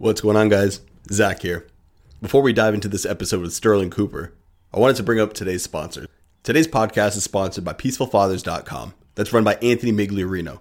[0.00, 0.80] What's going on, guys?
[1.12, 1.66] Zac here.
[2.22, 4.32] Before we dive into this episode with Stirling Cooper,
[4.72, 6.06] I wanted to bring up today's sponsor.
[6.42, 8.94] Today's podcast is sponsored by PeacefulFathers.com.
[9.14, 10.60] That's run by Anthony Migliorino.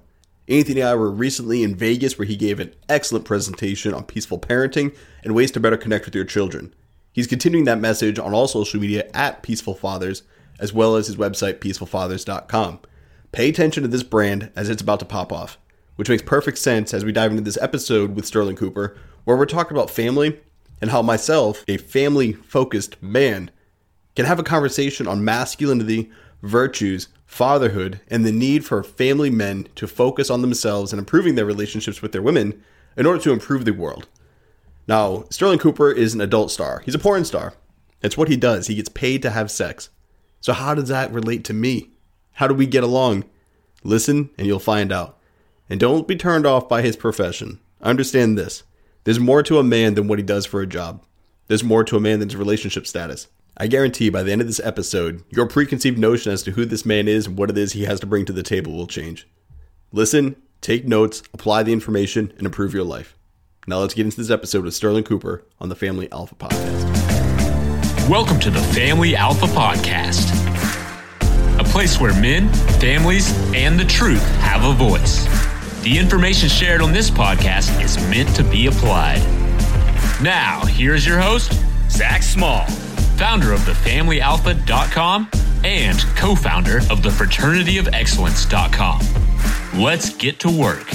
[0.49, 4.39] Anthony and I were recently in Vegas where he gave an excellent presentation on peaceful
[4.39, 4.93] parenting
[5.23, 6.73] and ways to better connect with your children.
[7.13, 10.23] He's continuing that message on all social media at Peaceful Fathers,
[10.59, 12.79] as well as his website, peacefulfathers.com.
[13.31, 15.57] Pay attention to this brand as it's about to pop off,
[15.99, 18.95] which makes perfect sense as we dive into this episode with Stirling Cooper,
[19.25, 20.39] where we're talking about family
[20.79, 23.51] and how myself, a family focused man,
[24.15, 26.09] can have a conversation on masculinity,
[26.41, 31.43] virtues, fatherhood, and the need for family men to focus on themselves and improving their
[31.43, 32.63] relationships with their women
[32.95, 34.07] in order to improve the world.
[34.87, 36.81] Now, Stirling Cooper is an adult star.
[36.85, 37.55] He's a porn star.
[38.01, 38.67] It's what he does.
[38.67, 39.89] He gets paid to have sex.
[40.39, 41.89] So, how does that relate to me?
[42.35, 43.25] How do we get along?
[43.83, 45.17] Listen, and you'll find out.
[45.69, 47.59] And don't be turned off by his profession.
[47.81, 48.63] Understand this
[49.03, 51.05] there's more to a man than what he does for a job,
[51.47, 53.27] there's more to a man than his relationship status.
[53.55, 56.85] I guarantee by the end of this episode, your preconceived notion as to who this
[56.85, 59.27] man is and what it is he has to bring to the table will change.
[59.91, 63.15] Listen, take notes, apply the information, and improve your life.
[63.67, 68.09] Now let's get into this episode with Stirling Cooper on the Family Alpha Podcast.
[68.09, 70.29] Welcome to the Family Alpha Podcast,
[71.59, 75.38] a place where men, families, and the truth have a voice.
[75.81, 79.21] The information shared on this podcast is meant to be applied.
[80.21, 81.53] Now, here's your host,
[81.89, 82.65] Zac Small,
[83.15, 85.29] founder of thefamilyalpha.com
[85.63, 89.81] and co founder of the fraternityofexcellence.com.
[89.81, 90.85] Let's get to work.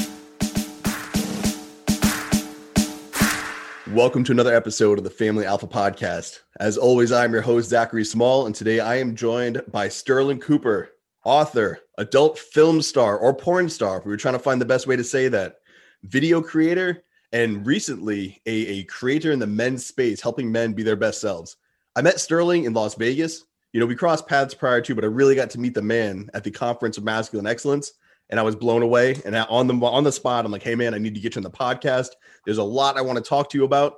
[3.90, 6.40] Welcome to another episode of the Family Alpha Podcast.
[6.60, 10.90] As always, I'm your host, Zachary Small, and today I am joined by Stirling Cooper,
[11.24, 14.02] author, adult film star, or porn star.
[14.04, 15.56] We were trying to find the best way to say that.
[16.04, 20.96] Video creator, and recently a, a creator in the men's space, helping men be their
[20.96, 21.56] best selves.
[21.96, 23.44] I met Stirling in Las Vegas.
[23.72, 26.30] You know, we crossed paths prior to, but I really got to meet the man
[26.34, 27.92] at the Conference of Masculine Excellence
[28.30, 29.20] and I was blown away.
[29.24, 31.40] And on the on the spot, I'm like, "Hey, man, I need to get you
[31.40, 32.10] on the podcast.
[32.44, 33.96] There's a lot I want to talk to you about."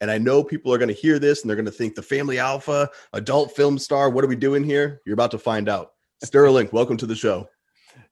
[0.00, 2.02] And I know people are going to hear this and they're going to think the
[2.02, 4.10] Family Alpha, adult film star.
[4.10, 5.00] What are we doing here?
[5.06, 5.92] You're about to find out.
[6.22, 7.46] Stirling, welcome to the show.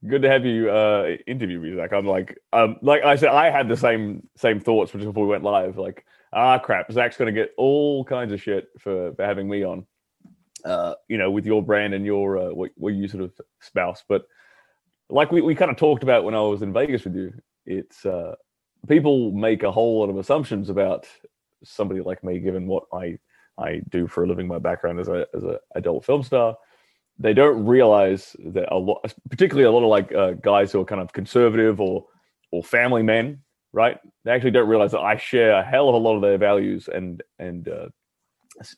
[0.06, 1.94] Good to have you uh, interview me, Zac.
[1.94, 5.30] I'm like, um, like I said, I had the same same thoughts just before we
[5.30, 5.78] went live.
[5.78, 6.04] Like,
[6.34, 9.86] ah, crap, Zac's going to get all kinds of shit for, for having me on.
[10.66, 14.04] Uh, you know, with your brand and your uh, what, what you sort of spouse,
[14.06, 14.26] but
[15.08, 17.32] like we, we kind of talked about when I was in Vegas with you,
[17.64, 18.34] it's uh,
[18.86, 21.06] people make a whole lot of assumptions about
[21.62, 23.18] somebody like me, given what I
[23.58, 26.56] I do for a living, my background as a as an adult film star.
[27.18, 30.84] They don't realize that a lot, particularly a lot of like uh, guys who are
[30.84, 32.06] kind of conservative or
[32.50, 33.40] or family men,
[33.72, 33.98] right?
[34.24, 36.88] They actually don't realize that I share a hell of a lot of their values
[36.92, 37.88] and and uh,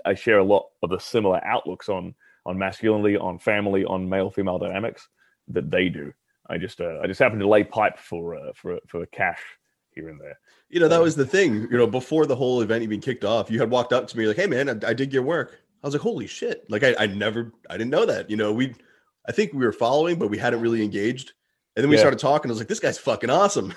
[0.05, 2.15] I share a lot of the similar outlooks on
[2.45, 5.09] on masculinity, on family, on male female dynamics
[5.49, 6.13] that they do.
[6.49, 9.41] I just uh, I just happen to lay pipe for uh, for for cash
[9.91, 10.39] here and there.
[10.69, 11.63] You know that was the thing.
[11.71, 14.27] You know before the whole event even kicked off, you had walked up to me
[14.27, 16.97] like, "Hey man, I, I did your work." I was like, "Holy shit!" Like I,
[16.99, 18.29] I never I didn't know that.
[18.29, 18.75] You know we
[19.29, 21.33] I think we were following, but we hadn't really engaged.
[21.77, 22.01] And then we yeah.
[22.01, 22.51] started talking.
[22.51, 23.73] I was like, "This guy's fucking awesome.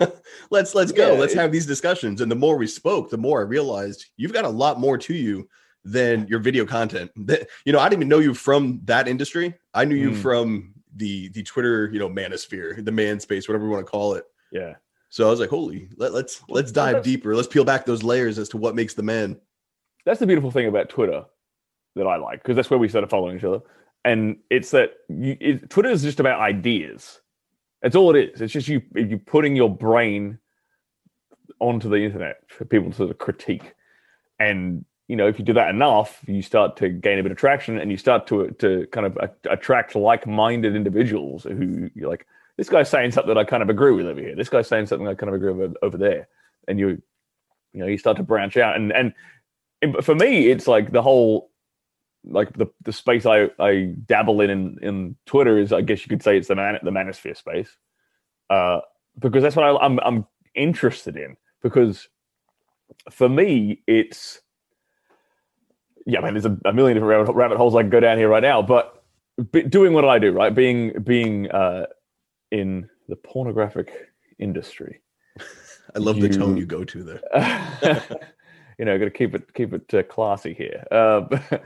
[0.50, 1.14] let's let's go.
[1.14, 4.04] Yeah, let's it, have these discussions." And the more we spoke, the more I realized
[4.18, 5.48] you've got a lot more to you
[5.86, 7.10] than your video content.
[7.26, 9.54] That you know, I didn't even know you from that industry.
[9.72, 10.16] I knew you mm.
[10.16, 14.14] from the the Twitter, you know, manosphere, the man space, whatever you want to call
[14.14, 14.24] it.
[14.52, 14.74] Yeah.
[15.08, 17.34] So I was like, holy, let, let's let's dive deeper.
[17.34, 19.40] Let's peel back those layers as to what makes the man.
[20.04, 21.24] That's the beautiful thing about Twitter
[21.94, 23.60] that I like because that's where we started following each other.
[24.04, 27.20] And it's that you, it, Twitter is just about ideas.
[27.82, 28.40] That's all it is.
[28.40, 30.38] It's just you you putting your brain
[31.60, 33.74] onto the internet for people to sort of critique.
[34.38, 37.38] And you know, if you do that enough, you start to gain a bit of
[37.38, 39.18] traction, and you start to to kind of
[39.50, 43.92] attract like-minded individuals who you're like, this guy's saying something that I kind of agree
[43.92, 44.34] with over here.
[44.34, 46.28] This guy's saying something I kind of agree with over there,
[46.68, 47.02] and you,
[47.72, 48.76] you know, you start to branch out.
[48.76, 49.12] And and
[50.02, 51.50] for me, it's like the whole
[52.26, 56.08] like the the space I I dabble in in, in Twitter is I guess you
[56.08, 57.76] could say it's the man the manosphere space,
[58.50, 58.80] uh,
[59.18, 61.36] because that's what I, I'm I'm interested in.
[61.62, 62.08] Because
[63.10, 64.40] for me, it's
[66.06, 68.28] yeah, man, there's a, a million different rabbit, rabbit, holes I can go down here
[68.28, 69.02] right now, but
[69.68, 71.86] doing what I do, right, being being uh,
[72.50, 73.92] in the pornographic
[74.38, 75.00] industry.
[75.94, 78.02] I love you, the tone you go to there.
[78.78, 80.84] you know, got to keep it keep it uh, classy here.
[80.90, 81.26] Uh,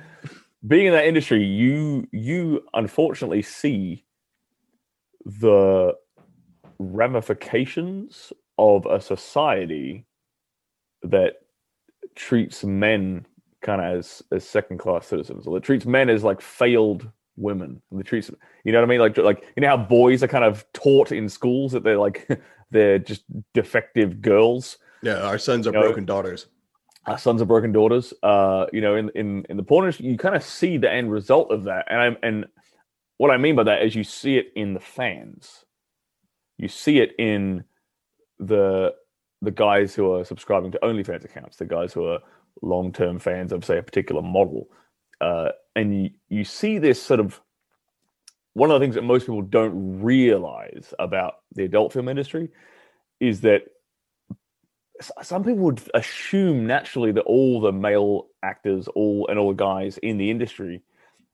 [0.66, 4.05] being in that industry, you you unfortunately see
[5.25, 5.94] the
[6.78, 10.06] ramifications of a society
[11.02, 11.34] that
[12.14, 13.26] treats men
[13.60, 17.81] kind of as as second class citizens, or that treats men as like failed women.
[17.90, 18.31] And that treats
[18.64, 19.00] you know what I mean?
[19.00, 22.28] Like like you know how boys are kind of taught in schools that they're like
[22.70, 23.22] they're just
[23.55, 24.78] defective girls.
[25.02, 26.46] Yeah, our sons are You know, broken daughters.
[27.08, 28.12] Our sons of broken daughters.
[28.22, 31.10] Uh, you know, in in in the porn industry, you kind of see the end
[31.10, 32.46] result of that, and I'm and
[33.16, 35.64] what I mean by that is you see it in the fans.
[36.58, 37.64] You see it in
[38.38, 38.94] the
[39.40, 42.19] the guys who are subscribing to OnlyFans accounts, the guys who are
[42.62, 44.69] long term fans of say a particular model,
[45.20, 47.40] uh, and you, you see this sort of
[48.55, 52.49] one of the things that most people don't realize about the adult film industry
[53.20, 53.62] is that
[55.23, 59.99] some people would assume naturally that all the male actors, all and all the guys
[59.99, 60.83] in the industry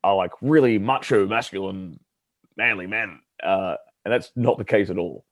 [0.03, 1.99] are like really macho, masculine,
[2.57, 5.25] manly men, uh, and that's not the case at all.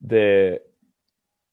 [0.00, 0.58] They're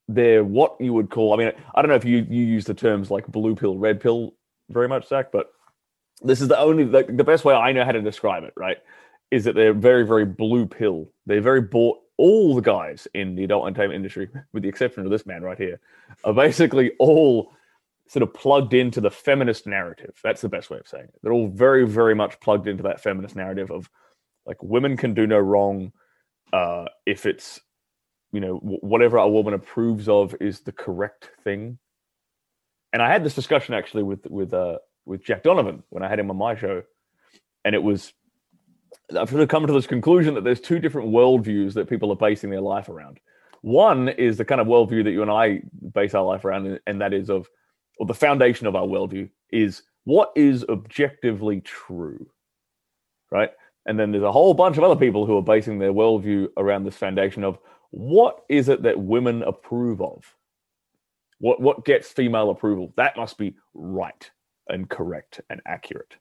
[0.07, 1.33] they're what you would call.
[1.33, 4.01] I mean, I don't know if you you use the terms like blue pill, red
[4.01, 4.33] pill
[4.69, 5.51] very much, Zac, but
[6.21, 8.53] this is the only the, the best way I know how to describe it.
[8.57, 8.77] Right,
[9.31, 11.11] is that they're very very blue pill.
[11.25, 11.99] They're very bought.
[12.19, 15.57] All the guys in the adult entertainment industry, with the exception of this man right
[15.57, 15.79] here,
[16.25, 17.53] are basically all
[18.07, 20.19] sort of plugged into the feminist narrative.
[20.23, 21.19] That's the best way of saying it.
[21.21, 23.89] They're all very, very much plugged into that feminist narrative of
[24.45, 25.93] like women can do no wrong
[26.51, 27.59] uh, if it's
[28.31, 31.77] you know wh- whatever a woman approves of is the correct thing.
[32.91, 36.19] And I had this discussion actually with with uh, with Jack Donovan when I had
[36.19, 36.83] him on my show,
[37.63, 38.11] and it was
[39.17, 42.15] I've sort of come to this conclusion that there's two different worldviews that people are
[42.15, 43.19] basing their life around.
[43.61, 45.61] One is the kind of worldview that you and I
[45.93, 47.49] base our life around, and- that is of,
[47.97, 52.29] or the foundation of our worldview is what is objectively true,
[53.31, 53.51] right?
[53.85, 56.83] And then there's a whole bunch of other people who are basing their worldview around
[56.83, 57.59] this foundation of
[57.91, 60.35] what is it that women approve of?
[61.39, 62.93] What what gets female approval?
[62.97, 64.29] That must be right
[64.67, 66.17] and correct and accurate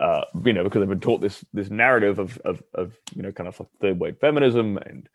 [0.00, 3.30] uh, you know, because they've been taught this this narrative of of, of you know,
[3.30, 5.08] kind of like third wave feminism, and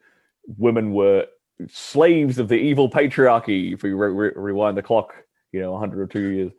[0.57, 1.25] women were
[1.67, 3.73] slaves of the evil patriarchy.
[3.73, 5.15] If we re- re- rewind the clock,
[5.51, 6.51] you know, 100 or two years,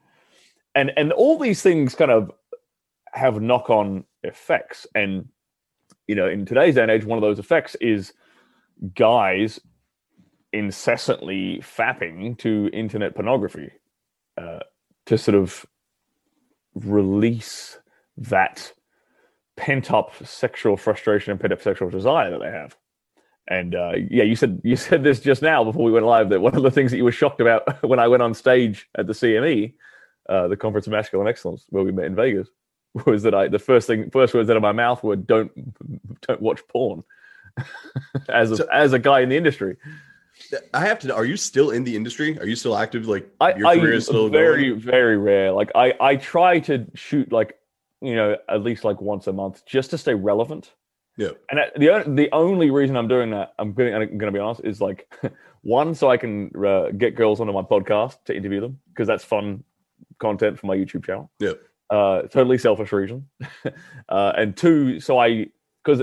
[0.74, 2.32] and and all these things kind of
[3.12, 5.28] have knock on effects, and
[6.08, 8.12] you know, in today's day and age, one of those effects is
[8.94, 9.60] guys
[10.52, 13.70] incessantly fapping to internet pornography
[14.36, 14.60] uh,
[15.04, 15.64] to sort of
[16.74, 17.78] release
[18.18, 18.72] that
[19.56, 22.76] pent up sexual frustration and pent up sexual desire that they have.
[23.48, 26.40] And uh, yeah, you said you said this just now before we went live that
[26.40, 29.06] one of the things that you were shocked about when I went on stage at
[29.06, 29.74] the CME,
[30.28, 32.48] uh, the Conference of Masculine Excellence, where we met in Vegas,
[33.06, 35.52] was that I the first thing first words out of my mouth were don't
[36.26, 37.04] don't watch porn.
[38.28, 39.76] as a, So- as a guy in the industry,
[40.74, 41.14] I have to.
[41.14, 42.38] Are you still in the industry?
[42.38, 43.06] Are you still active?
[43.08, 44.80] Like I, your I career is still very going?
[44.80, 45.52] very rare.
[45.52, 47.56] Like I I try to shoot like
[48.00, 50.72] you know at least like once a month just to stay relevant.
[51.16, 51.30] Yeah.
[51.50, 54.60] And the the only reason I'm doing that, I'm going I'm going to be honest,
[54.64, 55.10] is like
[55.62, 59.24] one so I can uh, get girls onto my podcast to interview them because that's
[59.24, 59.64] fun
[60.18, 61.30] content for my YouTube channel.
[61.38, 61.52] Yeah.
[61.88, 63.28] Uh, totally selfish reason,
[64.08, 65.46] uh, and two so I
[65.84, 66.02] because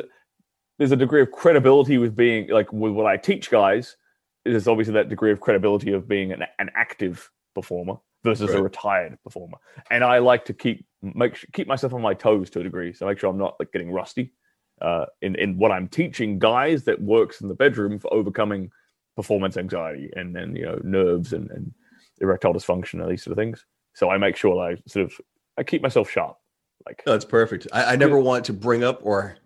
[0.79, 3.97] there's a degree of credibility with being like with what I teach guys.
[4.45, 9.17] There's obviously that degree of credibility of being an, an active performer versus a retired
[9.25, 9.57] performer,
[9.91, 12.93] and I like to keep make su- keep myself on my toes to a degree,
[12.93, 14.33] so make sure I'm not like getting rusty
[14.81, 18.72] uh, in in what I'm teaching guys that works in the bedroom for overcoming
[19.15, 21.72] performance anxiety and then you know nerves and, and
[22.19, 23.65] erectile dysfunction and these sort of things.
[23.93, 25.13] So I make sure I sort of
[25.57, 26.38] I keep myself sharp.
[26.86, 27.67] Like No, that's perfect.
[27.72, 29.38] I, I never want to bring up or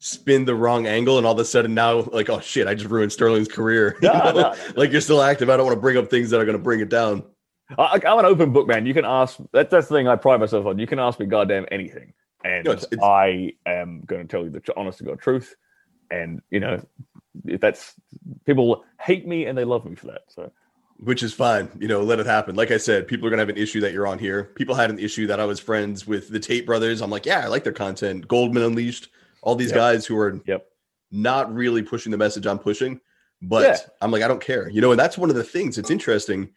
[0.00, 2.90] spin the wrong angle, and all of a sudden now, like, oh shit, I just
[2.90, 3.96] ruined Stirling's career.
[4.02, 4.32] You No, know?
[4.32, 4.54] no.
[4.76, 5.48] Like you're still active.
[5.48, 7.22] I don't want to bring up things that are going to bring it down.
[7.78, 8.86] I, I'm an open book, man.
[8.86, 9.38] You can ask.
[9.52, 10.78] That, that's the thing I pride myself on.
[10.78, 12.12] You can ask me goddamn anything,
[12.44, 15.18] and No, it's- it's- I am going to tell you the tr- honest to god
[15.20, 15.54] truth.
[16.10, 16.84] And you know,
[17.46, 17.94] if that's
[18.44, 20.22] people hate me and they love me for that.
[20.28, 20.52] So
[20.98, 21.68] which is fine.
[21.80, 22.54] You know, let it happen.
[22.54, 24.44] Like I said, people are gonna have an issue that you're on here.
[24.54, 27.00] People had an issue that I was friends with the Tate brothers.
[27.02, 28.28] I'm like, yeah, I like their content.
[28.28, 29.08] Goldman Unleashed,
[29.42, 29.76] all these Yep.
[29.76, 30.66] guys who are Yep.
[31.10, 33.00] not really pushing the message I'm pushing.
[33.42, 33.76] But Yeah.
[34.02, 34.68] I'm like, I don't care.
[34.68, 35.78] You know, and that's one of the things.
[35.78, 36.50] It's interesting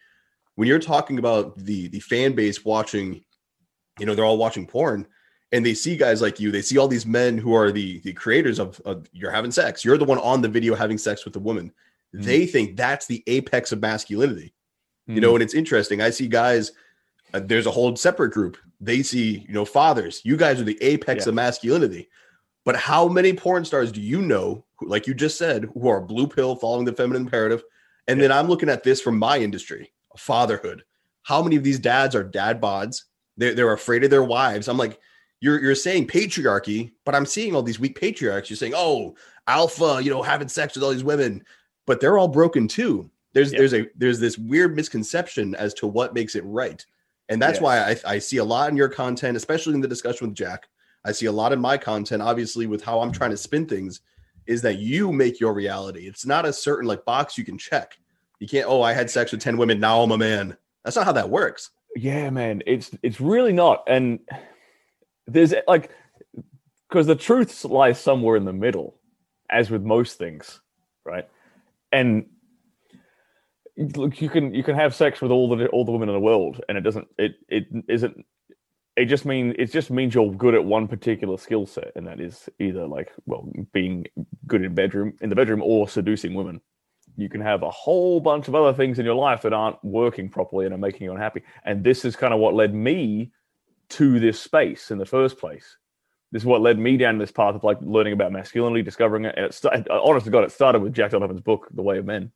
[0.58, 3.24] when you're talking about the the fan base watching.
[4.00, 5.08] You know, they're all watching porn.
[5.52, 6.52] And they see guys like you.
[6.52, 9.84] They see all these men who are the the creators of, of you're having sex.
[9.84, 11.72] You're the one on the video having sex with a woman.
[12.16, 12.24] Mhm.
[12.24, 14.54] They think that's the apex of masculinity
[15.10, 16.74] you know and it's interesting i see guys
[17.34, 20.78] uh, there's a whole separate group they see you know fathers you guys are the
[20.84, 21.30] apex Yeah.
[21.30, 22.10] of masculinity
[22.66, 26.02] but how many porn stars do you know who, like you just said who are
[26.02, 27.64] blue pill following the feminine imperative
[28.10, 30.84] and then i'm looking at this from my industry fatherhood.
[31.24, 33.04] How many of these dads are dad bods?
[33.38, 34.68] They're, they're afraid of their wives.
[34.68, 35.00] I'm like,
[35.40, 38.50] you're you're saying patriarchy, but I'm seeing all these weak patriarchs.
[38.50, 41.44] You're saying, oh, alpha, you know, having sex with all these women,
[41.86, 43.10] but they're all broken too.
[43.34, 43.60] There's Yeah.
[43.60, 46.84] there's a there's this weird misconception as to what makes it right,
[47.30, 50.28] and that's why I, I see a lot in your content, especially in the discussion
[50.28, 50.68] with Jack.
[51.06, 54.02] I see a lot in my content, obviously, with how I'm trying to spin things,
[54.48, 56.08] is that you make your reality.
[56.08, 58.00] It's not a certain like box you can check.
[58.39, 58.67] You can't.
[58.67, 59.79] Oh, I had sex with ten women.
[59.79, 60.58] Now I'm a man.
[60.84, 61.72] That's not how that works.
[61.96, 63.84] Yeah, man, it's it's really not.
[63.88, 64.20] And
[65.25, 65.91] there's like
[66.88, 69.00] because the truth lies somewhere in the middle,
[69.50, 70.62] as with most things,
[71.06, 71.27] right?
[71.91, 72.27] And
[73.77, 76.22] look, you can you can have sex with all the all the women in the
[76.22, 78.25] world, and it doesn't it it isn't.
[78.96, 82.20] It just mean it just means you're good at one particular skill set, and that
[82.20, 84.06] is either like well being
[84.48, 86.62] good in bedroom in the bedroom or seducing women.
[87.18, 90.30] You can have a whole bunch of other things in your life that aren't working
[90.30, 91.42] properly and are making you unhappy.
[91.66, 93.32] And this is kind of what led me
[93.90, 95.78] to this space in the first place.
[96.32, 99.34] This is what led me down this path of like learning about masculinity, discovering it.
[99.36, 102.32] And it started, God, it started with Jack Donovan's book, The Way of Men,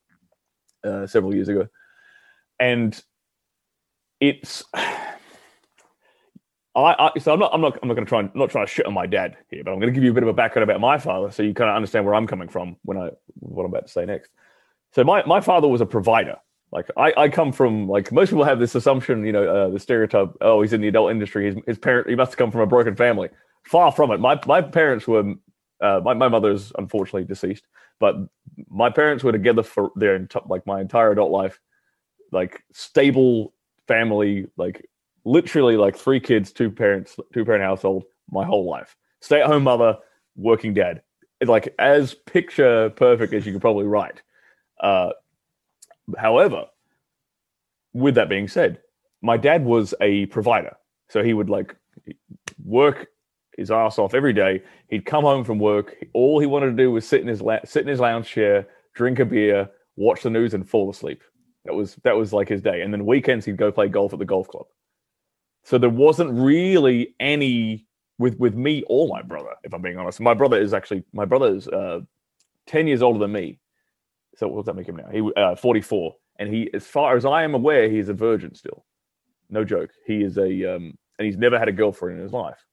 [0.84, 1.68] uh, several years ago.
[2.60, 3.00] And
[4.20, 5.16] it's, I,
[7.16, 8.72] I so I'm not, I'm not, I'm not going to try and not trying to
[8.72, 10.34] shit on my dad here, but I'm going to give you a bit of a
[10.34, 13.10] background about my father, so you kind of understand where I'm coming from when I
[13.40, 14.32] what I'm about to say next.
[14.94, 16.38] So my my father was a provider.
[16.72, 19.80] Like I, I come from like most people have this assumption, you know, uh, the
[19.80, 20.30] stereotype.
[20.42, 21.46] Oh, he's in the adult industry.
[21.46, 23.30] His his parent he must have come from a broken family.
[23.64, 24.20] Far from it.
[24.20, 25.34] My my parents were.
[25.82, 27.68] Uh, my my mother's unfortunately deceased,
[28.00, 28.16] but
[28.70, 31.60] my parents were together for their like my entire adult life,
[32.32, 33.52] like stable
[33.88, 34.88] family, like
[35.26, 38.96] literally like three kids, two parents, two parent household, my whole life.
[39.22, 39.98] Stay at home mother,
[40.36, 41.02] working dad.
[41.40, 44.22] It's like as picture perfect as you could probably write.
[44.82, 45.12] Uh,
[46.18, 46.66] however,
[47.94, 48.80] with that being said,
[49.22, 50.76] my dad was a provider,
[51.10, 51.76] so he would like
[52.64, 53.08] work
[53.58, 54.64] his ass off every day.
[54.90, 55.96] He'd come home from work.
[56.14, 58.68] All he wanted to do was sit in his la- sit in his lounge chair,
[58.96, 61.22] drink a beer, watch the news, and fall asleep.
[61.66, 62.82] That was that was like his day.
[62.82, 64.66] And then weekends he'd go play golf at the golf club.
[65.64, 67.86] So there wasn't really any
[68.18, 70.20] with with me or my brother, if I'm being honest.
[70.20, 72.00] My brother is actually my brother is uh,
[72.66, 73.60] ten years older than me.
[74.36, 75.10] So what does that make him now?
[75.12, 78.56] He uh, 44, and he, as far as I am aware, he is a virgin
[78.56, 78.86] still.
[79.50, 79.92] No joke.
[80.06, 82.66] He is a um, and he's never had a girlfriend in his life.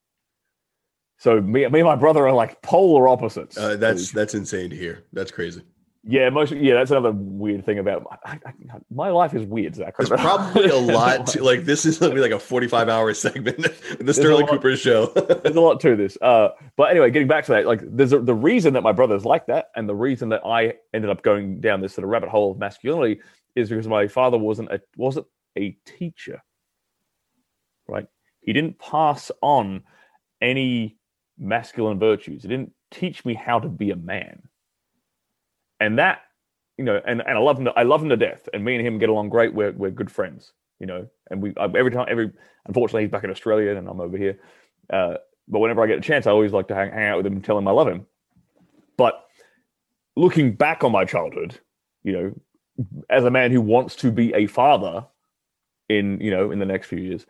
[1.18, 3.58] So me, me and my brother are like polar opposites.
[3.58, 5.04] Uh, that's that's insane to hear.
[5.12, 5.62] That's crazy.
[6.04, 6.74] Yeah, most yeah.
[6.74, 8.52] That's another weird thing about I, I,
[8.90, 9.96] my life is weird, Zac.
[9.96, 11.64] There's probably a lot to like.
[11.64, 13.58] This is gonna be like a 45 hour segment,
[14.00, 14.50] the Stirling lot.
[14.50, 15.06] Cooper show.
[15.06, 16.16] there's a lot to this.
[16.22, 19.24] Uh, but anyway, getting back to that, like there's a, the reason that my brother's
[19.24, 22.28] like that, and the reason that I ended up going down this sort of rabbit
[22.28, 23.20] hole of masculinity
[23.56, 25.26] is because my father wasn't a wasn't
[25.56, 26.42] a teacher,
[27.88, 28.06] right?
[28.40, 29.82] He didn't pass on
[30.40, 30.96] any
[31.38, 32.42] masculine virtues.
[32.42, 34.42] He didn't teach me how to be a man,
[35.80, 36.22] and that
[36.78, 37.64] you know, and, and I love him.
[37.66, 39.52] To, I love him to death, and me and him get along great.
[39.52, 41.08] We're we're good friends, you know.
[41.30, 42.30] And we every time every
[42.66, 44.38] unfortunately he's back in Australia and I'm over here.
[44.88, 45.14] Uh,
[45.48, 47.34] but whenever I get a chance, I always like to hang, hang out with him
[47.34, 48.06] and tell him I love him.
[48.96, 49.24] But
[50.16, 51.58] looking back on my childhood,
[52.04, 52.34] you know,
[53.10, 55.04] as a man who wants to be a father
[55.88, 57.26] in you know in the next few years,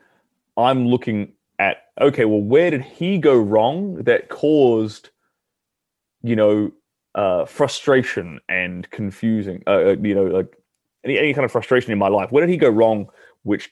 [0.59, 5.09] I'm looking at okay, well, where did he go wrong that caused,
[6.23, 6.71] you know,
[7.15, 10.57] uh, frustration and confusing, uh, uh, you know, like
[11.05, 12.31] any any kind of frustration in my life?
[12.31, 13.09] Where did he go wrong?
[13.43, 13.71] Which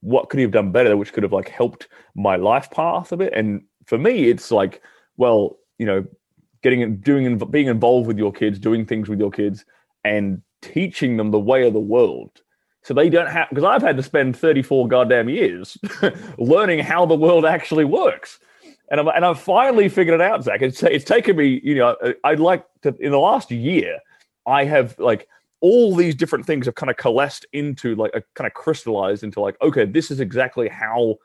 [0.00, 3.16] what could he have done better which could have like helped my life path a
[3.16, 4.82] bit and for me it's like
[5.16, 6.04] well you know
[6.62, 9.64] getting doing and being involved with your kids doing things with your kids
[10.04, 12.42] and teaching them the way of the world
[12.82, 15.76] so they don't have because i've had to spend 34 goddamn years
[16.38, 18.40] learning how the world actually works
[18.90, 20.62] and, I'm, and I've finally figured it out, Zac.
[20.62, 23.98] It's, it's taken me, you know, I'd like to, in the last year,
[24.46, 25.28] I have like
[25.60, 29.40] all these different things have kind of coalesced into like a kind of crystallized into
[29.40, 31.16] like okay this is exactly how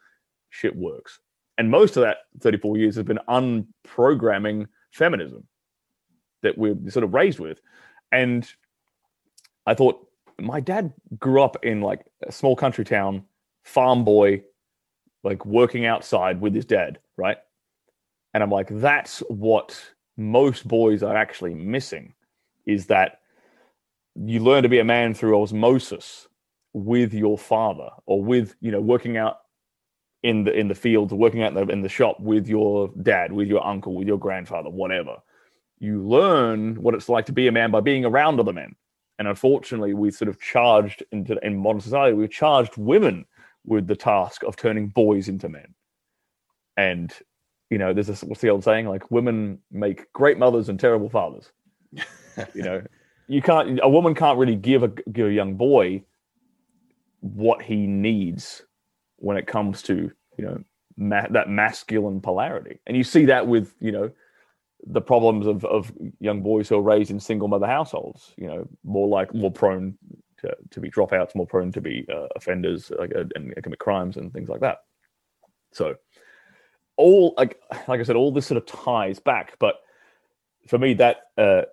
[0.50, 1.20] shit works.
[1.58, 5.48] And most of that 34 years has been unprogramming feminism
[6.44, 7.60] that we're sort of raised with.
[8.12, 8.48] And
[9.66, 10.06] i thought
[10.40, 13.24] my dad grew up in like a small country town
[13.64, 14.44] farm boy
[15.24, 17.38] like working outside with his dad right
[18.36, 19.82] and i'm like that's what
[20.18, 22.14] most boys are actually missing
[22.68, 23.22] is that
[24.16, 26.28] you learn to be a man through osmosis
[26.74, 29.40] with your father or with you know working out
[30.24, 32.92] in the in the fields or working out in the, in the shop with your
[33.04, 35.18] dad with your uncle with your grandfather whatever
[35.80, 38.76] you learn what it's like to be a man by being around other men
[39.20, 43.26] And unfortunately, we sort of charged into in modern society, we've charged women
[43.66, 45.76] with the task of turning boys into men.
[46.78, 47.14] And
[47.70, 48.88] you know, there's this what's the old saying?
[48.88, 51.52] Like women make great mothers and terrible fathers.
[52.54, 52.82] you know,
[53.28, 56.04] you can't a woman can't really give a give a young boy
[57.22, 58.64] what he needs
[59.18, 60.64] when it comes to you know
[60.98, 64.12] ma- that masculine polarity, and you see that with you know
[64.88, 68.34] the problems of, of young boys who are raised in single mother households.
[68.38, 69.98] You know, more like more prone
[70.40, 74.18] to, to be dropouts, more prone to be uh, offenders like uh, and commit crimes
[74.18, 74.80] and things like that.
[75.72, 75.96] So,
[76.98, 79.58] all like like I said, all this sort of ties back.
[79.60, 79.76] But
[80.68, 81.64] for me, that uh,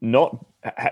[0.00, 0.44] not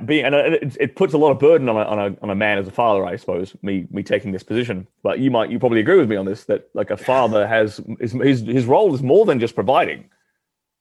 [0.05, 2.35] being and it, it, puts a lot of burden on a, on a on a
[2.35, 3.57] man as a father, I suppose.
[3.63, 6.45] Me me taking this position, but you might you probably agree with me on this
[6.45, 10.09] that like a father has his his, his role is more than just providing.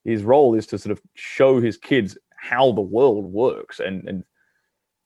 [0.04, 4.24] His role is to sort of show his kids how the world works and and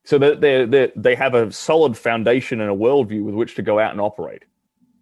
[0.04, 3.62] so that they they they have a solid foundation and a worldview with which to
[3.62, 4.44] go out and operate.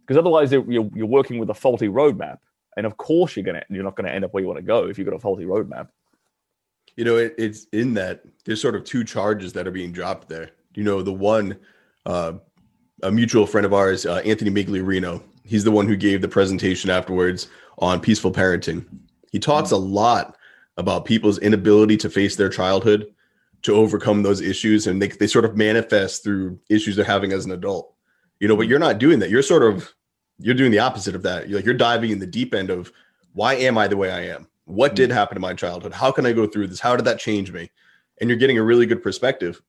[0.07, 2.37] Because otherwise, you're you're working with a faulty roadmap,
[2.77, 4.87] and of course you're gonna you're not gonna end up where you want to go
[4.87, 5.89] if you've got a faulty roadmap
[6.97, 10.27] you know, it, it's in that there's sort of two charges that are being dropped
[10.27, 10.49] there.
[10.73, 11.57] You know, the one,
[12.05, 12.33] uh,
[13.03, 16.89] a mutual friend of ours, uh, Anthony Migliorino, he's the one who gave the presentation
[16.89, 17.47] afterwards
[17.77, 18.85] on peaceful parenting.
[19.31, 20.35] He talks a lot
[20.77, 23.13] about people's inability to face their childhood,
[23.61, 27.45] to overcome those issues, and they, they sort of manifest through issues they're having as
[27.45, 27.93] an adult.
[28.39, 29.29] You know, but you're not doing that.
[29.29, 29.93] You're sort of
[30.39, 31.47] you're doing the opposite of that.
[31.47, 32.91] You're like you're diving in the deep end of
[33.33, 34.47] why am I the way I am?
[34.65, 35.93] What did happen to my childhood?
[35.93, 36.79] How can I go through this?
[36.79, 37.71] How did that change me?
[38.19, 39.61] And you're getting a really good perspective.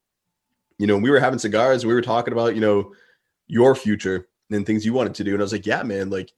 [0.79, 2.93] You know, we were having cigars, we were talking about, you know,
[3.47, 5.33] your future and things you wanted to do.
[5.33, 6.33] And I was like, yeah, man, like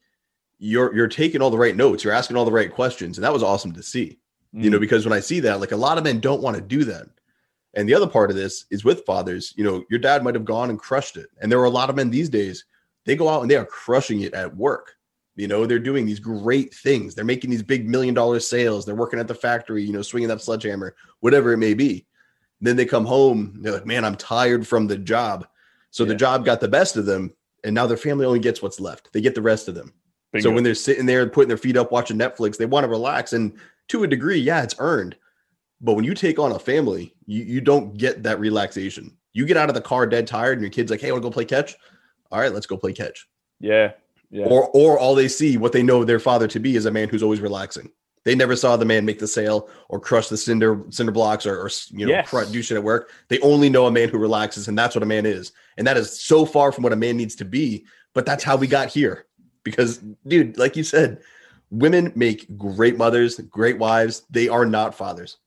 [0.58, 3.16] you're you're taking all the right notes, you're asking all the right questions.
[3.16, 4.18] And that was awesome to see.
[4.54, 4.64] Mm.
[4.64, 4.82] You know, mm.
[4.82, 7.06] because when I see that, like a lot of men don't want to do that.
[7.74, 10.44] And the other part of this is with fathers, you know, your dad might have
[10.44, 11.28] gone and crushed it.
[11.40, 12.64] And there are a lot of men these days,
[13.06, 14.94] they go out and they are crushing it at work.
[15.36, 17.14] You know, they're doing these great things.
[17.14, 18.84] They're making these big million dollar sales.
[18.84, 22.06] They're working at the factory, you know, swinging that sledgehammer, whatever it may be.
[22.60, 25.46] Then they come home, they're like, man, I'm tired from the job.
[25.90, 26.10] So yeah.
[26.10, 27.32] the job got the best of them.
[27.64, 29.12] And now their family only gets what's left.
[29.12, 29.94] They get the rest of them.
[30.32, 30.48] Bingo.
[30.48, 33.32] So when they're sitting there putting their feet up watching Netflix, they want to relax.
[33.32, 33.58] And
[33.88, 35.16] to a degree, yeah, it's earned.
[35.80, 39.16] But when you take on a family, you, you don't get that relaxation.
[39.32, 41.22] You get out of the car dead tired, and your kid's like, hey, I want
[41.22, 41.76] to go play catch.
[42.30, 43.26] All right, let's go play catch.
[43.60, 43.92] Yeah.
[44.30, 44.46] Yeah.
[44.46, 47.08] Or or all they see, what they know their father to be, is a man
[47.08, 47.90] who's always relaxing.
[48.24, 51.60] They never saw the man make the sale or crush the cinder cinder blocks or,
[51.60, 52.50] or you know yes.
[52.50, 53.10] do shit at work.
[53.28, 55.52] They only know a man who relaxes, and that's what a man is.
[55.78, 57.86] And that is so far from what a man needs to be.
[58.14, 59.26] But that's how we got here.
[59.64, 61.22] Because, dude, like you said,
[61.70, 64.22] women make great mothers, great wives.
[64.30, 65.38] They are not fathers.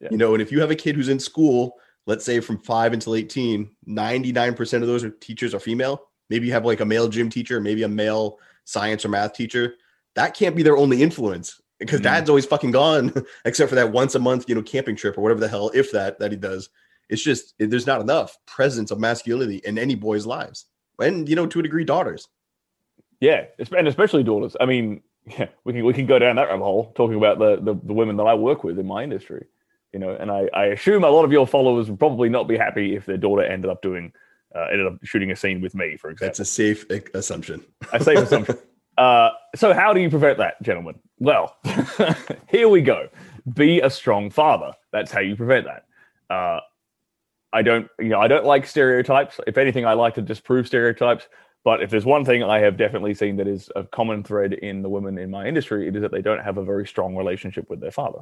[0.00, 0.08] Yeah.
[0.10, 1.74] You know, and if you have a kid who's in school,
[2.06, 6.08] let's say from five until 18, 99% of those are, teachers are female.
[6.32, 9.74] Maybe you have like a male gym teacher, maybe a male science or math teacher.
[10.14, 12.04] That can't be their only influence because mm.
[12.04, 13.12] dad's always fucking gone,
[13.44, 15.92] except for that once a month, you know, camping trip or whatever the hell, if
[15.92, 16.70] that that he does.
[17.10, 20.64] It's just there's not enough presence of masculinity in any boys' lives,
[20.98, 22.28] and you know, to a degree, daughters.
[23.20, 23.44] Yeah,
[23.76, 24.56] and especially daughters.
[24.58, 27.56] I mean, yeah, we can we can go down that rabbit hole talking about the,
[27.56, 29.48] the the women that I work with in my industry.
[29.92, 32.56] You know, and I, I assume a lot of your followers would probably not be
[32.56, 34.14] happy if their daughter ended up doing
[34.54, 36.28] uh, ended up shooting a scene with me, for example.
[36.28, 37.64] That's a safe assumption.
[37.92, 38.58] a safe assumption.
[38.98, 40.96] Uh, so, how do you prevent that, gentlemen?
[41.18, 41.56] Well,
[42.48, 43.08] here we go.
[43.54, 44.72] Be a strong father.
[44.92, 45.86] That's how you prevent that.
[46.34, 46.60] Uh,
[47.52, 49.38] I don't, you know, I don't like stereotypes.
[49.46, 51.26] If anything, I like to disprove stereotypes.
[51.64, 54.82] But if there's one thing I have definitely seen that is a common thread in
[54.82, 57.70] the women in my industry, it is that they don't have a very strong relationship
[57.70, 58.20] with their father,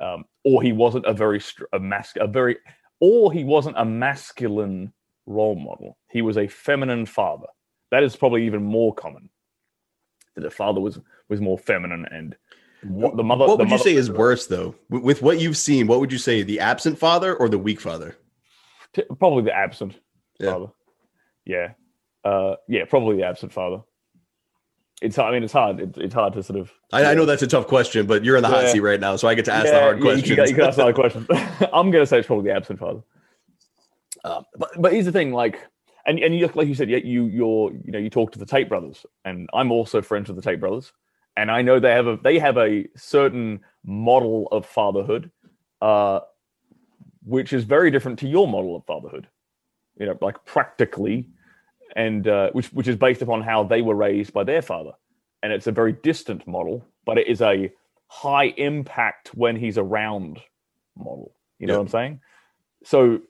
[0.00, 1.42] um, or he wasn't a very
[1.74, 2.56] a mas- a very,
[3.00, 4.92] or he wasn't a masculine
[5.26, 5.96] role model.
[6.10, 7.46] He was a feminine father.
[7.90, 9.28] That is probably even more common.
[10.34, 12.36] That the father was was more feminine and
[12.84, 13.46] what the mother.
[13.46, 14.74] What would you say is worse though?
[14.88, 16.42] With, what you've seen, what would you say?
[16.42, 18.16] The absent father or the weak father?
[19.18, 19.98] Probably the absent
[20.40, 20.52] yeah.
[20.52, 20.66] father.
[21.44, 21.68] Yeah,
[22.24, 23.82] uh, yeah, probably the absent father.
[25.00, 25.80] It's I mean it's hard.
[25.80, 26.72] It's, it's hard to sort of.
[26.92, 29.16] I, I, know that's a tough question, but you're in the hot seat right now,
[29.16, 30.28] so I get to ask yeah, the hard questions.
[30.28, 31.26] You can, you can ask the hard questions.
[31.72, 33.00] I'm going to say it's probably the absent father.
[34.24, 35.60] Um, but but here's the thing, like,
[36.06, 38.46] and and you like you said, yeah, you you're you know you talk to the
[38.46, 40.92] Tate brothers, and I'm also friends with the Tate brothers,
[41.36, 45.30] and I know they have a they have a certain model of fatherhood,
[45.80, 46.20] uh,
[47.24, 49.26] which is very different to your model of fatherhood,
[49.98, 51.28] you know, like practically,
[51.96, 54.92] and uh, which which is based upon how they were raised by their father,
[55.42, 57.72] and it's a very distant model, but it is a
[58.06, 60.38] high impact when he's around
[60.96, 61.34] model.
[61.58, 62.20] You know what I'm saying?
[62.84, 63.20] so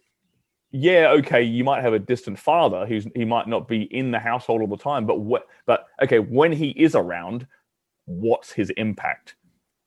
[0.73, 4.19] yeah, okay, you might have a distant father who's he might not be in the
[4.19, 7.47] household all the time, but what but okay, when he is around,
[8.07, 9.35] what's his impact?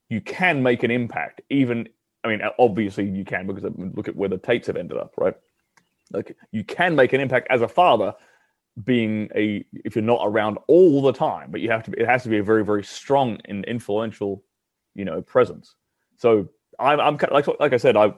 [0.10, 1.90] You can make an impact, even
[2.24, 5.36] I mean, obviously you can because look at where the Tates have ended up, right?
[6.12, 8.14] Like you can make an impact as a father,
[8.84, 11.92] being a if you're not around all the time, but you have to.
[11.92, 14.44] Be, it has to be a very very strong and influential,
[14.94, 15.74] you know, presence.
[16.18, 16.48] So
[16.80, 18.14] I'm I'm like like I said I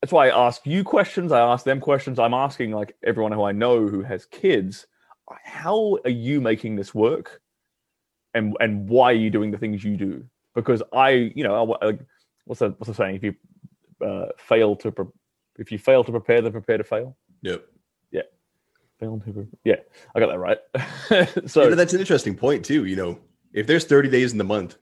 [0.00, 1.32] that's why I ask you questions.
[1.32, 2.18] I ask them questions.
[2.18, 4.86] I'm asking like everyone who I know who has kids,
[5.44, 7.40] how are you making this work,
[8.34, 10.24] and and why are you doing the things you do?
[10.54, 12.00] Because I, you know, like,
[12.44, 13.16] what's the what's the saying?
[13.16, 13.34] If you
[14.06, 15.06] uh, fail to pre-
[15.56, 17.16] if you fail to prepare, then prepare to fail.
[17.42, 17.66] Yep.
[18.12, 18.22] Yeah.
[19.00, 19.76] Fail to pre- yeah,
[20.14, 20.58] I got that right.
[21.50, 22.84] so you know, that's an interesting point too.
[22.84, 23.18] You know,
[23.52, 24.76] if there's 30 days in the month,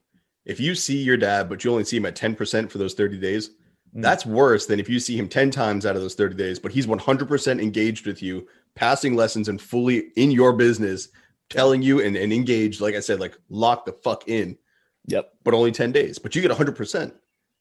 [0.45, 3.17] if you see your dad, but you only see him at 10% for those 30
[3.17, 3.51] days.
[4.01, 6.71] That's worse than if you see him 10 times out of those 30 days, but
[6.71, 11.09] he's 100% engaged with you, passing lessons and fully in your business,
[11.49, 14.57] telling you and, and engaged, like I said, like lock the fuck in.
[15.07, 15.33] Yep.
[15.43, 17.13] But only 10 days, but you get 100%.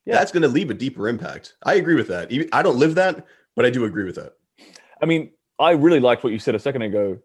[0.05, 0.14] Yeah.
[0.14, 1.55] That's going to leave a deeper impact.
[1.64, 2.31] I agree with that.
[2.53, 4.35] I don't live that, but I do agree with that.
[5.03, 7.18] I mean, I really liked what you said a second ago.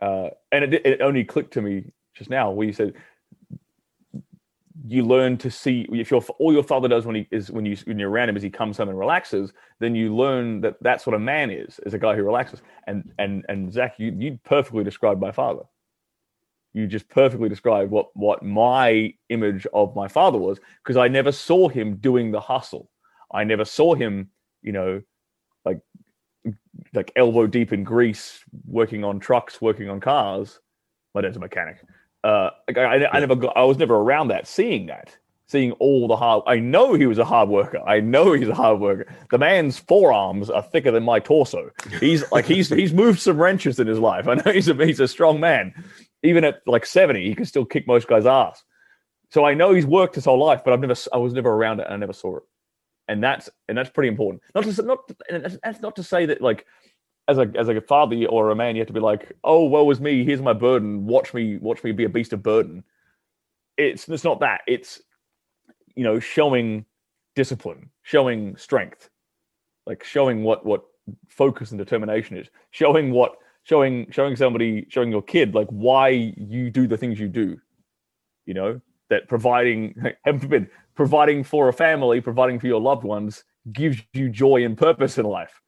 [0.00, 2.94] Uh, and it, it only clicked to me just now where you said
[4.86, 7.76] you learn to see if your all your father does when he is when you
[7.84, 11.06] when you're around him is he comes home and relaxes then you learn that that's
[11.06, 12.62] what a man is is a guy who relaxes.
[12.86, 15.62] And and and zac you you perfectly described my father.
[16.74, 21.32] You just perfectly described what what my image of my father was because i never
[21.32, 22.90] saw him doing the hustle.
[23.32, 24.30] I never saw him
[24.62, 25.02] you know
[25.64, 25.80] like
[26.94, 30.60] like elbow deep in grease working on trucks working on cars.
[31.14, 31.78] My dad's a mechanic
[32.28, 36.06] uh, I, I, I never got, I was never around that, seeing that, seeing all
[36.06, 36.42] the hard.
[36.46, 37.80] I know he was a hard worker.
[37.86, 39.06] I know he's a hard worker.
[39.30, 41.70] The man's forearms are thicker than my torso.
[42.00, 44.28] He's like he's he's moved some wrenches in his life.
[44.28, 45.72] I know he's a he's a strong man.
[46.22, 48.62] Even at like seventy, he can still kick most guys' ass.
[49.30, 51.80] So I know he's worked his whole life, but I've never I was never around
[51.80, 52.42] it and I never saw it.
[53.08, 54.42] And that's and that's pretty important.
[54.54, 54.98] Not to not
[55.30, 56.66] and that's not to say that like
[57.28, 59.88] as a as a father or a man, you have to be like, oh, woe
[59.90, 60.24] is me.
[60.24, 61.06] Here's my burden.
[61.06, 62.82] Watch me, watch me be a beast of burden.
[63.76, 64.62] It's it's not that.
[64.66, 65.00] It's
[65.94, 66.86] you know showing
[67.36, 69.10] discipline, showing strength,
[69.86, 70.84] like showing what what
[71.28, 76.70] focus and determination is, showing what showing showing somebody showing your kid like why you
[76.70, 77.60] do the things you do.
[78.46, 83.44] You know that providing heaven forbid providing for a family, providing for your loved ones
[83.70, 85.60] gives you joy and purpose in life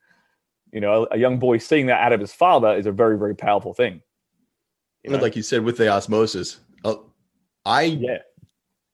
[0.73, 3.35] you know, a, young boy seeing that out of his father is a very, very
[3.35, 4.01] powerful thing.
[5.03, 5.19] You know?
[5.19, 6.97] Like you said with the osmosis, uh,
[7.65, 8.19] I yeah.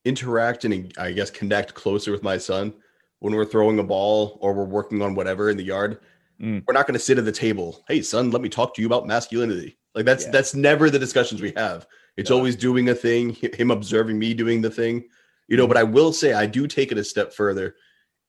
[0.05, 2.73] interact and I guess connect closer with my son
[3.21, 5.99] when we're throwing a ball or we're working on whatever in the yard.
[6.41, 6.63] Mm.
[6.67, 7.85] We're not going to sit at the table.
[7.89, 9.79] Hey, son, let me talk to you about masculinity.
[9.95, 10.31] Like that's yeah.
[10.31, 11.87] that's never the discussions we have.
[12.17, 12.37] It's yeah.
[12.37, 15.05] always doing a thing, him observing me doing the thing,
[15.49, 15.65] you know.
[15.65, 15.69] Mm.
[15.69, 17.77] But I will say I do take it a step further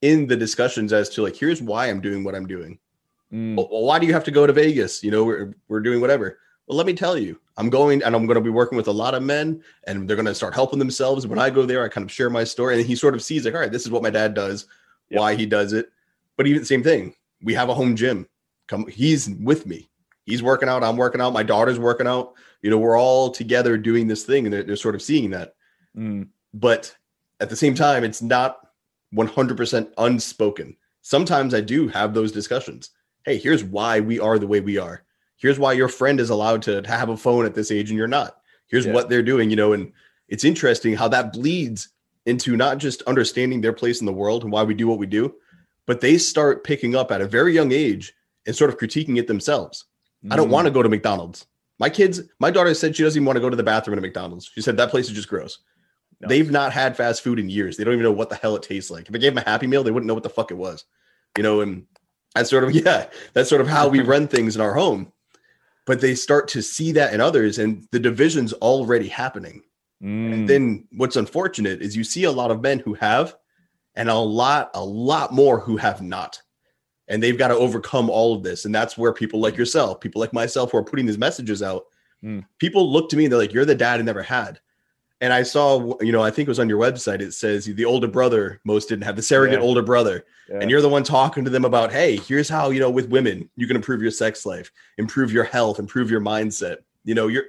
[0.01, 2.79] in the discussions as to like here's why I'm doing what I'm doing.
[3.33, 3.55] Mm.
[3.55, 5.03] Well, why do you have to go to Vegas?
[5.03, 6.39] You know, we're, we're doing whatever.
[6.67, 8.91] Well, let me tell you, I'm going and I'm going to be working with a
[8.91, 11.25] lot of men and they're going to start helping themselves.
[11.25, 13.45] When I go there, I kind of share my story and he sort of sees
[13.45, 14.67] like, all right, this is what my dad does,
[15.09, 15.21] yep.
[15.21, 15.89] why he does it.
[16.35, 18.27] But even the same thing, we have a home gym.
[18.67, 19.89] Come, he's with me.
[20.25, 20.83] He's working out.
[20.83, 21.31] I'm working out.
[21.31, 22.33] My daughter's working out.
[22.61, 25.55] You know, we're all together doing this thing and they're, they're sort of seeing that.
[25.97, 26.27] Mm.
[26.53, 26.93] But
[27.39, 28.59] at the same time, it's not
[29.15, 30.75] 100% unspoken.
[31.01, 32.91] Sometimes I do have those discussions
[33.27, 35.03] hey, here's why we are the way we are.
[35.35, 38.07] Here's why your friend is allowed to, have a phone at this age and you're
[38.07, 38.37] not.
[38.67, 38.93] Here's yeah.
[38.93, 39.91] what they're doing, you know, and
[40.29, 41.89] it's interesting how that bleeds
[42.25, 45.05] into not just understanding their place in the world and why we do what we
[45.05, 45.35] do,
[45.85, 48.13] but they start picking up at a very young age
[48.45, 49.85] and sort of critiquing it themselves.
[50.25, 50.31] Mm.
[50.31, 51.47] I don't want to go to McDonald's.
[51.79, 54.01] My kids, my daughter said she doesn't even want to go to the bathroom at
[54.01, 54.49] McDonald's.
[54.53, 55.59] She said that place is just gross.
[56.21, 56.29] No.
[56.29, 57.75] They've not had fast food in years.
[57.75, 59.09] They don't even know what the hell it tastes like.
[59.09, 60.85] If I gave them a Happy Meal, they wouldn't know what the fuck it was.
[61.37, 61.85] You know, and
[62.37, 65.11] that's sort of yeah, that's sort of how we run things in our home.
[65.85, 69.63] But they start to see that in others, and the division's already happening.
[70.03, 70.33] Mm.
[70.33, 73.35] And then what's unfortunate is you see a lot of men who have,
[73.95, 76.41] and a lot, a lot more who have not.
[77.07, 78.65] And they've got to overcome all of this.
[78.65, 81.85] And that's where people like yourself, people like myself who are putting these messages out,
[82.23, 82.45] mm.
[82.59, 84.59] people look to me and they're like, You're the dad I never had.
[85.19, 87.21] And I saw, you know, I think it was on your website.
[87.21, 89.65] It says the older brother most didn't have the surrogate yeah.
[89.65, 90.59] older brother, yeah.
[90.61, 93.49] and you're the one talking to them about, hey, here's how you know with women
[93.55, 96.77] you can improve your sex life, improve your health, improve your mindset.
[97.03, 97.45] You know, you're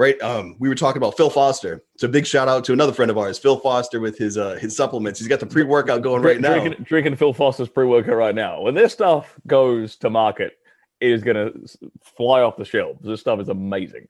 [0.00, 0.20] right?
[0.22, 1.84] Um, we were talking about Phil Foster.
[1.98, 4.74] So big shout out to another friend of ours, Phil Foster, with his uh, his
[4.74, 5.18] supplements.
[5.18, 6.58] He's got the pre workout going right now.
[6.58, 8.62] Drinking, drinking Phil Foster's pre workout right now.
[8.62, 10.56] When this stuff goes to market,
[11.00, 11.68] it is going to
[12.02, 13.00] fly off the shelves.
[13.02, 14.08] This stuff is amazing.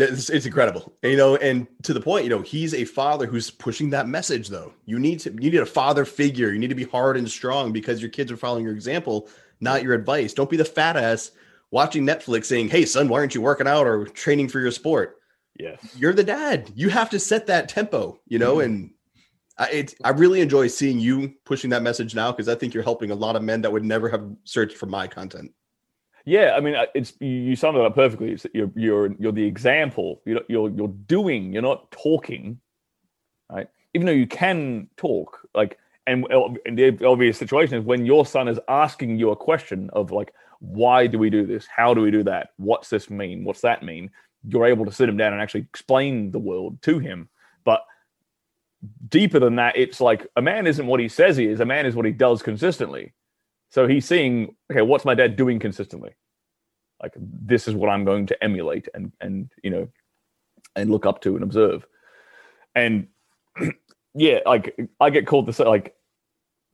[0.00, 3.26] It's, it's incredible, and, you know, and to the point, you know, he's a father
[3.26, 4.48] who's pushing that message.
[4.48, 6.52] Though you need to, you need a father figure.
[6.52, 9.28] You need to be hard and strong because your kids are following your example,
[9.60, 10.32] not your advice.
[10.34, 11.32] Don't be the fat ass
[11.72, 15.16] watching Netflix saying, "Hey, son, why aren't you working out or training for your sport?"
[15.58, 16.70] Yes, you're the dad.
[16.76, 18.58] You have to set that tempo, you know.
[18.58, 18.72] Mm-hmm.
[18.72, 18.90] And
[19.58, 22.84] I, it, I really enjoy seeing you pushing that message now because I think you're
[22.84, 25.50] helping a lot of men that would never have searched for my content.
[26.24, 28.32] Yeah, I mean, uh, it's you summed it up perfectly.
[28.32, 30.20] It's, you're you're you're the example.
[30.24, 31.52] You're you're you're doing.
[31.52, 32.60] You're not talking,
[33.50, 33.68] right?
[33.94, 36.26] Even though you can talk, like, and,
[36.66, 40.34] and the obvious situation is when your son is asking you a question of like,
[40.60, 41.66] why do we do this?
[41.66, 42.50] How do we do that?
[42.58, 43.44] What's this mean?
[43.44, 44.10] What's that mean?
[44.46, 47.28] You're able to sit him down and actually explain the world to him.
[47.64, 47.84] But
[49.08, 51.60] deeper than that, it's like a man isn't what he says he is.
[51.60, 53.14] A man is what he does consistently.
[53.70, 56.14] So he's seeing, okay, what's my dad doing consistently?
[57.02, 59.88] Like this is what I'm going to emulate and and you know
[60.74, 61.86] and look up to and observe.
[62.74, 63.08] And
[64.14, 65.94] yeah, like I get called this like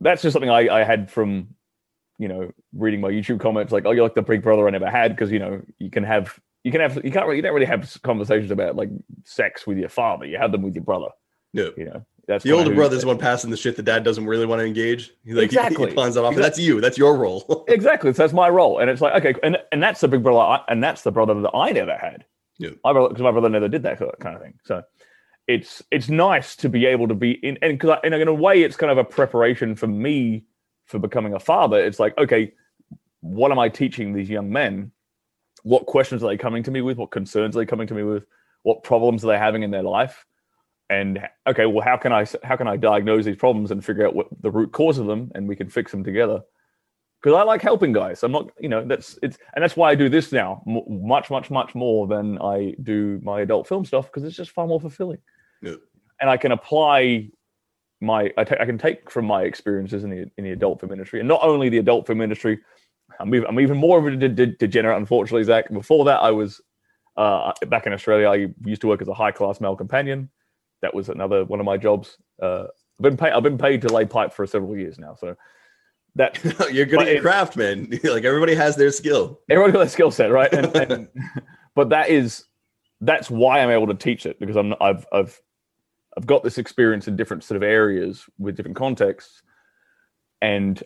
[0.00, 1.54] that's just something I, I had from
[2.18, 4.90] you know reading my YouTube comments like oh you're like the big brother I never
[4.90, 7.54] had because you know you can have you can have you can't really you don't
[7.54, 8.90] really have conversations about like
[9.24, 11.08] sex with your father you have them with your brother
[11.52, 14.26] yeah you know that's the older brother's the one passing the shit the dad doesn't
[14.26, 15.12] really want to engage.
[15.24, 15.84] He like exactly.
[15.84, 16.32] he, he plans that off.
[16.32, 16.42] Exactly.
[16.42, 16.80] That's you.
[16.80, 17.64] That's your role.
[17.68, 18.12] exactly.
[18.12, 20.60] So that's my role, and it's like okay, and and that's the big brother, I,
[20.68, 22.24] and that's the brother that I never had.
[22.58, 22.70] Yeah.
[22.84, 24.54] My brother, because my brother never did that kind of thing.
[24.64, 24.82] So
[25.46, 28.76] it's it's nice to be able to be in, and because in a way, it's
[28.76, 30.44] kind of a preparation for me
[30.86, 31.78] for becoming a father.
[31.78, 32.52] It's like okay,
[33.20, 34.92] what am I teaching these young men?
[35.62, 36.98] What questions are they coming to me with?
[36.98, 38.24] What concerns are they coming to me with?
[38.62, 40.26] What problems are they having in their life?
[40.90, 44.14] And okay well how can i how can i diagnose these problems and figure out
[44.14, 46.42] what the root cause of them and we can fix them together?
[47.22, 48.22] Because i like helping guys.
[48.22, 51.50] I'm not you know that's it's and that's why i do this now much much
[51.50, 55.18] much more than i do my adult film stuff because it's just far more fulfilling.
[55.62, 55.76] Yeah.
[56.20, 57.30] and i can apply
[58.02, 60.92] my I, t- I can take from my experiences in the in the adult film
[60.92, 61.20] industry.
[61.20, 62.60] And not only the adult film industry
[63.20, 65.72] i'm even, I'm even more of a de- de- degenerate unfortunately zac.
[65.72, 66.60] Before that i was
[67.16, 70.28] uh, back in australia i used to work as a high class male companion
[70.84, 72.18] that was another one of my jobs.
[72.40, 72.64] Uh,
[72.98, 73.32] I've been paid.
[73.32, 75.14] I've been paid to lay pipe for several years now.
[75.14, 75.34] So
[76.14, 76.38] that
[76.72, 77.88] you're good at your craft, man.
[78.04, 79.40] like everybody has their skill.
[79.48, 80.52] Everybody got their skill set, right?
[80.52, 81.08] And, and,
[81.74, 82.44] but that is
[83.00, 85.40] that's why I'm able to teach it because I'm I've I've
[86.16, 89.42] I've got this experience in different sort of areas with different contexts,
[90.42, 90.82] and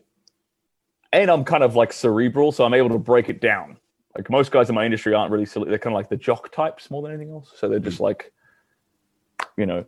[1.12, 3.78] and I'm kind of like cerebral, so I'm able to break it down.
[4.16, 6.52] Like most guys in my industry aren't really silly; they're kind of like the jock
[6.52, 7.52] types more than anything else.
[7.56, 8.32] So they're just like
[9.58, 9.84] you know,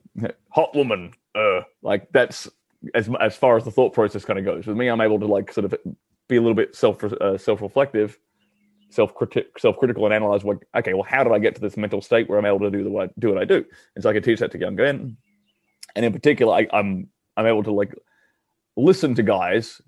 [0.51, 1.13] hot woman.
[1.35, 2.49] Uh, like that's
[2.95, 4.67] as as far as the thought process kind of goes.
[4.67, 5.75] With me, I'm able to like sort of
[6.29, 8.19] be a little bit self uh, self reflective,
[8.91, 9.13] self
[9.59, 10.59] self critical, and analyze what.
[10.75, 12.83] Okay, well, how did I get to this mental state where I'm able to do
[12.83, 13.65] the what do what I do?
[13.95, 15.17] And so I can teach that to young men,
[15.95, 17.95] and in particular, I, I'm I'm able to like
[18.77, 19.81] listen to guys,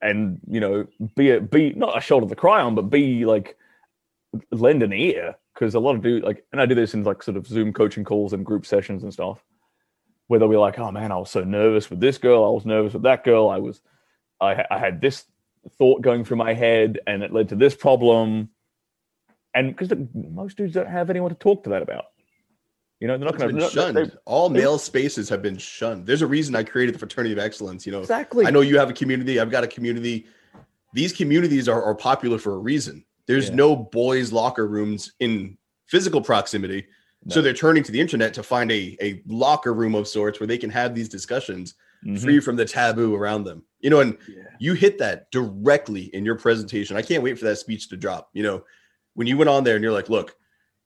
[0.00, 0.86] and you know,
[1.16, 3.56] be a be not a shoulder to cry on, but be like
[4.52, 7.22] lend an ear because a lot of dude like, and I do this in like
[7.22, 9.44] sort of Zoom coaching calls and group sessions and stuff,
[10.26, 12.44] where they'll be like, "Oh man, I was so nervous with this girl.
[12.44, 13.48] I was nervous with that girl.
[13.48, 13.80] I was,
[14.40, 15.24] I, I had this
[15.78, 18.50] thought going through my head, and it led to this problem."
[19.54, 22.06] And because most dudes don't have anyone to talk to that about,
[23.00, 24.16] you know, they're not going to shunned.
[24.24, 26.06] All male spaces have been shunned.
[26.06, 27.84] There's a reason I created the fraternity of excellence.
[27.84, 28.46] You know, exactly.
[28.46, 29.38] I know you have a community.
[29.38, 30.26] I've got a community.
[30.94, 33.54] These communities are, are popular for a reason there's yeah.
[33.54, 36.86] no boys' locker rooms in physical proximity.
[37.24, 37.34] No.
[37.34, 40.46] So they're turning to the internet to find a, a locker room of sorts where
[40.46, 42.16] they can have these discussions mm-hmm.
[42.16, 43.64] free from the taboo around them.
[43.80, 44.42] You know, and yeah.
[44.58, 46.96] you hit that directly in your presentation.
[46.96, 48.28] I can't wait for that speech to drop.
[48.34, 48.64] You know,
[49.14, 50.34] when you went on there and you're like, look,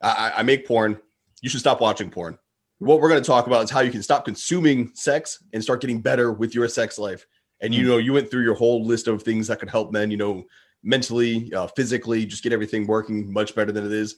[0.00, 1.00] I, I make porn.
[1.42, 2.38] You should stop watching porn.
[2.78, 5.80] What we're going to talk about is how you can stop consuming sex and start
[5.80, 7.26] getting better with your sex life.
[7.60, 7.88] And you mm.
[7.88, 10.44] know, you went through your whole list of things that could help men, you know,
[10.86, 14.16] mentally, uh, physically, just get everything working much better than it is.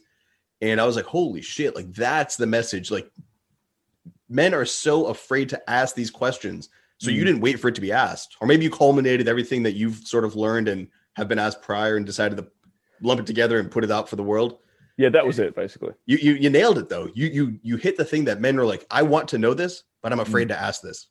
[0.61, 2.91] And I was like, holy shit, like that's the message.
[2.91, 3.11] Like
[4.29, 6.69] men are so afraid to ask these questions.
[6.99, 7.15] So mm.
[7.15, 10.05] you didn't wait for it to be asked, or maybe you culminated everything that you've
[10.05, 12.47] sort of learned and have been asked prior and decided to
[13.01, 14.59] lump it together and put it out for the world.
[14.97, 15.93] Yeah, that was it basically.
[16.05, 17.09] You you you nailed it though.
[17.15, 19.83] You you you hit the thing that men are like, I want to know this,
[20.03, 20.51] but I'm afraid mm.
[20.51, 21.07] to ask this.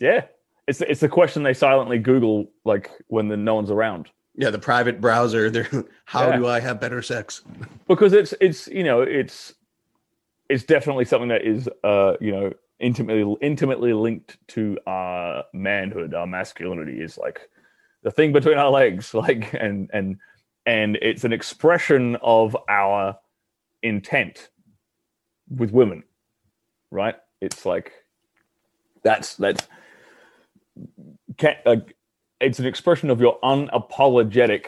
[0.00, 0.26] Yeah.
[0.68, 4.10] It's it's the question they silently Google like when the no one's around.
[4.34, 5.50] Yeah, the private browser.
[5.54, 5.68] There,
[6.06, 6.36] how yeah.
[6.36, 7.42] do I have better sex?
[7.88, 9.54] Because it's it's you know it's
[10.48, 16.26] it's definitely something that is uh you know intimately intimately linked to our manhood our
[16.26, 17.48] masculinity is like
[18.02, 20.16] the thing between our legs like and and
[20.66, 23.16] and it's an expression of our
[23.82, 24.48] intent
[25.56, 26.02] with women
[26.90, 27.92] right it's like
[29.02, 29.68] that's that's
[31.36, 31.76] can, uh,
[32.40, 34.66] it's an expression of your unapologetic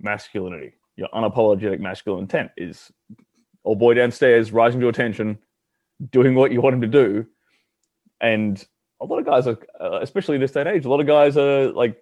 [0.00, 0.74] masculinity.
[0.96, 2.90] Your unapologetic masculine intent is
[3.64, 5.38] old boy downstairs rising to attention
[6.10, 7.26] doing what you want him to do.
[8.20, 8.64] And
[9.00, 11.06] a lot of guys are uh, especially in this day and age a lot of
[11.06, 11.98] guys are like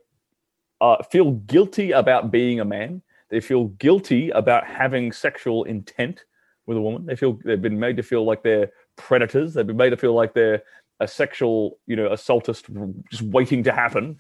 [0.81, 3.03] uh, feel guilty about being a man.
[3.31, 6.25] They feel guilty about having sexual intent
[6.67, 7.07] with a woman.
[7.07, 9.55] They feel they've been made to feel like they're predators.
[9.55, 10.63] They've been made to feel like they're
[11.01, 12.67] a sexual you know assaultist
[13.11, 14.19] just waiting to happen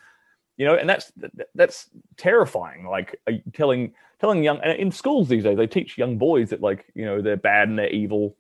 [0.57, 1.13] you know and that's
[1.55, 6.51] that's terrifying like uh, telling telling young in schools these days they teach young boys
[6.51, 8.37] that like you know they're bad and they're evil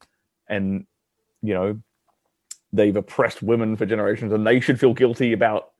[0.48, 0.86] and
[1.42, 1.78] you know
[2.72, 5.72] they've oppressed women for generations and they should feel guilty about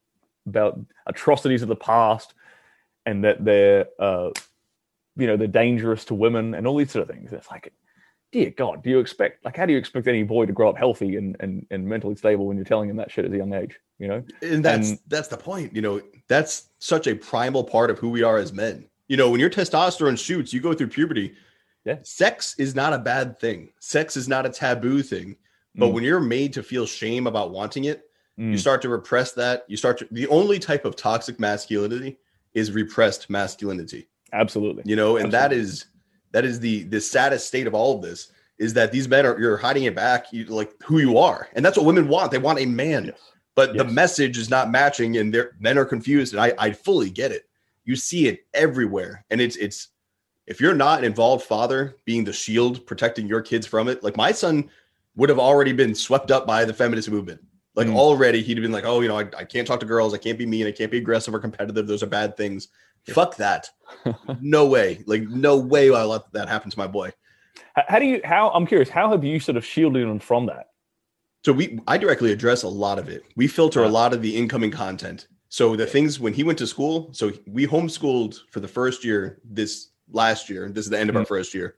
[0.46, 2.34] about atrocities of the past
[3.06, 4.30] and that they're uh
[5.16, 7.32] you know they're dangerous to women and all these sort of things.
[7.32, 7.72] It's like
[8.34, 10.76] dear god do you expect like how do you expect any boy to grow up
[10.76, 13.54] healthy and and, and mentally stable when you're telling him that shit at a young
[13.54, 14.22] age you know?
[14.42, 18.10] And that's and, that's the point you know that's such a primal part of who
[18.10, 18.86] we are as men.
[19.08, 21.34] You know when your testosterone shoots you go through puberty
[21.84, 21.98] yeah.
[22.02, 23.70] sex is not a bad thing.
[23.80, 25.36] Sex is not a taboo thing.
[25.74, 25.92] But mm.
[25.92, 28.50] when you're made to feel shame about wanting it mm.
[28.50, 29.64] you start to repress that.
[29.68, 32.18] You start to the only type of toxic masculinity
[32.54, 34.08] is repressed masculinity.
[34.32, 34.82] Absolutely.
[34.86, 35.56] You know and absolutely.
[35.56, 35.84] that is
[36.34, 39.38] that is the the saddest state of all of this is that these men are
[39.38, 41.48] you're hiding it back you like who you are.
[41.54, 42.32] And that's what women want.
[42.32, 43.06] They want a man.
[43.06, 43.20] Yes.
[43.54, 43.78] but yes.
[43.78, 46.34] the message is not matching and their men are confused.
[46.34, 47.48] And I, I fully get it.
[47.84, 49.24] You see it everywhere.
[49.30, 49.88] And it's it's
[50.48, 54.16] if you're not an involved father being the shield protecting your kids from it like
[54.16, 54.68] my son
[55.16, 57.40] would have already been swept up by the feminist movement.
[57.76, 57.94] Like mm.
[57.94, 60.14] already he'd have been like oh you know I, I can't talk to girls.
[60.14, 60.66] I can't be mean.
[60.66, 61.86] I can't be aggressive or competitive.
[61.86, 62.68] Those are bad things
[63.12, 63.70] Fuck that.
[64.40, 65.02] no way.
[65.06, 67.12] Like no way I let that happen to my boy.
[67.74, 70.68] How do you how I'm curious, how have you sort of shielded him from that?
[71.44, 73.22] So we I directly address a lot of it.
[73.36, 75.28] We filter a lot of the incoming content.
[75.48, 79.40] So the things when he went to school, so we homeschooled for the first year
[79.44, 80.68] this last year.
[80.68, 81.20] This is the end of mm-hmm.
[81.20, 81.76] our first year.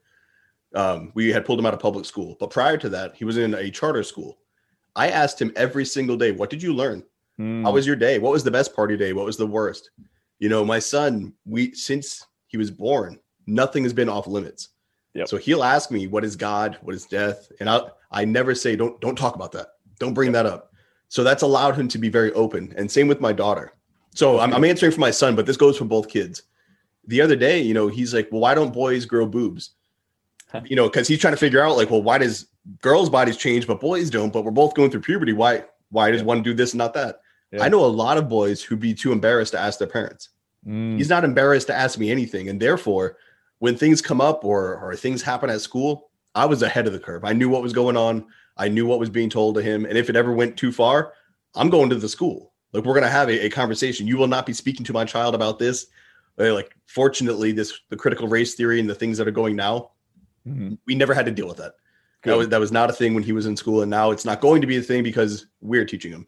[0.73, 3.37] Um, we had pulled him out of public school, but prior to that, he was
[3.37, 4.37] in a charter school.
[4.95, 7.03] I asked him every single day, "What did you learn?
[7.39, 7.63] Mm.
[7.63, 8.19] How was your day?
[8.19, 9.13] What was the best party day?
[9.13, 9.91] What was the worst?"
[10.39, 14.69] You know, my son, we since he was born, nothing has been off limits.
[15.13, 15.27] Yep.
[15.27, 16.77] So he'll ask me, "What is God?
[16.81, 19.67] What is death?" And I I never say, "Don't don't talk about that.
[19.99, 20.33] Don't bring yep.
[20.33, 20.73] that up."
[21.09, 22.73] So that's allowed him to be very open.
[22.77, 23.73] And same with my daughter.
[24.13, 26.43] So I'm, I'm answering for my son, but this goes for both kids.
[27.05, 29.71] The other day, you know, he's like, "Well, why don't boys grow boobs?"
[30.65, 32.47] You know, because he's trying to figure out like, well, why does
[32.81, 34.31] girls' bodies change but boys don't?
[34.31, 35.33] But we're both going through puberty.
[35.33, 37.21] Why why does one do this and not that?
[37.51, 37.63] Yeah.
[37.63, 40.29] I know a lot of boys who'd be too embarrassed to ask their parents.
[40.67, 40.97] Mm.
[40.97, 42.49] He's not embarrassed to ask me anything.
[42.49, 43.17] And therefore,
[43.59, 46.99] when things come up or, or things happen at school, I was ahead of the
[46.99, 47.23] curve.
[47.23, 48.25] I knew what was going on.
[48.57, 49.85] I knew what was being told to him.
[49.85, 51.13] And if it ever went too far,
[51.55, 52.53] I'm going to the school.
[52.73, 54.07] Like we're gonna have a, a conversation.
[54.07, 55.87] You will not be speaking to my child about this.
[56.39, 59.91] Uh, like, fortunately, this the critical race theory and the things that are going now,
[60.47, 60.75] mm-hmm.
[60.85, 61.73] we never had to deal with that.
[62.23, 64.25] That was that was not a thing when he was in school, and now it's
[64.25, 66.27] not going to be a thing because we're teaching him.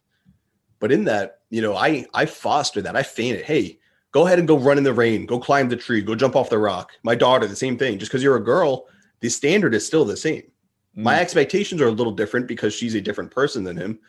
[0.80, 2.96] But in that, you know, I I foster that.
[2.96, 3.46] I feign it.
[3.46, 3.80] Hey,
[4.12, 6.50] go ahead and go run in the rain, go climb the tree, go jump off
[6.50, 6.92] the rock.
[7.04, 8.00] My daughter, the same thing.
[8.00, 8.88] Just because you're a girl,
[9.20, 10.44] the standard is still the same.
[10.98, 11.04] Mm.
[11.04, 14.00] My expectations are a little different because she's a different person than him.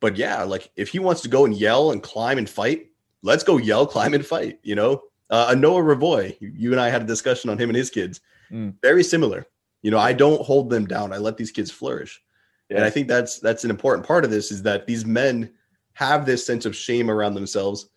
[0.00, 2.88] But yeah, like if he wants to go and yell and climb and fight,
[3.22, 4.58] let's go yell, climb and fight.
[4.62, 7.90] You know, uh, Noah Revoy, you and I had a discussion on him and his
[7.90, 8.20] kids.
[8.50, 8.74] Mm.
[8.82, 9.46] Very similar.
[9.82, 11.12] You know, I don't hold them down.
[11.12, 12.22] I let these kids flourish.
[12.68, 12.76] Yeah.
[12.76, 15.50] And I think that's that's an important part of this is that these men
[15.94, 17.88] have this sense of shame around themselves.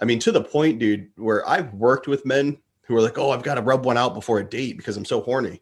[0.00, 3.30] I mean, to the point, dude, where I've worked with men who are like, "Oh,
[3.30, 5.60] I've got to rub one out before a date because I'm so horny,"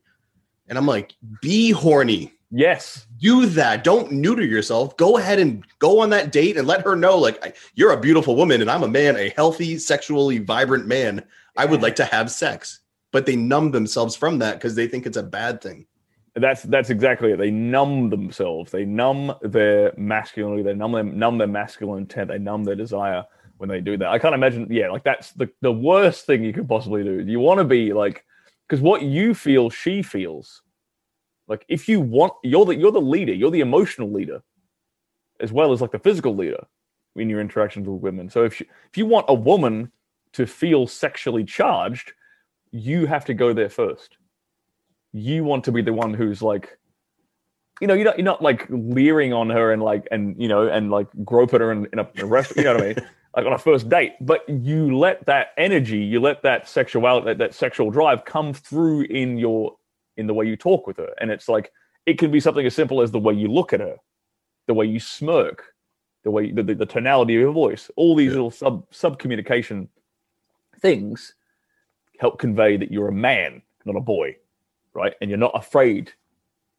[0.69, 3.83] and I'm like, "Be horny." Yes, do that.
[3.83, 4.95] Don't neuter yourself.
[4.99, 8.37] Go ahead and go on that date and let her know, like, you're a beautiful
[8.37, 11.25] woman and I'm a man, a healthy, sexually vibrant man.
[11.57, 12.81] I would like to have sex,
[13.11, 15.87] but they numb themselves from that because they think it's a bad thing.
[16.35, 17.37] That's that's exactly it.
[17.37, 18.73] They numb themselves.
[18.73, 20.63] They numb their masculinity.
[20.63, 22.29] They numb them, numb their masculine intent.
[22.29, 23.25] They numb their desire
[23.59, 24.09] when they do that.
[24.09, 24.67] I can't imagine.
[24.71, 27.21] Yeah, like that's the the worst thing you could possibly do.
[27.21, 28.25] You want to be like
[28.67, 30.63] because what you feel, she feels.
[31.49, 33.35] Like if you want, you're the you're the leader.
[33.35, 34.43] You're the emotional leader,
[35.41, 36.65] as well as like the physical leader
[37.15, 38.31] in your interactions with women.
[38.31, 39.93] So if she, if you want a woman
[40.33, 42.15] to feel sexually charged,
[42.71, 44.17] you have to go there first
[45.13, 46.79] you want to be the one who's like
[47.81, 50.69] you know, you're not, you're not like leering on her and like, and, you know,
[50.69, 52.97] and like grope at her in, in a, a restaurant, you know what I mean?
[53.35, 57.39] Like on a first date, but you let that energy, you let that sexuality, that,
[57.39, 59.75] that sexual drive come through in your,
[60.19, 61.15] in the way you talk with her.
[61.19, 61.73] And it's like,
[62.05, 63.97] it can be something as simple as the way you look at her,
[64.67, 65.75] the way you smirk,
[66.25, 68.35] the way, the, the, the tonality of your voice, all these Yeah.
[68.35, 69.89] little sub, sub communication
[70.81, 71.35] things
[72.21, 74.37] help convey that you're a man, not a boy,
[74.95, 75.15] right?
[75.21, 76.13] And you're not afraid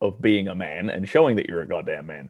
[0.02, 2.30] of being a man and showing that you're a goddamn man.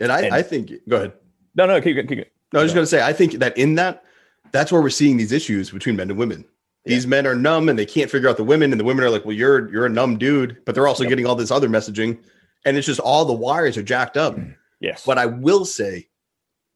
[0.00, 1.12] And I, And- I think, go ahead.
[1.54, 3.56] No, no, keep, keep, keep No, I was just going to say, I think that
[3.56, 4.04] in that,
[4.52, 6.44] that's where we're seeing these issues between men and women.
[6.84, 9.08] These men are numb and they can't figure out the women, and the women are
[9.10, 11.08] like, "Well, you're you're a numb dude," but they're also Yep.
[11.08, 12.18] getting all this other messaging,
[12.66, 14.38] and it's just all the wires are jacked up.
[14.80, 15.02] Yes.
[15.06, 16.08] But I will say,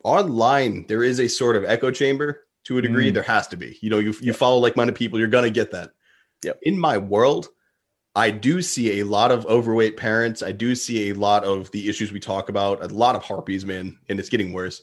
[0.04, 3.10] online there is a sort of echo chamber to a degree.
[3.10, 3.14] Mm.
[3.14, 3.78] There has to be.
[3.82, 4.36] You know, you you Yep.
[4.36, 5.90] follow like-minded people, you're gonna get that.
[6.42, 6.58] Yep.
[6.62, 7.48] In my world,
[8.18, 10.42] I do see a lot of overweight parents.
[10.42, 12.82] I do see a lot of the issues we talk about.
[12.82, 14.82] A lot of harpies, man, and it's getting worse.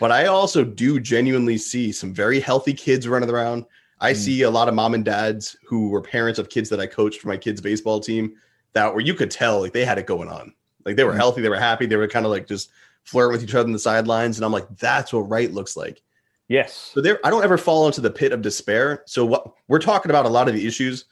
[0.00, 3.66] But I also do genuinely see some very healthy kids running around.
[4.00, 4.16] I Mm.
[4.16, 7.20] see a lot of mom and dads who were parents of kids that I coached
[7.20, 8.32] for my kids' baseball team
[8.72, 10.52] that where you could tell like they had it going on.
[10.84, 11.18] Like they were Mm.
[11.18, 12.70] healthy, they were happy, they were kind of like just
[13.04, 14.38] flirting with each other on the sidelines.
[14.38, 16.02] And I'm like, that's what right looks like.
[16.48, 16.90] yes.
[16.92, 19.04] So there, I don't ever fall into the pit of despair.
[19.06, 21.04] So what we're talking about a lot of the issues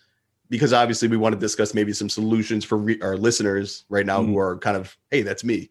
[0.51, 4.20] because obviously we want to discuss maybe some solutions for re- our listeners right now
[4.20, 4.38] who mm-hmm.
[4.38, 5.70] are kind of, hey, that's me.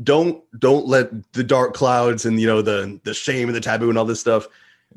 [0.00, 3.88] Don't don't let the dark clouds and you know the the shame and the taboo
[3.88, 4.46] and all this stuff.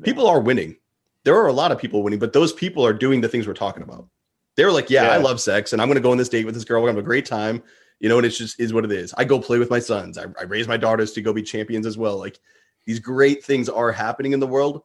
[0.04, 0.76] People are winning.
[1.24, 3.54] There are a lot of people winning, but those people are doing the things we're
[3.54, 4.06] talking about.
[4.54, 6.54] They're like, yeah, I love sex, and I'm going to go on this date with
[6.54, 6.80] this girl.
[6.80, 7.64] We're going to have a great time,
[7.98, 8.18] you know.
[8.18, 9.12] And it's just is what it is.
[9.18, 10.18] I go play with my sons.
[10.18, 12.16] I, I raise my daughters to go be champions as well.
[12.18, 12.38] Like
[12.86, 14.82] these great things are happening in the world,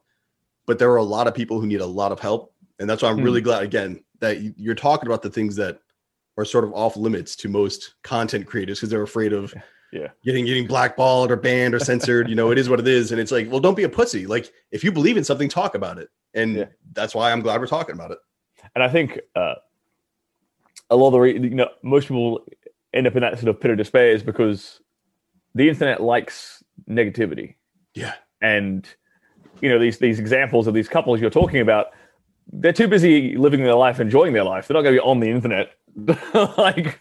[0.66, 3.02] but there are a lot of people who need a lot of help, and that's
[3.02, 3.24] why I'm Hmm.
[3.24, 5.80] really glad again that you- you're talking about the things that
[6.36, 9.52] are sort of off limits to most content creators because they're afraid of
[9.92, 10.08] Yeah.
[10.22, 12.28] getting getting blackballed or banned or censored.
[12.28, 14.26] you know, it is what it is, and it's like, well, don't be a pussy.
[14.26, 16.64] Like if you believe in something, talk about it, and Yeah.
[16.92, 18.18] that's why I'm glad we're talking about it.
[18.74, 19.54] And I think uh,
[20.90, 22.44] a lot of the, re- you know, most people
[22.94, 24.80] end up in that sort of pit of despair is because
[25.54, 27.54] the internet likes negativity.
[27.94, 28.86] Yeah, and
[29.60, 31.88] you know these these examples of these couples you're talking about
[32.52, 34.66] they're too busy living their life enjoying their life.
[34.66, 35.70] They're not going to be on the internet
[36.58, 37.00] like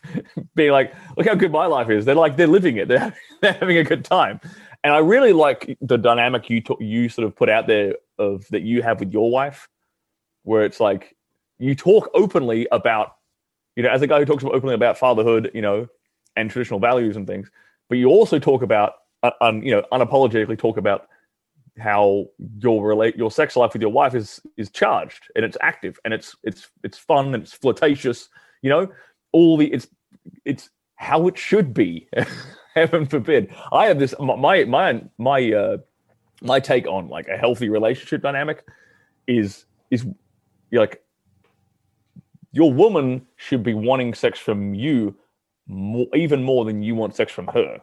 [0.56, 2.06] being like look how good my life is.
[2.06, 2.88] They're like they're living it.
[2.88, 4.40] They're, they're having a good time.
[4.84, 8.48] And i really like the dynamic you talk, you sort of put out there of
[8.50, 9.68] that you have with your wife
[10.44, 11.16] where it's like
[11.60, 13.16] you talk openly about
[13.76, 15.88] you know as a guy who talks openly about fatherhood you know
[16.36, 17.50] and traditional values and things
[17.90, 18.94] but you also talk about
[19.24, 21.08] uh, un, you know unapologetically talk about
[21.80, 22.26] how
[22.60, 26.14] your relate your sex life with your wife is is charged and it's active and
[26.14, 28.30] it's it's it's fun and it's flirtatious
[28.62, 28.92] you know?
[29.32, 29.88] All the it's
[30.46, 32.10] it's how it should be
[32.76, 33.54] heaven forbid.
[33.72, 35.78] I have this my my my uh
[36.42, 38.66] my take on like a healthy relationship dynamic
[39.28, 40.06] is is
[40.72, 41.04] like
[42.52, 45.16] your woman should be wanting sex from you
[45.68, 47.80] more, even more than you want sex from her.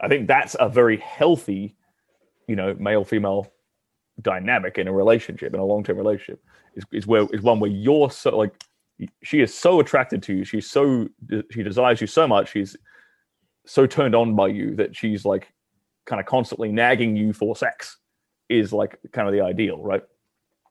[0.00, 1.76] I think that's a very healthy
[2.50, 3.46] you know male female
[4.20, 6.42] dynamic in a relationship in a long-term relationship
[6.74, 8.52] is, is where is one where you're so like
[9.22, 10.44] she is so attracted to you.
[10.44, 11.08] She's so
[11.50, 12.52] she desires you so much.
[12.52, 12.76] She's
[13.66, 15.52] so turned on by you that she's like
[16.06, 17.98] kind of constantly nagging you for sex
[18.48, 20.02] is like kind of the ideal right?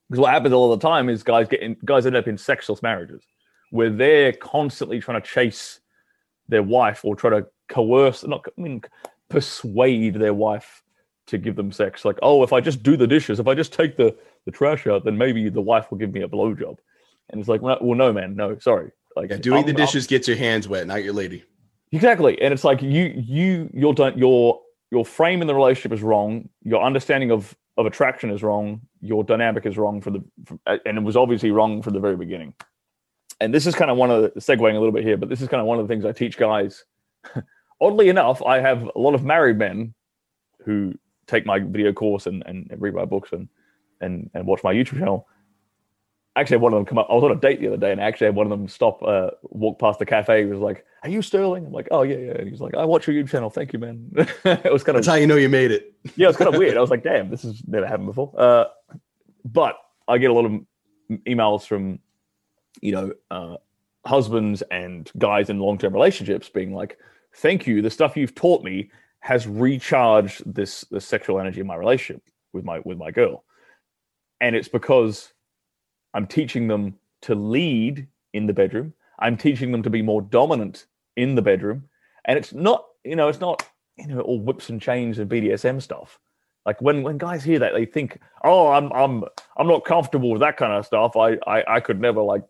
[0.10, 2.82] Because what happens all the time is guys get in, guys end up in sexless
[2.82, 3.24] marriages
[3.72, 5.80] where they're constantly trying to chase
[6.48, 8.82] their wife or try to coerce not i mean
[9.30, 10.84] persuade their wife
[11.30, 12.06] to give them sex.
[12.06, 14.16] Like, oh, if I just do the dishes, if I just take the,
[14.46, 16.78] the trash out, then maybe the wife will give me a blowjob.
[17.30, 18.92] And it's like, well, no, man, no, sorry.
[19.16, 19.38] Like yeah.
[19.38, 21.44] Doing the I'm- dishes gets your hands wet, not your lady.
[21.92, 22.40] Exactly.
[22.42, 24.62] And it's like you you your don't your
[24.92, 26.50] your frame in the relationship is wrong.
[26.64, 28.82] Your understanding of of attraction is wrong.
[29.02, 32.16] Your dynamic is wrong for the from, and it was obviously wrong from the very
[32.16, 32.54] beginning.
[33.42, 35.42] And this is kind of one of the segueing a little bit here, but this
[35.42, 36.84] is kind of one of the things I teach guys.
[37.82, 39.94] Oddly enough, I have a lot of married men
[40.66, 40.94] who
[41.30, 43.48] take my video course and, and read my books and,
[44.02, 45.28] and and watch my YouTube channel.
[46.36, 47.08] Actually, had one of them come up.
[47.10, 48.68] I was on a date the other day, and I actually had one of them
[48.68, 50.44] stop, uh, walk past the cafe.
[50.44, 52.86] He was like, "Are you Stirling?" I'm like, "Oh yeah, yeah." And he's like, "I
[52.86, 53.50] watch your YouTube channel.
[53.50, 55.94] Thank you, man." it was kind of That's how you know you made it.
[56.16, 56.78] yeah, it was kind of weird.
[56.78, 58.66] I was like, "Damn, this has never happened before." Uh,
[59.44, 59.76] but
[60.08, 60.52] I get a lot of
[61.28, 62.00] emails from,
[62.82, 63.58] you know, uh,
[64.06, 66.98] husbands and guys in long-term relationships being like,
[67.38, 67.82] "Thank you.
[67.82, 68.92] The stuff you've taught me
[69.22, 73.44] has recharged this the sexual energy in my relationship with my with my girl,"
[74.42, 75.34] and it's because
[76.14, 78.94] I'm teaching them to lead in the bedroom.
[79.20, 81.90] I'm teaching them to be more dominant in the bedroom,
[82.26, 83.66] and it's not you know it's not
[83.98, 86.20] you know all whips and chains and BDSM stuff.
[86.66, 89.24] Like when when guys hear that, they think, "Oh, I'm I'm
[89.58, 91.16] I'm not comfortable with that kind of stuff.
[91.16, 92.44] I I, I could never like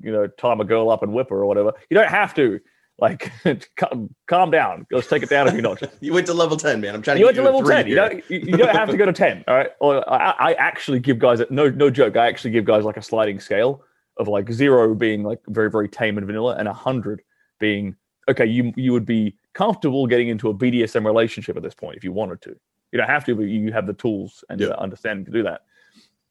[0.00, 2.60] you know tie my girl up and whip her or whatever." You don't have to.
[3.00, 3.32] Like,
[3.76, 4.86] calm, calm down.
[4.90, 5.88] Let's take it down a few notches.
[6.00, 6.94] you went to level ten, man.
[6.94, 7.20] I'm trying to.
[7.20, 7.86] You get went to level three ten.
[7.86, 8.30] You don't.
[8.30, 9.44] You, you don't have to go to ten.
[9.48, 9.70] All right.
[9.80, 12.16] Or I, I actually give guys no no joke.
[12.16, 13.82] I actually give guys like a sliding scale
[14.18, 17.22] of like zero being like very very tame and vanilla, and a hundred
[17.58, 17.96] being
[18.28, 18.46] okay.
[18.46, 22.12] You you would be comfortable getting into a BDSM relationship at this point if you
[22.12, 22.56] wanted to.
[22.92, 24.68] You don't have to, but you have the tools and Yeah.
[24.68, 25.62] the understanding to do that.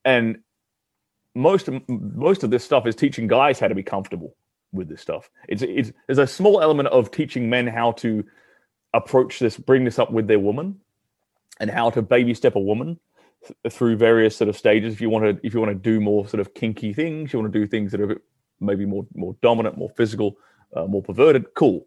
[0.05, 0.39] And
[1.35, 4.35] most of, most of this stuff is teaching guys how to be comfortable
[4.71, 5.29] with this stuff.
[5.47, 8.25] It's it's there's a small element of teaching men how to
[8.93, 10.79] approach this, bring this up with their woman,
[11.59, 12.99] and how to baby step a woman
[13.45, 14.93] th- through various sort of stages.
[14.93, 17.39] If you want to, if you want to do more sort of kinky things, you
[17.39, 18.21] want to do things that are
[18.59, 20.37] maybe more more dominant, more physical,
[20.75, 21.53] uh, more perverted.
[21.55, 21.85] Cool.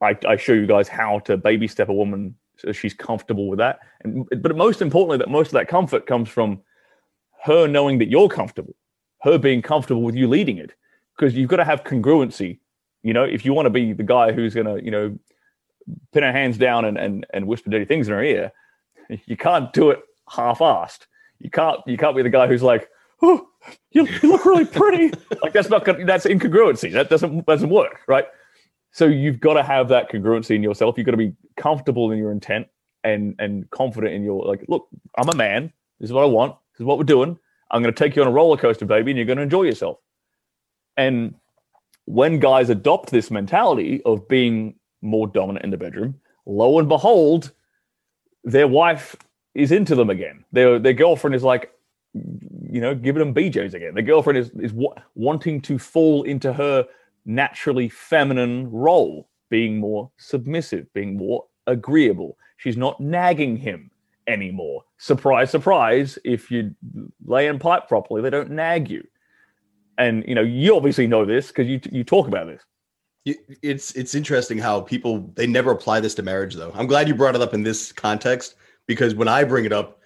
[0.00, 3.58] I, I show you guys how to baby step a woman so she's comfortable with
[3.58, 3.80] that.
[4.02, 6.60] And but most importantly, that most of that comfort comes from
[7.44, 8.76] her knowing that you're comfortable,
[9.22, 10.72] her being comfortable with you leading it,
[11.22, 12.58] because you've got to have congruency.
[13.04, 15.16] You know, if you want to be the guy who's going to, you know,
[16.12, 18.52] pin her hands down and, and and whisper dirty things in her ear,
[19.26, 21.06] you can't do it half-assed.
[21.38, 22.88] You can't you can't be the guy who's like,
[23.22, 23.46] oh,
[23.92, 25.12] you, you look really pretty.
[25.42, 26.92] like that's not that's incongruency.
[26.92, 28.26] That doesn't doesn't work, right?
[28.90, 30.98] So you've got to have that congruency in yourself.
[30.98, 32.66] You've got to be comfortable in your intent
[33.04, 34.64] and and confident in your like.
[34.66, 35.72] Look, I'm a man.
[36.00, 36.56] This is what I want.
[36.72, 37.38] This is what we're doing.
[37.70, 39.62] I'm going to take you on a roller coaster, baby, and you're going to enjoy
[39.62, 39.98] yourself.
[40.96, 41.34] And
[42.04, 47.52] when guys adopt this mentality of being more dominant in the bedroom, lo and behold,
[48.44, 49.16] their wife
[49.54, 50.44] is into them again.
[50.52, 51.70] Their their girlfriend is like,
[52.14, 53.94] you know, giving them BJ's again.
[53.94, 56.86] Their girlfriend is is wa- wanting to fall into her
[57.24, 62.36] naturally feminine role, being more submissive, being more agreeable.
[62.56, 63.90] She's not nagging him
[64.26, 64.84] anymore.
[64.98, 66.18] Surprise, surprise!
[66.24, 66.74] If you
[67.24, 69.04] lay and pipe properly, they don't nag you.
[69.98, 72.62] And you know, you obviously know this because you you talk about this.
[73.62, 76.72] It's it's interesting how people they never apply this to marriage though.
[76.74, 80.00] I'm glad you brought it up in this context because when I bring it up,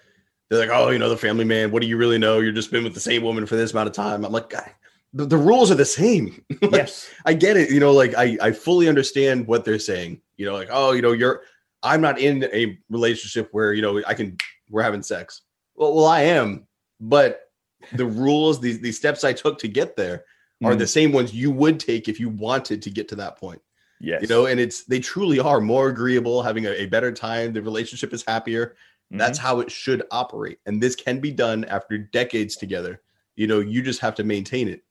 [0.49, 1.71] they're like, "Oh, you know, the family man.
[1.71, 2.39] What do you really know?
[2.39, 4.71] You're just been with the same woman for this amount of time." I'm like, "Guy,
[5.13, 7.09] the, the rules are the same." Like, Yes.
[7.25, 7.71] I get it.
[7.71, 10.21] You know, like I I fully understand what they're saying.
[10.37, 11.41] You know, like, "Oh, you know, you're
[11.81, 14.37] I'm not in a relationship where you know I can
[14.69, 15.41] we're having sex."
[15.75, 16.67] Well, well, I am,
[16.99, 17.46] but
[17.93, 20.25] the rules, these these steps I took to get there
[20.63, 20.79] are Mm.
[20.79, 23.61] the same ones you would take if you wanted to get to that point
[23.99, 24.21] Yes.
[24.23, 27.61] you know and it's they truly are more agreeable having a, a better time the
[27.61, 28.75] relationship is happier
[29.13, 29.19] Mhm.
[29.19, 33.01] that's how it should operate and this can be done after decades together
[33.35, 34.81] you know you just have to maintain it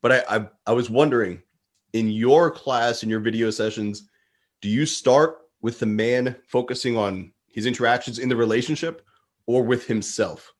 [0.00, 1.42] but i i, I was wondering
[1.92, 4.08] in your class in your video sessions
[4.62, 9.04] do you start with the man focusing on his interactions in the relationship
[9.46, 10.52] or with himself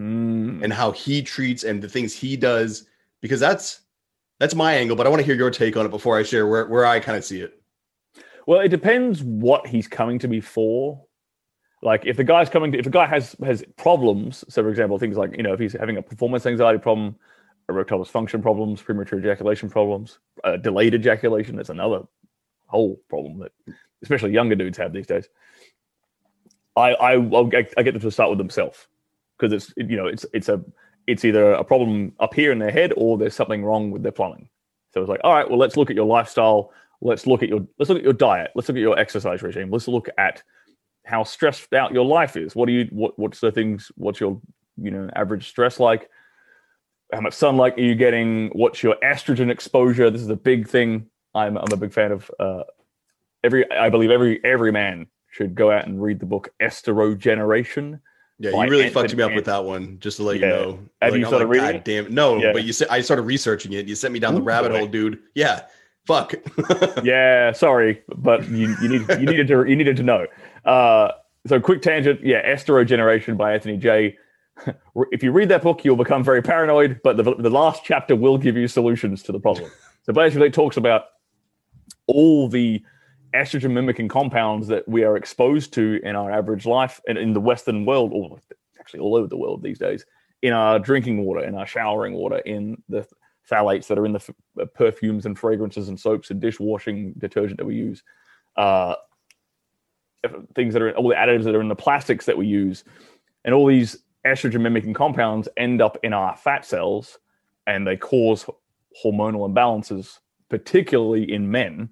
[0.00, 0.64] Mm.
[0.64, 2.86] and how he treats and the things he does
[3.20, 3.82] because that's
[4.40, 6.46] that's my angle but i want to hear your take on it before i share
[6.46, 7.62] where, where i kind of see it
[8.46, 11.04] Well, it depends what he's coming to me for.
[11.82, 14.98] Like if the guy's coming to, if the guy has has problems, so for example,
[14.98, 17.16] things like you know if he's having a performance anxiety problem,
[17.68, 21.56] erectile dysfunction problems, premature ejaculation problems, uh, delayed ejaculation.
[21.56, 22.02] That's another
[22.66, 23.52] whole problem that
[24.02, 25.28] especially younger dudes have these days.
[26.76, 28.86] I I I'll get, I get them to start with themselves
[29.38, 30.62] because it's you know it's it's a
[31.06, 34.12] it's either a problem up here in their head or there's something wrong with their
[34.12, 34.48] plumbing.
[34.92, 36.72] So it's like, all right, well, let's look at your lifestyle.
[37.00, 38.52] Let's look at your let's look at your diet.
[38.54, 39.70] Let's look at your exercise regime.
[39.70, 40.42] Let's look at
[41.04, 42.54] how stressed out your life is.
[42.54, 43.90] What do you what what's the things?
[43.96, 44.40] What's your
[44.76, 46.08] you know average stress like?
[47.12, 48.48] How much sunlight are you getting?
[48.50, 50.10] What's your estrogen exposure?
[50.10, 51.08] This is a big thing.
[51.34, 52.30] I'm I'm a big fan of.
[52.38, 52.62] Uh,
[53.42, 58.00] every I believe every every man should go out and read the book Estrogeneration.
[58.38, 60.46] Yeah you really Anthony fucked me up with that one just to let Yeah.
[60.46, 62.10] you know Have you I'm started reading God it?
[62.10, 62.52] no Yeah.
[62.52, 64.78] but you said i started researching it you sent me down the Ooh, rabbit boy.
[64.78, 65.62] hole dude yeah
[66.06, 66.34] fuck
[67.04, 70.26] yeah, sorry, but you, you need you needed to you needed to know.
[70.64, 71.12] Uh,
[71.46, 74.16] so quick tangent, yeah, Estrogeneration by Anthony J.
[75.12, 78.36] If you read that book, you'll become very paranoid, but the, the last chapter will
[78.36, 79.70] give you solutions to the problem.
[80.04, 81.02] So basically, it talks about
[82.08, 82.82] all the
[83.34, 87.40] estrogen mimicking compounds that we are exposed to in our average life and in the
[87.40, 88.38] Western world, or
[88.78, 90.04] actually all over the world these days,
[90.42, 93.06] in our drinking water, in our showering water, in the
[93.50, 94.30] phthalates that are in the f-
[94.60, 98.02] uh, perfumes and fragrances and soaps and dishwashing detergent that we use,
[98.56, 98.94] uh,
[100.54, 102.84] things that are all the additives that are in the plastics that we use,
[103.44, 107.18] and all these estrogen mimicking compounds end up in our fat cells
[107.66, 108.44] and they cause
[109.04, 110.18] hormonal imbalances,
[110.48, 111.88] particularly in men.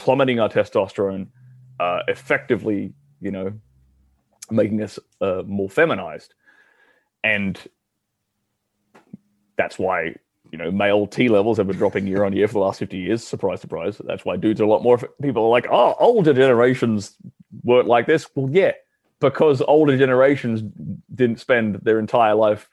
[0.00, 1.28] Plummeting our testosterone,
[1.78, 3.52] uh, effectively, you know,
[4.50, 6.34] making us uh, more feminized,
[7.22, 7.58] and
[9.56, 10.14] that's why
[10.50, 12.98] you know male T levels have been dropping year on year for the last fifty
[12.98, 13.22] years.
[13.22, 14.00] Surprise, surprise.
[14.04, 14.98] That's why dudes are a lot more.
[15.22, 17.16] People are like, oh, older generations
[17.62, 18.26] weren't like this.
[18.34, 18.72] Well, yeah,
[19.20, 20.62] because older generations
[21.14, 22.68] didn't spend their entire life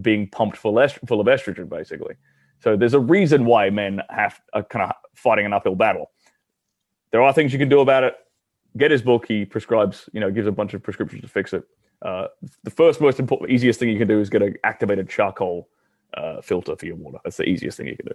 [0.00, 2.16] being pumped full, est- full of estrogen, basically.
[2.60, 6.10] So there's a reason why men have are kind of fighting an uphill battle.
[7.14, 8.16] There are things you can do about it.
[8.76, 9.26] Get his book.
[9.28, 11.62] He prescribes, you know, gives a bunch of prescriptions to fix it.
[12.02, 12.26] Uh,
[12.64, 15.68] the first, most important, easiest thing you can do is get an activated charcoal
[16.14, 17.18] uh, filter for your water.
[17.22, 18.14] That's the easiest thing you can do.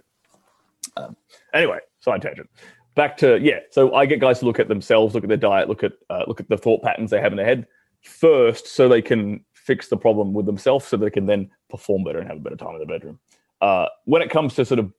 [0.98, 1.16] Um,
[1.54, 2.50] anyway, side tangent.
[2.94, 3.60] Back to yeah.
[3.70, 6.24] So I get guys to look at themselves, look at their diet, look at uh,
[6.26, 7.66] look at the thought patterns they have in their head
[8.02, 12.18] first, so they can fix the problem with themselves, so they can then perform better
[12.18, 13.18] and have a better time in the bedroom.
[13.62, 14.92] Uh, when it comes to sort of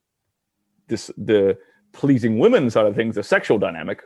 [0.88, 1.56] this the
[1.94, 4.02] pleasing women side of things, the sexual dynamic,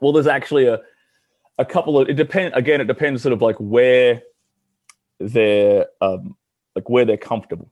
[0.00, 0.80] well, there's actually a
[1.58, 2.80] a couple of it depend again.
[2.80, 4.22] It depends sort of like where
[5.18, 6.36] they're um,
[6.74, 7.70] like where they're comfortable,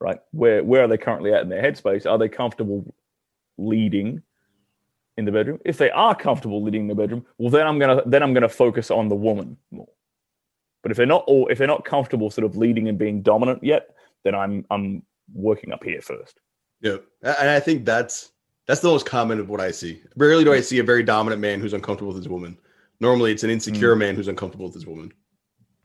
[0.00, 0.18] right?
[0.32, 2.10] Where where are they currently at in their headspace?
[2.10, 2.94] Are they comfortable
[3.56, 4.22] leading
[5.16, 5.60] in the bedroom?
[5.64, 8.48] If they are comfortable leading in the bedroom, well, then I'm gonna then I'm gonna
[8.48, 9.88] focus on the woman more.
[10.82, 13.62] But if they're not all if they're not comfortable sort of leading and being dominant
[13.62, 13.94] yet,
[14.24, 15.02] then I'm I'm
[15.32, 16.40] working up here first.
[16.80, 18.32] Yeah, and I think that's
[18.70, 20.00] that's the most common of what I see.
[20.16, 22.56] Rarely do I see a very dominant man who's uncomfortable with his woman.
[23.00, 23.98] Normally, it's an insecure mm.
[23.98, 25.12] man who's uncomfortable with his woman.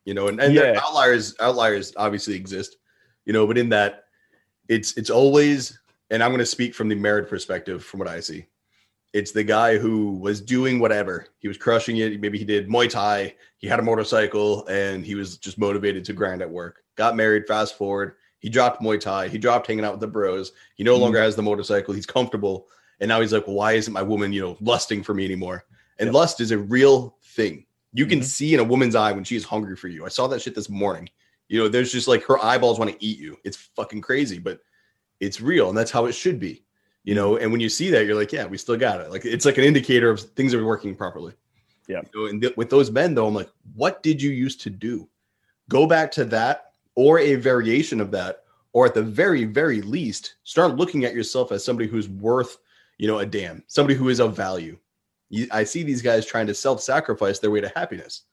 [0.04, 0.80] You know, and, and yeah.
[0.84, 2.76] outliers outliers obviously exist.
[3.26, 4.04] You know, but in that,
[4.70, 5.80] it's it's always,
[6.12, 8.46] and I'm going to speak from the married perspective from what I see.
[9.14, 11.26] It's the guy who was doing whatever.
[11.40, 12.22] He was crushing it.
[12.22, 13.34] Maybe he did Muay Thai.
[13.58, 16.84] He had a motorcycle, and he was just motivated to grind at work.
[16.98, 17.48] Got married.
[17.48, 18.14] Fast forward
[18.46, 19.28] he dropped Muay Thai.
[19.28, 20.52] He dropped hanging out with the bros.
[20.76, 21.96] He no mm longer has the motorcycle.
[21.96, 22.68] He's comfortable.
[23.00, 25.66] And now he's like, well, why isn't my woman, you know, lusting for me anymore?
[25.98, 26.14] And yep.
[26.14, 27.66] lust is a real thing.
[27.94, 28.26] You can mm-hmm.
[28.26, 30.06] see in a woman's eye when she is hungry for you.
[30.06, 31.10] I saw that shit this morning.
[31.48, 33.36] You know, there's just like her eyeballs want to eat you.
[33.44, 34.60] It's fucking crazy, but
[35.20, 35.70] it's real.
[35.70, 36.64] And that's how it should be.
[37.04, 39.10] You know, and when you see that, you're like, yeah, we still got it.
[39.10, 41.34] Like it's like an indicator of things are working properly.
[41.88, 42.02] Yeah.
[42.14, 44.70] You know, and th- with those men, though, I'm like, what did you used to
[44.70, 45.10] do?
[45.68, 46.65] Go back to that
[46.96, 48.44] or a variation of that
[48.74, 52.58] or at the very very least start looking at yourself as somebody who's worth
[52.98, 54.78] you know a damn somebody who is of value
[55.30, 58.24] you, i see these guys trying to self-sacrifice their way to happiness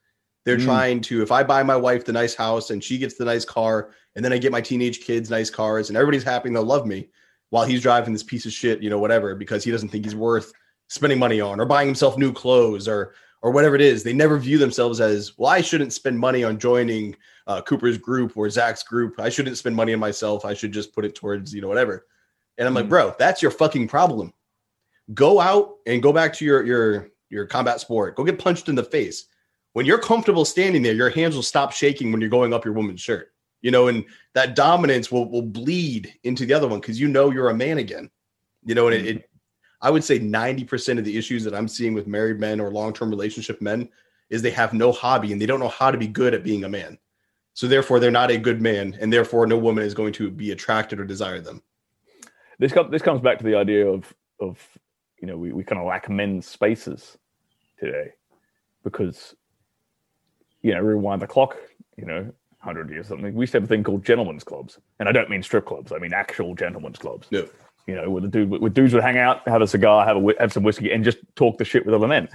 [0.44, 0.64] they're mm.
[0.64, 3.44] trying to if i buy my wife the nice house and she gets the nice
[3.44, 6.64] car and then i get my teenage kids nice cars and everybody's happy and they'll
[6.64, 7.08] love me
[7.50, 10.14] while he's driving this piece of shit you know whatever because he doesn't think he's
[10.14, 10.52] worth
[10.88, 14.02] spending money on or buying himself new clothes or or whatever it is.
[14.02, 18.36] They never view themselves as, well, I shouldn't spend money on joining uh, Cooper's group
[18.36, 19.18] or Zac's group.
[19.18, 20.44] I shouldn't spend money on myself.
[20.44, 22.06] I should just put it towards, you know, whatever.
[22.58, 22.90] And I'm like, mm-hmm.
[22.90, 24.32] bro, that's your fucking problem.
[25.14, 28.14] Go out and go back to your your your combat sport.
[28.14, 29.26] Go get punched in the face.
[29.72, 32.74] When you're comfortable standing there, your hands will stop shaking when you're going up your
[32.74, 33.32] woman's shirt.
[33.62, 37.30] You know, and that dominance will will bleed into the other one because you know
[37.30, 38.10] you're a man again.
[38.64, 39.30] You know, and it, it
[39.80, 42.92] I would say 90% of the issues that I'm seeing with married men or long
[42.92, 43.88] term relationship men
[44.30, 46.64] is they have no hobby and they don't know how to be good at being
[46.64, 46.98] a man.
[47.54, 50.52] So therefore, they're not a good man, and therefore, no woman is going to be
[50.52, 51.62] attracted or desire them.
[52.58, 54.58] This com- this comes back to the idea of of
[55.20, 57.18] you know we, we kind of lack men's spaces
[57.78, 58.12] today
[58.84, 59.34] because
[60.62, 61.56] you know rewind the clock
[61.96, 62.20] you know
[62.62, 63.34] 100 years something.
[63.34, 65.90] We used to have a thing called gentlemen's clubs and i don't mean strip clubs
[65.92, 67.28] i mean actual gentlemen's clubs.
[67.30, 67.48] No.
[67.86, 70.34] You know, where the dude, where dudes would hang out, have a cigar, have a
[70.38, 72.28] have some whiskey, and just talk the shit with other men,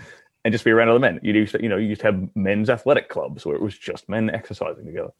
[0.48, 1.20] and just be around other men.
[1.22, 3.78] You used to, you know, you used to have men's athletic clubs where it was
[3.78, 5.12] just men exercising together,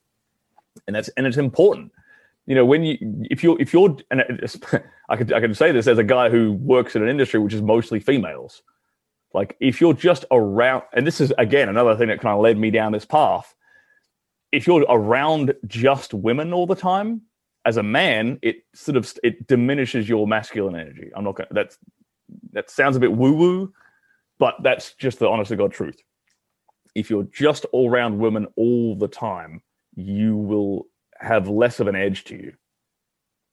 [0.88, 1.92] and that's and it's important.
[2.46, 2.98] You know, when you
[3.30, 4.22] if you're if you're and
[5.10, 7.54] I could I can say this as a guy who works in an industry which
[7.54, 8.64] is mostly females.
[9.34, 12.58] Like if you're just around, and this is again another thing that kind of led
[12.58, 13.54] me down this path.
[14.54, 17.24] If you're around just women all the time,
[17.66, 21.12] as a man, it sort of it diminishes your masculine energy.
[21.14, 21.50] I'm not going.
[21.52, 21.78] That's
[22.54, 23.74] that sounds a bit woo woo,
[24.40, 26.02] but that's just the honest to god truth.
[26.96, 29.62] If you're just all round women all the time,
[29.96, 30.88] you will
[31.20, 32.54] have less of an edge to you.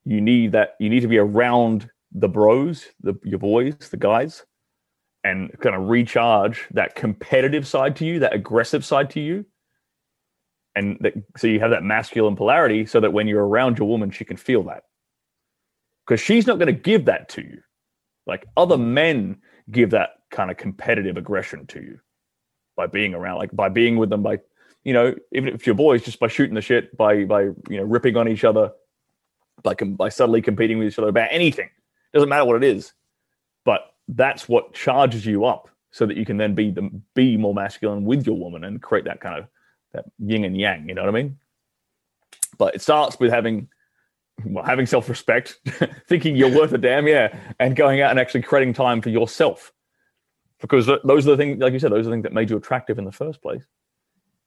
[0.05, 0.75] You need that.
[0.81, 4.45] You need to be around the bros, the your boys, the guys,
[5.25, 9.47] and kind of recharge that competitive side to you, that aggressive side to you,
[10.75, 14.11] and that, so you have that masculine polarity so that when you're around your woman
[14.11, 14.85] she can feel that
[16.07, 17.61] because she's not going to give that to you
[18.27, 19.39] like other men
[19.71, 22.01] give that kind of competitive aggression to you
[22.77, 24.39] by being around like by being with them by
[24.83, 27.83] you know even if your boys just by shooting the shit by by you know
[27.83, 28.71] ripping on each other
[29.63, 31.71] by by subtly competing with each other about anything
[32.13, 32.93] doesn't matter what it is
[33.65, 37.55] but that's what charges you up so that you can then be the, be more
[37.55, 39.47] masculine with your woman and create that kind of
[39.93, 40.89] that yin and yang.
[40.89, 41.39] You know what I mean?
[42.59, 43.69] But it starts with having
[44.45, 45.61] well, having self respect,
[46.09, 49.73] thinking you're worth a damn, yeah, and going out and actually creating time for yourself.
[50.61, 52.57] Because those are the things, like you said, those are the things that made you
[52.57, 53.63] attractive in the first place.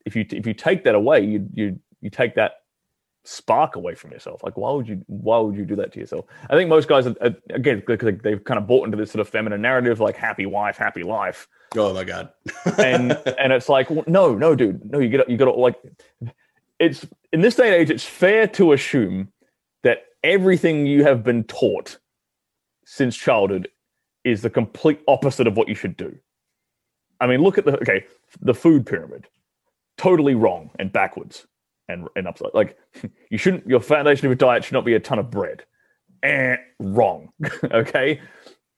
[0.06, 2.54] If you if you take that away, you you you take that
[3.24, 4.42] spark away from yourself.
[4.44, 6.26] Like, why would you why would you do that to yourself?
[6.50, 7.16] I think most guys, are,
[7.50, 10.78] again, because they've kind of bought into this sort of feminine narrative, like happy wife,
[10.78, 11.48] happy life.
[11.76, 12.30] Oh my god!
[12.78, 15.76] and and it's like, well, no, no, dude, no, you get you got to like,
[16.80, 19.32] it's in this day and age, it's fair to assume
[19.84, 21.98] that everything you have been taught
[22.86, 23.68] since childhood
[24.24, 26.18] is the complete opposite of what you should do.
[27.20, 28.06] I mean, look at the okay,
[28.42, 29.28] the food pyramid,
[29.98, 31.48] totally wrong and backwards
[31.88, 32.54] and and upside.
[32.54, 32.78] Like
[33.30, 33.68] you shouldn't.
[33.68, 35.64] Your foundation of your diet should not be a ton of bread.
[36.24, 37.30] Eh, wrong.
[37.72, 38.20] okay,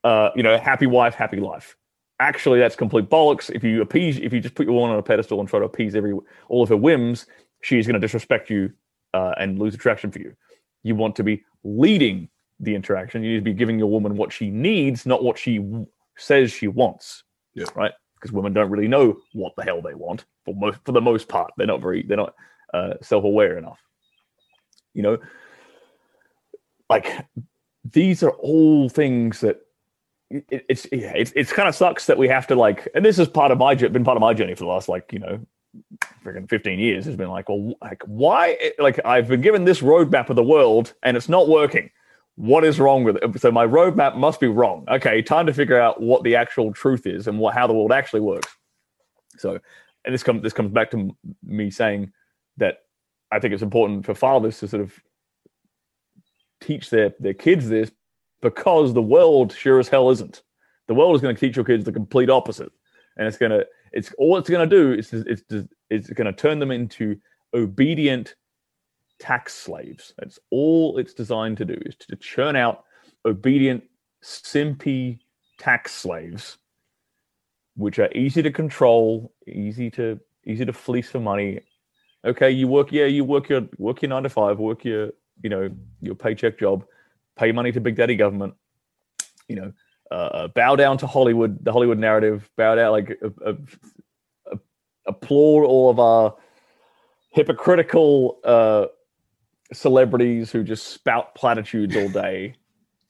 [0.04, 1.76] uh, you know, happy wife, happy life.
[2.20, 3.50] Actually, that's complete bollocks.
[3.50, 5.64] If you appease, if you just put your woman on a pedestal and try to
[5.64, 6.12] appease every
[6.48, 7.26] all of her whims,
[7.62, 8.72] she's going to disrespect you
[9.14, 10.34] uh, and lose attraction for you.
[10.82, 12.28] You want to be leading
[12.58, 13.22] the interaction.
[13.22, 16.52] You need to be giving your woman what she needs, not what she w- says
[16.52, 17.24] she wants.
[17.54, 17.66] Yeah.
[17.74, 17.92] Right?
[18.14, 21.28] Because women don't really know what the hell they want for most for the most
[21.28, 21.52] part.
[21.56, 22.34] They're not very they're not
[22.74, 23.80] uh, self-aware enough.
[24.94, 25.18] You know,
[26.88, 27.26] like
[27.84, 29.60] these are all things that
[30.30, 33.18] it, it's yeah, it's it's kind of sucks that we have to like, and this
[33.18, 35.40] is part of my been part of my journey for the last like you know
[36.24, 38.72] freaking 15 years has been like, well, like why?
[38.78, 41.90] Like I've been given this roadmap of the world and it's not working.
[42.36, 43.40] What is wrong with it?
[43.40, 44.84] So my roadmap must be wrong.
[44.88, 47.92] Okay, time to figure out what the actual truth is and what how the world
[47.92, 48.48] actually works.
[49.36, 49.58] So,
[50.04, 51.14] and this comes this comes back to
[51.44, 52.12] me saying
[52.56, 52.78] that
[53.30, 54.92] I think it's important for fathers to sort of
[56.60, 57.90] teach their their kids this
[58.40, 60.42] because the world sure as hell isn't.
[60.88, 62.72] The world is going to teach your kids the complete opposite,
[63.16, 65.42] and it's going to it's all it's going to do is it's
[65.90, 67.16] it's going to turn them into
[67.54, 68.34] obedient
[69.18, 70.14] tax slaves.
[70.18, 72.84] That's all it's designed to do is to churn out
[73.24, 73.84] obedient,
[74.22, 75.18] simpy
[75.58, 76.58] tax slaves,
[77.76, 81.60] which are easy to control, easy to easy to fleece for money.
[82.24, 85.10] Okay, you work, yeah, you work your work your nine to five, work your
[85.42, 85.70] you know
[86.00, 86.84] your paycheck job,
[87.36, 88.54] pay money to Big Daddy government,
[89.48, 89.72] you know,
[90.10, 94.56] uh, uh, bow down to Hollywood, the Hollywood narrative, bow down, like uh, uh,
[95.06, 96.36] applaud all of our
[97.30, 98.86] hypocritical uh,
[99.72, 102.54] celebrities who just spout platitudes all day.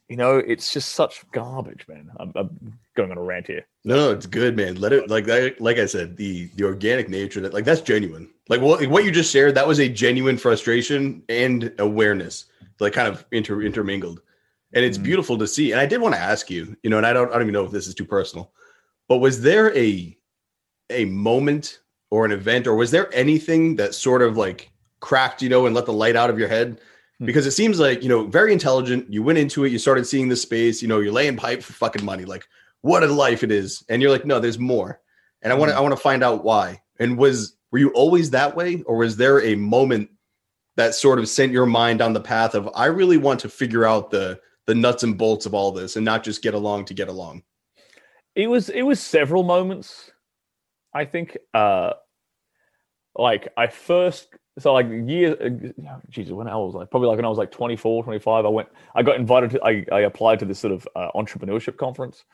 [0.09, 2.11] You know, it's just such garbage, man.
[2.19, 3.65] I'm, I'm, going on a rant here.
[3.85, 4.75] No, no, it's good, man.
[4.75, 5.29] Let it like
[5.61, 8.29] like I said, the the organic nature that like that's genuine.
[8.49, 12.47] Like what what you just shared, that was a genuine frustration and awareness,
[12.81, 14.21] like kind of inter intermingled
[14.73, 15.73] and it's mm beautiful to see.
[15.73, 17.53] And I did want to ask you, you know, and I don't, I don't even
[17.53, 18.53] know if this is too personal,
[19.09, 20.17] but was there a
[20.91, 25.49] a moment or an event, or was there anything that sort of like cracked, you
[25.49, 26.81] know, and let the light out of your head?
[27.21, 29.13] mm Because it seems like you know, very intelligent.
[29.13, 30.83] You went into it, you started seeing the space.
[30.83, 32.25] You know, you're laying pipe for fucking money.
[32.25, 32.47] Like,
[32.83, 35.01] what a life it is, and you're like, no, there's more.
[35.43, 36.83] And I want to, mm I want to find out why.
[36.99, 40.11] And was were you always that way, or was there a moment
[40.77, 43.85] that sort of sent your mind on the path of I really want to figure
[43.85, 44.41] out the
[44.71, 47.43] the nuts and bolts of all this and not just get along to get along.
[48.37, 50.13] It was it was several moments
[50.95, 51.93] i think uh
[53.15, 57.25] like i first so like years uh, jesus when i was like probably like when
[57.25, 60.45] i was like 24 25 i went i got invited to i, I applied to
[60.45, 62.25] this sort of uh, entrepreneurship conference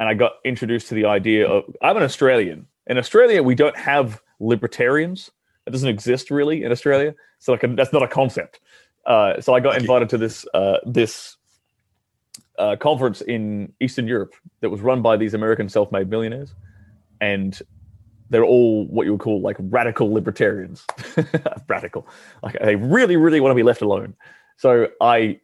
[0.00, 2.66] and i got introduced to the idea of i'm an australian.
[2.86, 5.30] In australia we don't have libertarians.
[5.66, 7.14] It doesn't exist really in australia.
[7.38, 8.60] So like that's not a concept.
[9.06, 11.37] Uh, so i got invited to this uh, this
[12.58, 16.54] uh, conference in Eastern Europe that was run by these American self-made millionaires,
[17.20, 17.60] and
[18.30, 20.84] they're all what you would call like radical libertarians.
[21.68, 22.06] radical,
[22.42, 24.14] like they really, really want to be left alone.
[24.56, 25.40] So I,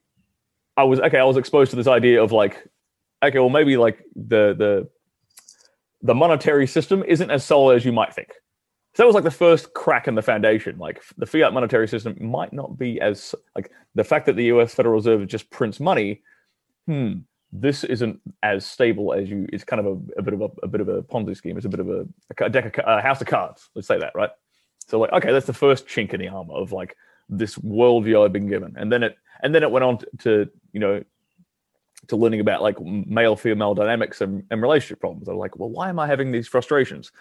[0.76, 1.18] I was okay.
[1.18, 2.68] I was exposed to this idea of like,
[3.22, 4.88] okay, well maybe like the the
[6.02, 8.28] the monetary system isn't as solid as you might think.
[8.94, 10.78] So that was like the first crack in the foundation.
[10.78, 14.74] Like the fiat monetary system might not be as like the fact that the U.S.
[14.74, 16.22] Federal Reserve just prints money
[16.86, 17.12] hmm,
[17.52, 19.46] this isn't as stable as you.
[19.52, 21.56] It's kind of a, a bit of a, a, bit of a Ponzi scheme.
[21.56, 22.06] It's a bit of a,
[22.40, 23.70] a deck of a house of cards.
[23.74, 24.30] Let's say that, right?
[24.88, 26.96] So like, okay, that's the first chink in the armor of like
[27.28, 30.80] this worldview I've been given, and then it and then it went on to you
[30.80, 31.02] know
[32.08, 35.28] to learning about like male female dynamics and, and relationship problems.
[35.28, 37.12] I'm like, well, why am I having these frustrations?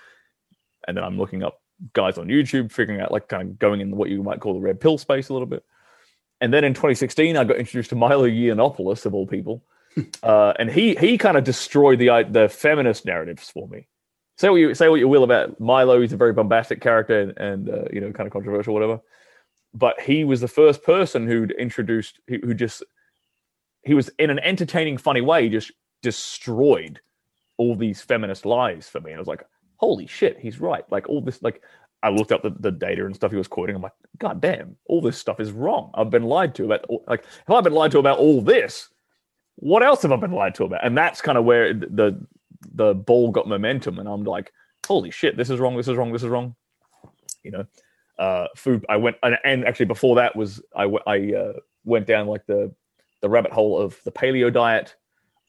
[0.87, 1.61] And then I'm looking up
[1.93, 4.59] guys on YouTube, figuring out like kind of going in what you might call the
[4.59, 5.63] red pill space a little bit.
[6.43, 9.63] And then in 2016, I got introduced to Milo Yiannopoulos, of all people,
[10.23, 13.87] uh, and he he kind of destroyed the the feminist narratives for me.
[14.37, 16.01] Say what you say what you will about Milo.
[16.01, 18.99] He's a very bombastic character and, and uh, you know kind of controversial, whatever.
[19.73, 22.83] But he was the first person who'd introduced who, who just
[23.85, 25.71] he was in an entertaining, funny way just
[26.01, 26.99] destroyed
[27.57, 29.11] all these feminist lies for me.
[29.11, 29.45] And I was like,
[29.77, 30.83] holy shit, he's right.
[30.91, 31.61] Like all this, like
[32.03, 33.75] I looked up the, the data and stuff he was quoting.
[33.75, 35.89] I'm like, God damn, all this stuff is wrong.
[35.93, 38.89] I've been lied to about like have I've been lied to about all this,
[39.55, 40.85] what else have I been lied to about?
[40.85, 42.25] And that's kind of where the
[42.73, 43.99] the ball got momentum.
[43.99, 44.51] And I'm like,
[44.85, 46.55] holy shit, this is wrong, this is wrong, this is wrong.
[47.43, 47.65] You know,
[48.19, 48.85] uh, food.
[48.89, 51.53] I went and, and actually before that was I I uh,
[51.85, 52.73] went down like the
[53.21, 54.95] the rabbit hole of the paleo diet.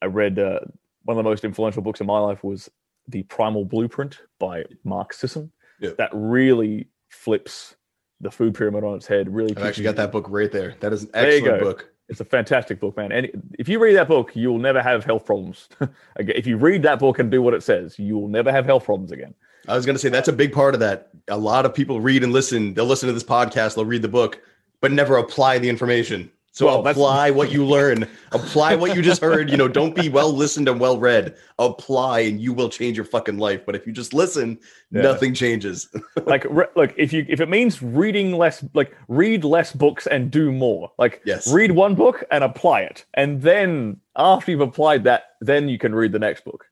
[0.00, 0.60] I read uh,
[1.02, 2.70] one of the most influential books in my life was
[3.08, 5.50] The Primal Blueprint by Mark Sisson.
[5.80, 5.96] Yep.
[5.96, 7.76] That really flips
[8.20, 9.32] the food pyramid on its head.
[9.32, 10.76] Really, I've actually got that book right there.
[10.80, 11.90] That is an excellent book.
[12.08, 13.12] It's a fantastic book, man.
[13.12, 15.68] And if you read that book, you will never have health problems.
[16.16, 18.66] Again, if you read that book and do what it says, you will never have
[18.66, 19.34] health problems again.
[19.66, 21.08] I was going to say that's a big part of that.
[21.28, 22.74] A lot of people read and listen.
[22.74, 24.38] They'll listen to this podcast, they'll read the book,
[24.82, 26.30] but never apply the information.
[26.54, 28.06] So Well, apply what you learn.
[28.30, 29.50] apply what you just heard.
[29.50, 31.34] You know, don't be well listened and well read.
[31.58, 33.66] Apply, and you will change your fucking life.
[33.66, 34.60] But if you just listen,
[34.92, 35.02] Yeah.
[35.02, 35.88] nothing changes.
[36.26, 40.30] like re- look if you if it means reading less like read less books and
[40.30, 41.52] do more like Yes.
[41.52, 45.92] read one book and apply it and then after you've applied that then you can
[45.92, 46.66] read the next book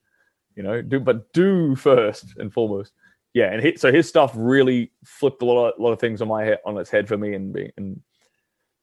[0.55, 2.93] you know do but do first and foremost
[3.35, 6.29] yeah and his, so his stuff really flipped a lot of, lot of things on
[6.29, 8.01] my head on its head for me and being and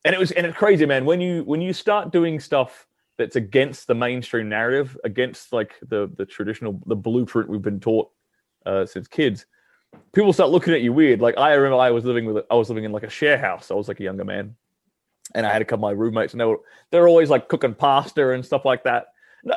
[0.06, 2.88] and it was and it's crazy man when you when you start doing stuff
[3.18, 8.10] that's against the mainstream narrative against like the the traditional the blueprint we've been taught
[8.66, 9.46] uh, since kids
[10.14, 11.22] people start looking at you weird.
[11.22, 13.72] Like I remember I was living with I was living in like a share house.
[13.72, 14.56] I was like a younger man,
[15.36, 16.60] and I had a couple of my roommates, and they were
[16.92, 19.08] they're always like cooking pasta and stuff like that.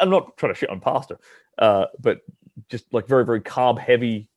[0.01, 1.18] I'm not trying to shit on pasta,
[1.59, 2.20] uh, but
[2.68, 4.28] just like very very carb heavy,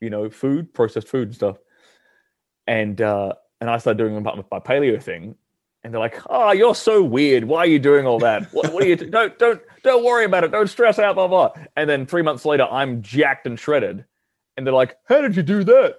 [0.00, 1.56] you know, food, processed food and stuff.
[2.66, 3.34] And uh,
[3.66, 5.34] and I started doing my, my paleo thing,
[5.82, 7.44] and they're like, "Oh, you're so weird.
[7.44, 8.52] Why are you doing all that?
[8.52, 8.96] What, what are you?
[9.10, 10.52] don't don't don't worry about it.
[10.52, 14.04] Don't stress out, blah blah." And then three months later, I'm jacked and shredded,
[14.56, 15.96] and they're like, "How did you do that?"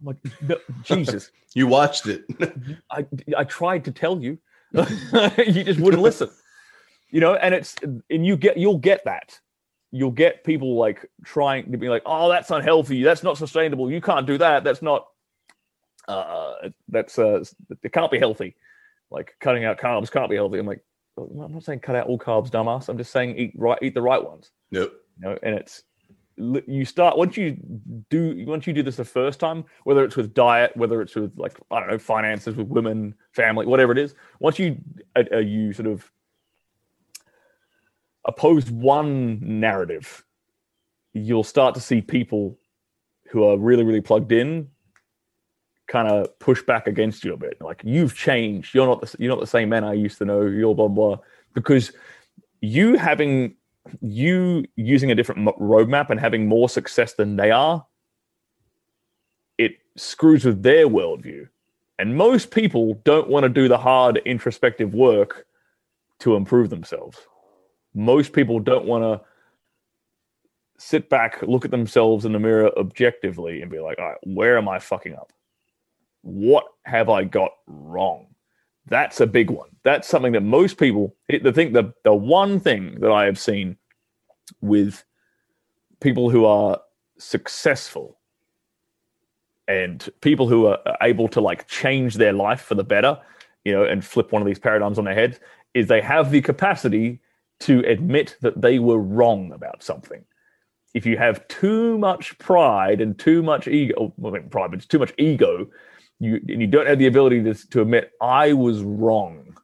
[0.00, 2.24] I'm like, no, "Jesus, you watched it.
[2.90, 3.06] I
[3.36, 4.38] I tried to tell you,
[4.72, 6.30] you just wouldn't listen."
[7.10, 9.38] You know, and it's and you get you'll get that.
[9.92, 13.02] You'll get people like trying to be like, "Oh, that's unhealthy.
[13.02, 13.90] That's not sustainable.
[13.90, 14.64] You can't do that.
[14.64, 15.06] That's not.
[16.08, 17.44] Uh, that's uh,
[17.82, 18.56] it can't be healthy."
[19.10, 20.58] like cutting out carbs can't be healthy.
[20.58, 20.82] I'm like,
[21.18, 22.88] I'm not saying cut out all carbs, dumbass.
[22.88, 24.50] I'm just saying eat right, eat the right ones.
[24.70, 24.92] nope.
[25.18, 25.82] You know, and it's
[26.36, 27.58] you start once you
[28.08, 31.32] do once you do this the first time, whether it's with diet, whether it's with
[31.36, 34.14] like I don't know finances, with women, family, whatever it is.
[34.38, 34.78] Once you
[35.16, 36.10] uh, you sort of
[38.24, 40.24] oppose one narrative,
[41.12, 42.58] you'll start to see people
[43.28, 44.68] who are really really plugged in
[45.90, 47.60] kind of push back against you a bit.
[47.60, 48.74] Like you've changed.
[48.74, 50.42] You're not the, you're not the same man I used to know.
[50.42, 51.18] You're blah blah
[51.52, 51.92] because
[52.60, 53.56] you having
[54.00, 57.84] you using a different roadmap and having more success than they are,
[59.58, 61.48] it screws with their worldview.
[61.98, 65.46] And most people don't want to do the hard introspective work
[66.20, 67.18] to improve themselves.
[67.94, 69.26] Most people don't want to
[70.78, 74.56] sit back, look at themselves in the mirror objectively, and be like, all right, where
[74.56, 75.32] am I fucking up?
[76.22, 78.26] What have I got wrong?
[78.86, 79.70] That's a big one.
[79.84, 83.76] That's something that most people, the thing, the, the one thing that I have seen
[84.60, 85.04] with
[86.00, 86.80] people who are
[87.18, 88.18] successful
[89.68, 93.18] and people who are able to like change their life for the better,
[93.64, 95.38] you know, and flip one of these paradigms on their heads,
[95.74, 97.20] is they have the capacity
[97.60, 100.24] to admit that they were wrong about something.
[100.94, 105.12] If you have too much pride and too much ego, well, pride, but too much
[105.18, 105.68] ego,
[106.20, 109.56] you and you don't have the ability to, to admit I was wrong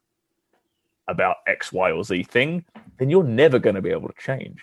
[1.07, 2.65] about X, Y, or Z thing,
[2.97, 4.59] then you're never going to be able to change.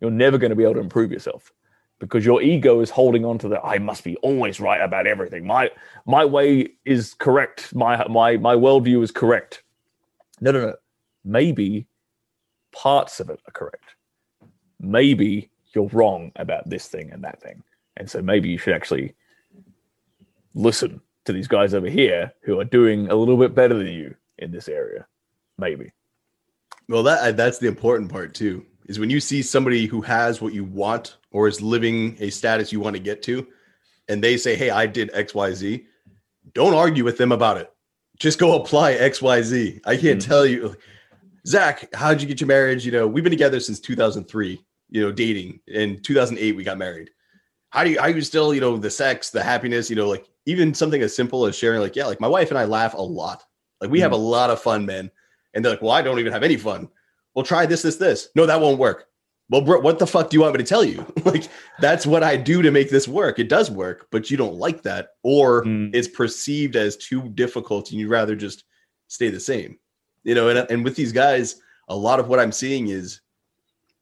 [0.00, 1.52] You're never going to be able to improve yourself
[1.98, 5.46] because your ego is holding on to the I must be always right about everything.
[5.46, 5.70] My
[6.04, 7.74] my way is correct.
[7.74, 9.62] My my my worldview is correct.
[10.40, 10.74] No, no, no.
[11.24, 11.86] Maybe
[12.72, 13.94] parts of it are correct.
[14.78, 17.62] Maybe you're wrong about this thing and that thing.
[17.96, 19.14] And so maybe you should actually
[20.54, 24.14] listen to these guys over here who are doing a little bit better than you
[24.38, 25.06] in this area.
[25.58, 25.92] Maybe.
[26.88, 28.64] Well, that that's the important part too.
[28.86, 32.72] Is when you see somebody who has what you want or is living a status
[32.72, 33.46] you want to get to,
[34.08, 35.86] and they say, "Hey, I did X, Y, Z,"
[36.54, 37.72] don't argue with them about it.
[38.18, 39.80] Just go apply X, Y, Z.
[39.84, 40.26] I can't Mhm.
[40.26, 40.76] tell you.
[41.46, 42.84] Zac, how'd you get your marriage?
[42.86, 44.64] You know, we've been together since 2003.
[44.88, 45.60] You know, dating.
[45.66, 47.10] In 2008, we got married.
[47.70, 48.00] How do you?
[48.00, 48.54] How you still?
[48.54, 49.90] You know, the sex, the happiness.
[49.90, 51.80] You know, like even something as simple as sharing.
[51.80, 53.44] Like, yeah, like my wife and I laugh a lot.
[53.80, 55.10] Like we have a lot of fun, man.
[55.54, 56.88] And they're like, well, I don't even have any fun.
[57.34, 58.28] Well, try this, this, this.
[58.34, 59.06] No, that won't work.
[59.50, 61.04] Well, bro, what the fuck do you want me to tell you?
[61.24, 61.44] like,
[61.78, 63.38] that's what I do to make this work.
[63.38, 65.90] It does work, but you don't like that, or Mm.
[65.94, 68.64] it's perceived as too difficult, and you'd rather just
[69.08, 69.78] stay the same.
[70.24, 73.20] You know, and and with these guys, a lot of what I'm seeing is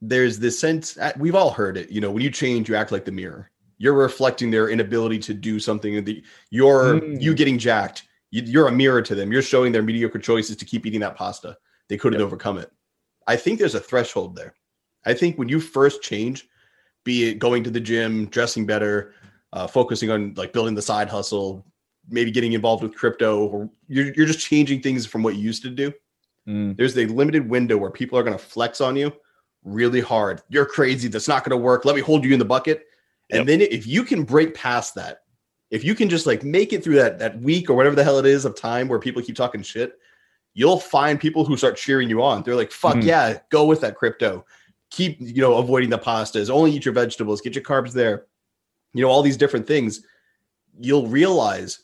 [0.01, 1.91] there's this sense uh, we've all heard it.
[1.91, 3.51] You know, when you change, you act like the mirror.
[3.85, 6.03] You're reflecting their inability to do something.
[6.03, 7.21] That you're Mm.
[7.21, 8.05] you getting jacked.
[8.31, 9.31] You, you're a mirror to them.
[9.31, 11.59] You're showing their mediocre choices to keep eating that pasta.
[11.91, 12.27] They couldn't Yep.
[12.27, 12.73] overcome it.
[13.27, 14.55] I think there's a threshold there.
[15.05, 16.49] I think when you first change,
[17.05, 19.13] be it going to the gym, dressing better,
[19.53, 21.67] uh, focusing on like building the side hustle,
[22.09, 25.63] maybe getting involved with crypto, or you're, you're just changing things from what you used
[25.63, 25.93] to do.
[26.49, 26.75] Mm.
[26.79, 29.13] There's a limited window where people are going to flex on you
[29.63, 30.41] really hard.
[30.49, 31.09] You're crazy.
[31.09, 31.85] That's not going to work.
[31.85, 32.87] Let me hold you in the bucket.
[33.31, 33.47] And Yep.
[33.47, 35.23] then if you can break past that,
[35.71, 38.19] if you can just like make it through that that week or whatever the hell
[38.19, 39.99] it is of time where people keep talking shit,
[40.53, 42.43] you'll find people who start cheering you on.
[42.43, 43.05] They're like, "Fuck Mhm.
[43.05, 44.45] yeah, go with that crypto.
[44.91, 46.51] Keep you know avoiding the pastas.
[46.51, 47.41] Only eat your vegetables.
[47.41, 48.27] Get your carbs there.
[48.93, 50.03] You know all these different things.
[50.79, 51.81] You'll realize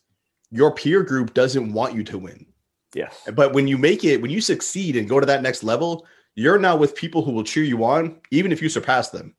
[0.53, 2.47] your peer group doesn't want you to win.
[2.95, 3.17] Yes.
[3.35, 6.59] But when you make it, when you succeed and go to that next level, you're
[6.59, 9.35] now with people who will cheer you on, even if you surpass them.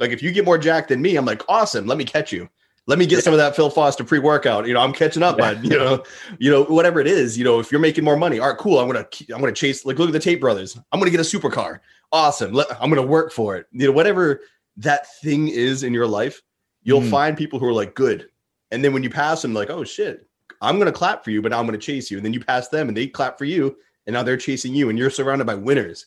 [0.00, 1.86] Like if you get more jacked than me, I'm like, awesome.
[1.86, 2.48] Let me catch you.
[2.86, 4.66] Let me get some of that Phil Foster pre-workout.
[4.66, 5.54] You know, I'm catching up, Yeah.
[5.54, 5.64] bud.
[5.64, 6.02] You know,
[6.38, 7.38] you know, whatever it is.
[7.38, 8.78] You know, if you're making more money, all right, cool.
[8.78, 9.86] I'm gonna, I'm gonna chase.
[9.86, 10.78] Like, look at the Tate brothers.
[10.92, 11.80] I'm gonna get a supercar.
[12.12, 12.52] Awesome.
[12.52, 13.66] Let, I'm gonna work for it.
[13.72, 14.40] You know, whatever
[14.76, 16.42] that thing is in your life,
[16.82, 17.10] you'll Mm.
[17.10, 18.28] find people who are like good.
[18.70, 20.26] And then when you pass them, like, oh shit,
[20.60, 22.18] I'm gonna clap for you, but now I'm gonna chase you.
[22.18, 23.76] And then you pass them and they clap for you,
[24.06, 26.06] and now they're chasing you, and you're surrounded by winners.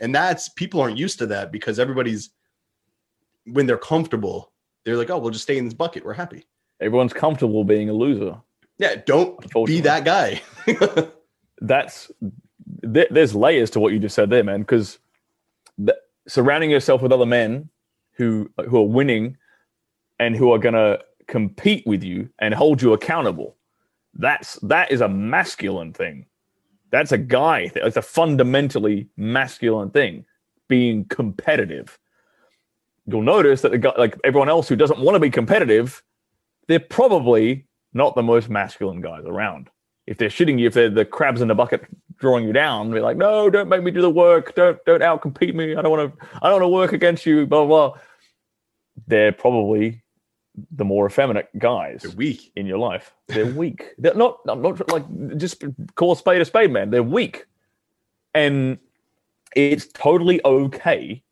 [0.00, 2.30] And that's people aren't used to that because everybody's
[3.46, 4.52] when they're comfortable,
[4.84, 6.04] they're like, oh, we'll just stay in this bucket.
[6.04, 6.44] We're happy.
[6.80, 8.36] Everyone's comfortable being a loser.
[8.78, 10.42] Yeah, don't be that guy.
[11.60, 12.10] that's
[12.82, 14.60] there, there's layers to what you just said there, man.
[14.60, 14.98] Because
[15.78, 17.70] th- surrounding yourself with other men
[18.12, 19.36] who who are winning
[20.18, 23.56] and who are gonna compete with you and hold you accountable.
[24.14, 26.26] That's that is a masculine thing.
[26.90, 27.68] That's a guy.
[27.68, 27.82] thing.
[27.84, 30.24] It's a fundamentally masculine thing.
[30.68, 31.98] Being competitive.
[33.06, 36.02] You'll notice that the guy, like everyone else who doesn't want to be competitive,
[36.68, 39.70] they're probably not the most masculine guys around
[40.06, 41.84] if they're shitting you, if they're the crabs in the bucket
[42.18, 44.54] drawing you down, be like, no, don't make me do the work.
[44.54, 45.74] Don't don't outcompete me.
[45.74, 46.26] I don't want to.
[46.42, 47.46] I don't want to work against you.
[47.46, 47.88] Blah blah.
[47.90, 47.98] blah.
[49.06, 50.02] They're probably
[50.70, 52.50] the more effeminate guys they're weak.
[52.56, 53.12] in your life.
[53.28, 53.94] They're weak.
[53.98, 54.38] They're not.
[54.48, 55.62] I'm not like just
[55.96, 56.90] call a spade a spade, man.
[56.90, 57.44] They're weak,
[58.32, 58.78] and
[59.54, 61.22] it's totally okay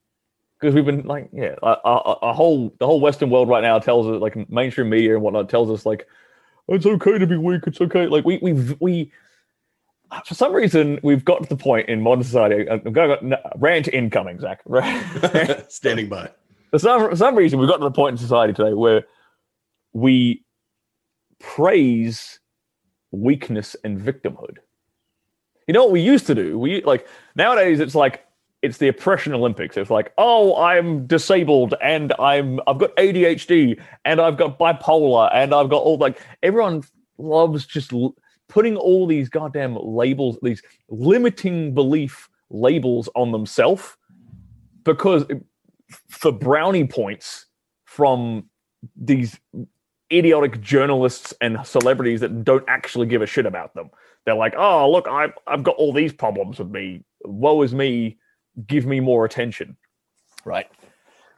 [0.60, 4.20] because we've been like, yeah, a, whole the whole Western world right now tells us
[4.20, 6.06] like mainstream media and whatnot tells us like
[6.68, 7.62] it's okay to be weak.
[7.66, 8.06] It's okay.
[8.06, 9.12] Like we we we.
[10.26, 12.68] For some reason, we've got to the point in modern society.
[12.68, 14.60] Uh, I'm going to rant incoming, Zac.
[14.66, 16.30] Rant- Standing by.
[16.70, 19.04] for some for some reason we've got to the point in society today where
[19.92, 20.44] we
[21.40, 22.38] praise
[23.10, 24.58] weakness and victimhood.
[25.66, 26.58] You know what we used to do?
[26.58, 28.24] We like nowadays it's like
[28.64, 29.76] it's the oppression Olympics.
[29.76, 35.54] It's like, oh, I'm disabled and I'm I've got ADHD and I've got bipolar and
[35.54, 36.82] I've got all like everyone
[37.18, 38.16] loves just l-
[38.48, 43.96] putting all these goddamn labels, these limiting belief labels on themselves
[44.82, 45.34] because eh,
[46.08, 47.44] for brownie points
[47.84, 48.48] from
[48.96, 49.38] these
[50.10, 53.90] idiotic journalists and celebrities that don't actually give a shit about them.
[54.24, 57.04] They're like, oh, look, I've, I've got all these problems with me.
[57.24, 58.16] Woe is me.
[58.66, 59.76] Give me more attention.
[60.44, 60.68] Right.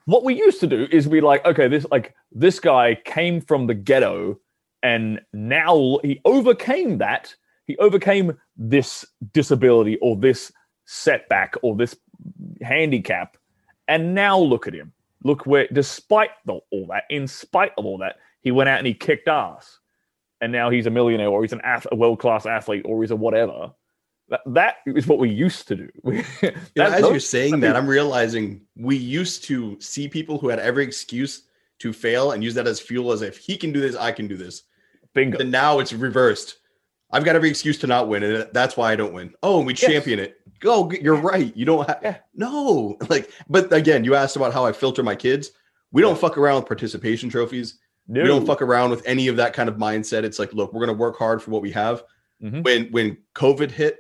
[0.05, 3.67] What we used to do is be like, okay, this like this guy came from
[3.67, 4.39] the ghetto
[4.83, 7.35] and now he overcame that.
[7.67, 10.53] He overcame this disability or this
[10.85, 11.97] setback or this
[12.63, 13.37] handicap.
[13.89, 14.93] And now look at him.
[15.25, 18.87] Look where, despite the, all that, in spite of all that, he went out and
[18.87, 19.81] he kicked ass.
[20.41, 23.11] And now he's a millionaire or he's an ath- a world class athlete or he's
[23.11, 23.73] a whatever.
[24.29, 25.89] That, that is what we used to do.
[26.03, 30.49] We- You know, as you're saying that, I'm realizing we used to see people who
[30.49, 31.43] had every excuse
[31.79, 34.27] to fail and use that as fuel as if he can do this, I can
[34.29, 34.63] do this.
[35.15, 35.39] bingo.
[35.39, 36.57] And now it's reversed.
[37.13, 39.33] I've got every excuse to not win, and that's why I don't win.
[39.43, 39.83] Oh, and we Yes.
[39.93, 40.41] champion it.
[40.59, 41.55] Go, you're right.
[41.57, 42.17] You don't have Yeah.
[42.35, 43.31] no like.
[43.49, 45.51] But again, you asked about how I filter my kids.
[45.93, 47.79] We don't fuck around with participation trophies.
[48.09, 48.23] No.
[48.23, 50.25] We don't fuck around with any of that kind of mindset.
[50.25, 52.03] It's like, look, we're gonna work hard for what we have.
[52.43, 52.65] Mhm.
[52.65, 53.99] When when COVID hit,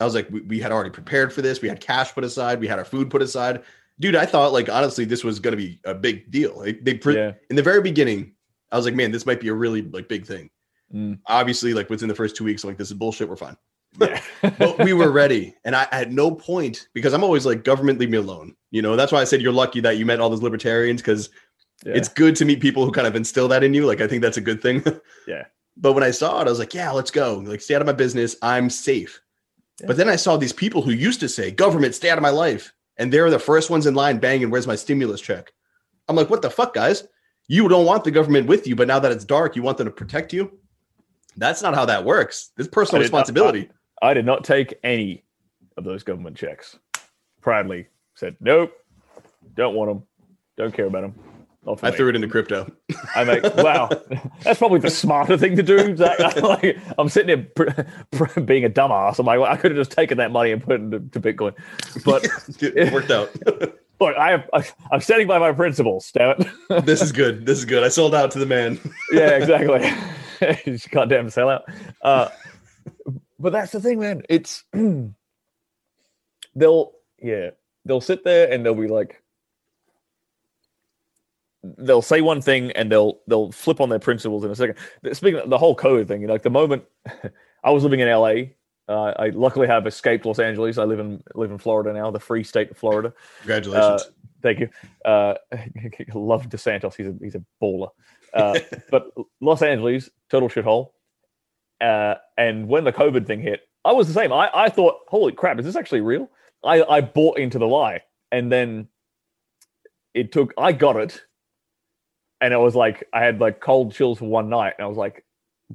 [0.00, 1.60] I was like, we, we had already prepared for this.
[1.60, 2.60] We had cash put aside.
[2.60, 3.62] We had our food put aside.
[4.00, 6.58] Dude, I thought like honestly, this was going to be a big deal.
[6.58, 7.32] Like, they pre- Yeah.
[7.50, 8.32] in the very beginning,
[8.72, 10.48] I was like, man, this might be a really like big thing.
[10.94, 11.18] Mm.
[11.26, 13.28] Obviously, like within the first two weeks, I'm like this is bullshit.
[13.28, 13.56] We're fine.
[14.00, 14.20] Yeah.
[14.58, 15.54] but we were ready.
[15.64, 18.54] And I at no point, because I'm always like, government, leave me alone.
[18.70, 21.28] You know, that's why I said you're lucky that you met all those libertarians because
[21.84, 21.92] Yeah.
[21.96, 23.86] it's good to meet people who kind of instill that in you.
[23.86, 24.82] Like, I think that's a good thing.
[25.26, 25.44] Yeah.
[25.76, 27.38] But when I saw it, I was like, yeah, let's go.
[27.38, 28.36] Like, stay out of my business.
[28.42, 29.20] I'm safe.
[29.80, 29.86] Yeah.
[29.86, 32.30] But then I saw these people who used to say, government, stay out of my
[32.30, 32.72] life.
[32.96, 35.52] And they're the first ones in line banging, where's my stimulus check?
[36.08, 37.04] I'm like, what the fuck, guys?
[37.48, 39.86] You don't want the government with you, but now that it's dark, you want them
[39.86, 40.58] to protect you?
[41.36, 42.50] That's not how that works.
[42.56, 43.70] This personal I did not- responsibility.
[44.02, 45.24] I did not take any
[45.76, 46.78] of those government checks.
[47.40, 48.72] Proudly said, nope,
[49.54, 50.02] don't want them,
[50.56, 51.14] don't care about them.
[51.82, 52.70] I threw it into crypto.
[53.14, 53.90] I make wow,
[54.42, 55.96] that's probably the smarter thing to do.
[56.40, 59.18] Like, I'm sitting here being a dumbass.
[59.18, 61.20] I'm like, well, I could have just taken that money and put it into to
[61.20, 61.54] Bitcoin.
[62.04, 62.26] But
[62.62, 63.30] it worked out.
[64.00, 66.10] look, I have, I'm standing by my principles.
[66.12, 66.86] Damn it.
[66.86, 67.46] this is good.
[67.46, 67.84] This is good.
[67.84, 68.80] I sold out to the man.
[69.12, 69.92] yeah, exactly.
[70.64, 71.62] Just goddamn sellout.
[72.00, 72.28] Uh,
[73.38, 74.22] but that's the thing, man.
[74.28, 74.64] It's
[76.54, 76.92] they'll
[77.22, 77.50] yeah
[77.84, 79.22] they'll sit there and they'll be like
[81.62, 84.76] they'll say one thing and they'll they'll flip on their principles in a second.
[85.12, 86.84] Speaking of the whole COVID thing, you know, like the moment
[87.64, 88.34] I was living in LA.
[88.88, 90.76] Uh, I luckily have escaped Los Angeles.
[90.76, 93.12] I live in live in Florida now, the free state of Florida.
[93.42, 94.10] Congratulations.
[94.42, 94.68] Thank you.
[95.04, 95.34] Uh,
[96.14, 96.96] love DeSantis.
[96.96, 97.90] He's a he's a baller.
[98.34, 98.58] Uh,
[98.90, 100.90] but Los Angeles, total shithole.
[101.80, 104.32] Uh, and when the COVID thing hit, I was the same.
[104.32, 106.28] I, I thought, holy crap, is this actually real?
[106.64, 108.02] I, I bought into the lie.
[108.30, 108.88] And then
[110.14, 111.22] it took, I got it.
[112.40, 114.74] And it was like, I had like cold chills for one night.
[114.78, 115.24] And I was like,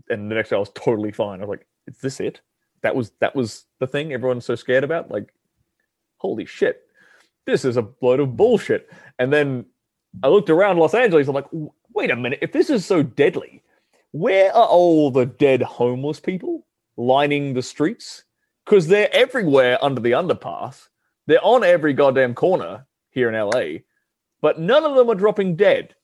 [0.10, 1.40] and the next day I was totally fine.
[1.40, 2.42] I was like, is this it?
[2.82, 5.12] That was, that was the thing everyone's so scared about.
[5.12, 5.34] Like,
[6.18, 6.82] holy shit,
[7.46, 8.92] this is a load of bullshit.
[9.20, 9.66] And then
[10.24, 11.28] I looked around Los Angeles.
[11.28, 11.48] I'm like,
[11.94, 12.40] wait a minute.
[12.42, 13.64] If this is so deadly,
[14.12, 16.66] where are all the dead homeless people
[16.98, 18.24] lining the streets?
[18.64, 20.88] Because they're everywhere under the underpass.
[21.28, 23.80] They're on every goddamn corner here in LA,
[24.42, 25.96] but none of them are dropping dead.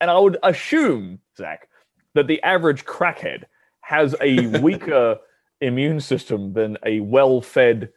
[0.00, 1.68] And I would assume, Zac,
[2.14, 3.44] that the average crackhead
[3.80, 5.18] has a weaker
[5.60, 7.90] immune system than a well fed,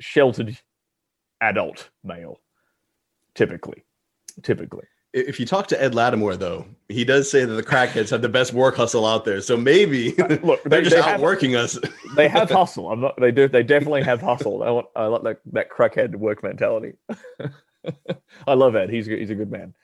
[0.00, 0.58] sheltered
[1.40, 2.40] adult male,
[3.34, 3.84] typically.
[4.42, 4.84] Typically.
[5.12, 8.28] if you talk to Ed Latimore, though, he does say that the crackheads have the
[8.28, 9.40] best work hustle out there.
[9.40, 11.76] So maybe Look, they're they, just they have, outworking us.
[12.14, 12.92] they have hustle.
[12.92, 13.18] I'm not.
[13.20, 13.48] They do.
[13.48, 14.62] They definitely have hustle.
[14.62, 14.86] I want.
[14.94, 16.92] I like that that crackhead work mentality.
[18.46, 18.90] I love Ed.
[18.90, 19.74] He's he's a good man.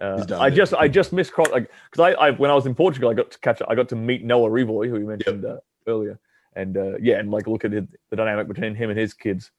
[0.00, 2.74] Uh, I just I just missed cross like because I, I when I was in
[2.74, 5.58] Portugal I got to catch I got to meet Noah Revoy who you mentioned uh,
[5.86, 6.18] earlier
[6.56, 9.50] and uh, yeah and like look at it, the dynamic between him and his kids.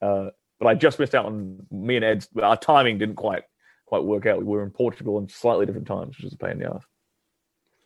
[0.00, 2.28] Uh, but I just missed out on me and Ed's.
[2.40, 3.42] Our timing didn't quite
[3.86, 4.38] quite work out.
[4.38, 6.84] We were in Portugal in slightly different times, which is a pain in the ass.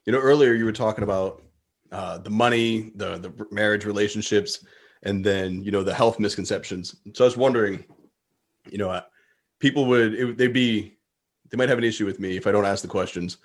[0.04, 1.42] You know, earlier you were talking about
[1.90, 4.64] uh, the money, the the marriage relationships,
[5.02, 6.96] and then you know the health misconceptions.
[7.14, 7.84] So I was wondering,
[8.70, 9.02] you know, uh,
[9.58, 10.95] people would it, they'd be
[11.50, 13.38] they might have an issue with me if I don't ask the questions.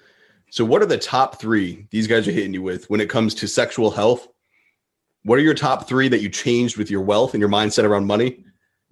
[0.49, 3.33] So what are the top three these guys are hitting you with when it comes
[3.35, 4.27] to sexual health?
[5.23, 8.05] What are your top three that you changed with your wealth and your mindset around
[8.05, 8.43] money?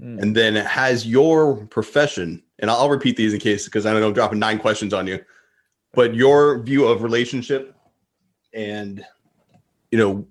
[0.01, 0.21] Mm.
[0.21, 4.13] And then has your profession, and I'll, repeat these in case because I know I'm
[4.13, 5.19] dropping nine questions on you,
[5.93, 7.75] but your view of relationship
[8.53, 9.03] and,
[9.91, 10.25] you know,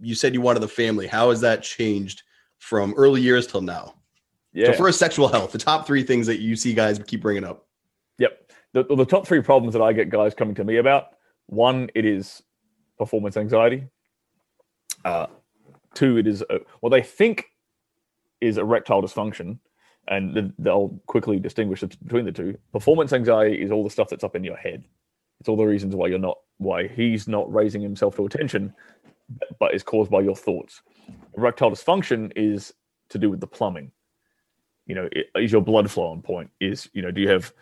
[0.00, 1.06] you said you wanted the family.
[1.06, 2.22] How has that changed
[2.58, 3.94] from early years till now?
[4.52, 4.72] Yeah.
[4.72, 7.66] So first, sexual health, the top three things that you see guys keep bringing up.
[8.72, 11.08] The, the top three problems that I get guys coming to me about
[11.46, 12.42] one, it is
[12.98, 13.86] performance anxiety.
[15.04, 15.26] Uh,
[15.94, 16.44] two, it is
[16.80, 17.46] what they think
[18.40, 19.58] is erectile dysfunction,
[20.08, 22.56] and th- they'll quickly distinguish between the two.
[22.72, 24.84] Performance anxiety is all the stuff that's up in your head.
[25.40, 28.72] It's all the reasons why you're not, why he's not raising himself to attention,
[29.58, 30.82] but is caused by your thoughts.
[31.36, 32.74] Erectile dysfunction is
[33.08, 33.90] to do with the plumbing.
[34.86, 36.50] You know, is your blood flow on point?
[36.60, 37.52] Is you know, do you have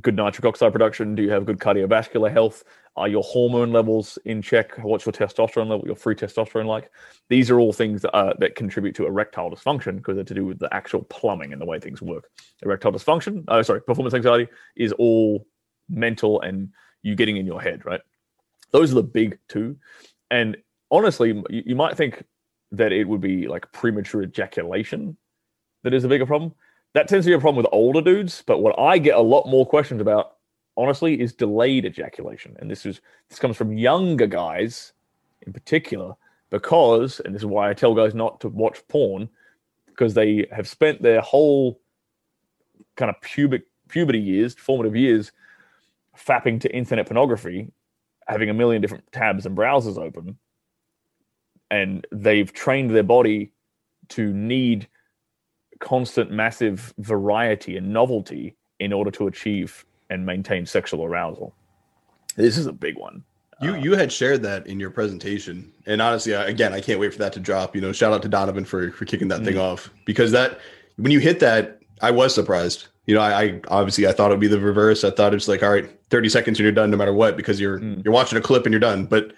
[0.00, 1.14] good nitric oxide production?
[1.14, 2.64] Do you have good cardiovascular health?
[2.96, 4.76] Are your hormone levels in check?
[4.78, 5.82] What's your testosterone level?
[5.86, 6.90] Your free testosterone like?
[7.28, 10.44] These are all things that, uh, that contribute to erectile dysfunction because they're to do
[10.44, 12.30] with the actual plumbing and the way things work.
[12.62, 15.46] Erectile dysfunction, oh, sorry, performance anxiety is all
[15.88, 16.70] mental and
[17.02, 18.00] you getting in your head, right?
[18.72, 19.76] Those are the big two.
[20.30, 20.56] And
[20.90, 22.24] honestly, you, you might think
[22.72, 25.16] that it would be like premature ejaculation
[25.82, 26.54] that is a bigger problem
[26.94, 28.42] that tends to be a problem with older dudes.
[28.46, 30.36] But what I get a lot more questions about,
[30.76, 32.56] honestly, is delayed ejaculation.
[32.58, 34.92] And this is this comes from younger guys
[35.46, 36.14] in particular
[36.50, 39.28] because, and this is why I tell guys not to watch porn,
[39.86, 41.80] because they have spent their whole
[42.96, 45.32] kind of pubic puberty years, formative years,
[46.16, 47.70] fapping to internet pornography,
[48.26, 50.38] having a million different tabs and browsers open,
[51.70, 53.52] and they've trained their body
[54.08, 54.88] to need
[55.80, 61.54] constant, massive variety and novelty in order to achieve and maintain sexual arousal.
[62.36, 63.24] This is a big one.
[63.62, 67.12] You you had shared that in your presentation, and honestly, I- again, I can't wait
[67.12, 67.74] for that to drop.
[67.74, 70.58] You know, shout out to Donovan for for kicking that thing off because that
[70.96, 72.86] when you hit that, I was surprised.
[73.06, 75.04] You know, I, I obviously I thought it would be the reverse.
[75.04, 77.60] I thought it's like, all right, thirty seconds and you're done, no matter what, because
[77.60, 78.02] you're Mm.
[78.02, 79.04] you're watching a clip and you're done.
[79.04, 79.32] But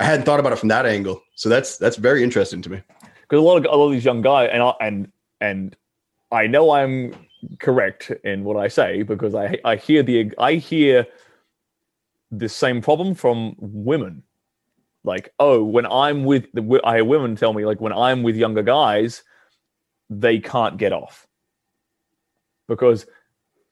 [0.00, 2.82] I hadn't thought about it from that angle, so that's that's very interesting to me.
[3.22, 5.76] because a lot of a lot of these young guys and I, and and
[6.32, 7.14] I know I'm
[7.58, 11.06] correct in what I say because I I hear the I hear
[12.30, 14.22] the same problem from women.
[15.02, 18.36] Like, oh, when I'm with the I hear women tell me like when I'm with
[18.36, 19.22] younger guys,
[20.08, 21.26] they can't get off
[22.68, 23.06] because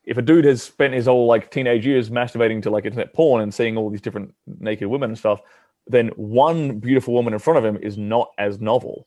[0.04, 3.42] if a dude has spent his whole like teenage years masturbating to like internet porn
[3.42, 5.40] and seeing all these different naked women and stuff,
[5.86, 9.06] then one beautiful woman in front of him is not as novel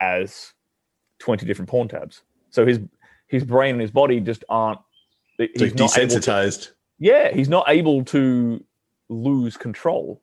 [0.00, 0.52] as
[1.20, 2.22] 20 different porn tabs.
[2.50, 2.80] So his
[3.28, 4.80] his brain and his body just aren't
[5.38, 6.70] he's like not able to, desensitized.
[6.98, 8.64] yeah, he's not able to
[9.08, 10.20] lose control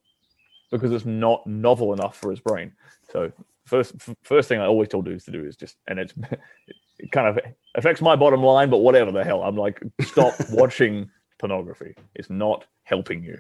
[0.71, 2.73] because it's not novel enough for his brain.
[3.11, 3.31] So
[3.65, 6.13] first f- first thing I always tell dudes to do is just and it's
[6.99, 7.39] it kind of
[7.75, 9.43] affects my bottom line, but whatever the hell.
[9.43, 11.09] I'm like, stop watching
[11.39, 11.95] pornography.
[12.15, 13.37] It's not helping you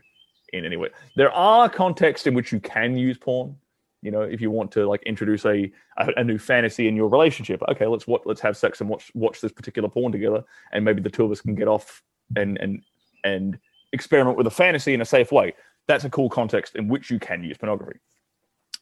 [0.53, 0.89] in any way.
[1.15, 3.57] There are contexts in which you can use porn.
[4.01, 7.09] You know, if you want to like introduce a a, a new fantasy in your
[7.09, 10.85] relationship, okay, let's what let's have sex and watch watch this particular porn together, and
[10.85, 12.03] maybe the two of us can get off
[12.35, 12.81] and and
[13.23, 13.59] and
[13.93, 15.53] experiment with a fantasy in a safe way.
[15.87, 17.99] That's a cool context in which you can use pornography.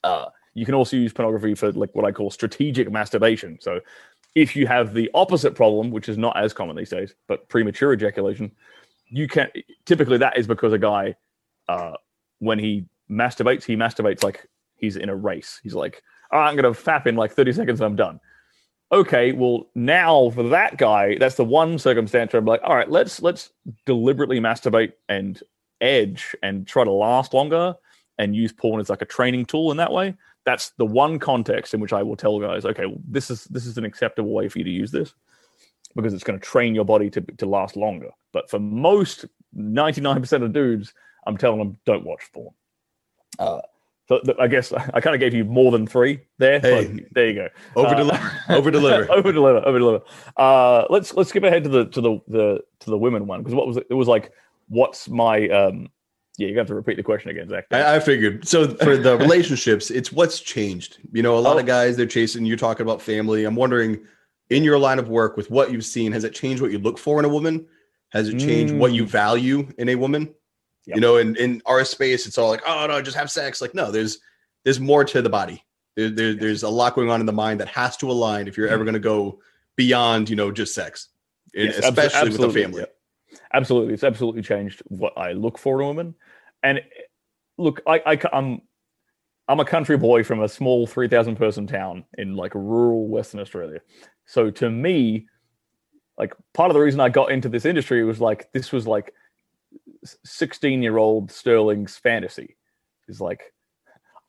[0.03, 3.57] Uh, you can also use pornography for like what I call strategic masturbation.
[3.61, 3.81] So
[4.33, 7.93] if you have the opposite problem, which is not as common these days, but premature
[7.93, 8.51] ejaculation,
[9.07, 9.47] you can
[9.85, 11.15] typically that is because a guy
[11.69, 11.93] uh,
[12.39, 14.47] when he masturbates, he masturbates like
[14.77, 15.59] he's in a race.
[15.63, 18.19] He's like, "All right, I'm gonna fap in like 30 seconds and I'm done.
[18.91, 22.89] Okay, well now for that guy, that's the one circumstance where I'm like, all right,
[22.89, 23.51] let's let's
[23.85, 25.41] deliberately masturbate and
[25.81, 27.75] edge and try to last longer
[28.17, 30.15] and use porn as like a training tool in that way.
[30.45, 33.65] That's the one context in which I will tell guys, okay, well, this is this
[33.65, 35.13] is an acceptable way for you to use this
[35.95, 38.11] because it's going to train your body to to last longer.
[38.33, 39.25] But for most
[39.57, 40.93] 99% of dudes,
[41.25, 42.53] I'm telling them don't watch porn.
[43.39, 43.61] Uh,
[44.07, 46.59] so th- I guess I kind of gave you more than three there.
[46.59, 46.85] Hey.
[46.87, 47.47] but there you go.
[47.75, 48.31] Over deliver.
[48.49, 49.11] Over deliver.
[49.11, 49.65] over deliver.
[49.65, 50.01] Over deliver.
[50.37, 53.55] Uh, let's let's skip ahead to the to the the to the women one because
[53.55, 53.87] what was it?
[53.89, 54.31] It was like,
[54.67, 55.89] what's my um?
[56.37, 57.65] Yeah, you have to repeat the question again, Zac.
[57.71, 58.45] I, I figured.
[58.45, 60.97] So for the relationships, it's what's changed.
[61.13, 61.59] You know, a lot Oh.
[61.59, 62.45] of guys they're chasing.
[62.45, 63.45] You're talking about family.
[63.45, 64.01] I'm wondering,
[64.49, 66.97] in your line of work, with what you've seen, has it changed what you look
[66.97, 67.65] for in a woman?
[68.09, 69.07] Has it changed what you Mm.
[69.07, 70.33] value in a woman?
[70.87, 70.95] Yep.
[70.95, 73.61] You know, in in our space, it's all like, oh no, just have sex.
[73.61, 74.19] Like, no, there's
[74.63, 75.63] there's more to the body.
[75.95, 78.57] There, there, there's a lot going on in the mind that has to align if
[78.57, 78.85] you're ever mm-hmm.
[78.85, 79.39] going to go
[79.77, 81.09] beyond, you know, just sex,
[81.55, 82.81] eh, Yes, abso- especially with the family.
[82.81, 83.37] yeah.
[83.53, 86.15] Absolutely, it's absolutely changed what I look for in a woman.
[86.63, 86.81] And eh,
[87.57, 88.61] look, I, I I'm
[89.47, 93.39] I'm a country boy from a small three thousand person town in like rural Western
[93.39, 93.79] Australia.
[94.25, 95.27] So to me,
[96.17, 99.13] like part of the reason I got into this industry was like this was like
[100.23, 102.57] sixteen year old Stirling's fantasy.
[103.07, 103.53] Is like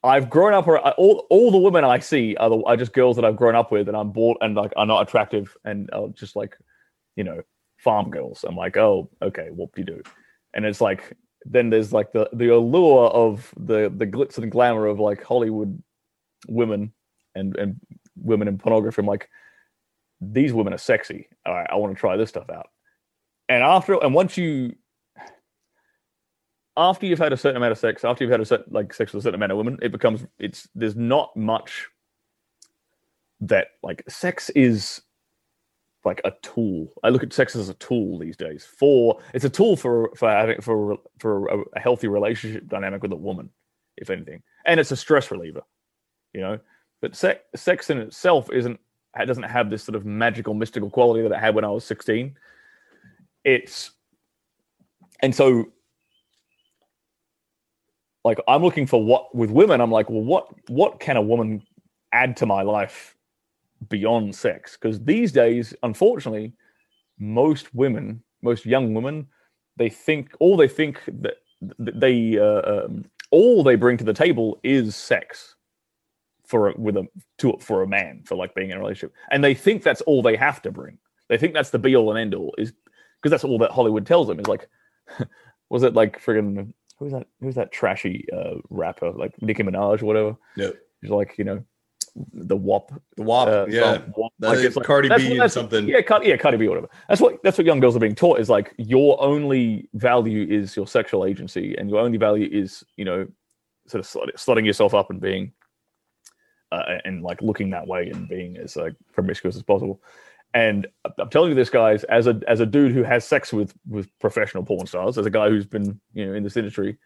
[0.02, 3.16] I've grown up ar- all all the women I see are, the, are just girls
[3.16, 6.08] that I've grown up with and I'm bored and like are not attractive and are
[6.08, 6.56] just like
[7.16, 7.42] you know
[7.78, 8.44] farm girls.
[8.46, 10.02] I'm like, oh, okay, whoop de doo.
[10.54, 14.86] And it's like then there's like the the allure of the the glitz and glamour
[14.86, 15.82] of like Hollywood
[16.48, 16.92] women
[17.34, 17.80] and and
[18.16, 19.00] women in pornography.
[19.00, 19.28] I'm like,
[20.20, 21.28] these women are sexy.
[21.44, 22.68] All right, I want to try this stuff out.
[23.48, 24.74] And after and once you
[26.76, 29.12] after you've had a certain amount of sex, after you've had a certain like sex
[29.12, 31.86] with a certain amount of women, it becomes it's there's not much
[33.40, 35.02] that like sex is
[36.04, 36.92] like a tool.
[37.02, 38.64] I look at sex as a tool these days.
[38.64, 43.12] For it's a tool for for having for for a, a healthy relationship dynamic with
[43.12, 43.50] a woman,
[43.96, 45.62] if anything, and it's a stress reliever,
[46.32, 46.58] you know.
[47.00, 48.78] But sex sex in itself isn't
[49.18, 51.84] it doesn't have this sort of magical mystical quality that it had when I was
[51.84, 52.36] sixteen.
[53.44, 53.92] It's
[55.20, 55.72] and so
[58.26, 59.80] like I'm looking for what with women.
[59.80, 61.62] I'm like, well, what what can a woman
[62.12, 63.14] add to my life
[63.88, 64.76] beyond sex?
[64.76, 66.52] Because these days, unfortunately,
[67.20, 69.28] most women, most young women,
[69.76, 71.36] they think all they think that
[71.78, 75.54] they uh, um, all they bring to the table is sex
[76.44, 77.06] for a, with a
[77.38, 80.20] to for a man for like being in a relationship, and they think that's all
[80.20, 80.98] they have to bring.
[81.28, 82.72] They think that's the be all and end all is
[83.22, 84.68] because that's all that Hollywood tells them is like,
[85.70, 90.06] was it like friggin' who's that who's that trashy uh, rapper like Nicki Minaj or
[90.06, 90.36] whatever?
[90.56, 90.70] Yeah.
[91.00, 91.64] He's like you know
[92.32, 92.92] the WAP.
[93.16, 93.98] The WAP, uh, yeah.
[94.16, 94.32] WAP.
[94.40, 95.86] Like, it's like- Cardi B and something.
[95.86, 96.88] Yeah, Cardi, yeah, Cardi B, whatever.
[97.08, 100.76] That's what that's what young girls are being taught is like your only value is
[100.76, 103.26] your sexual agency, and your only value is you know
[103.86, 105.52] sort of slut- slutting yourself up and being
[106.72, 110.02] uh, and like looking that way and being as like promiscuous as possible.
[110.54, 110.86] And
[111.18, 114.08] I'm telling you this, guys, as a as a dude who has sex with with
[114.20, 116.96] professional porn stars, as a guy who's been you know in this industry,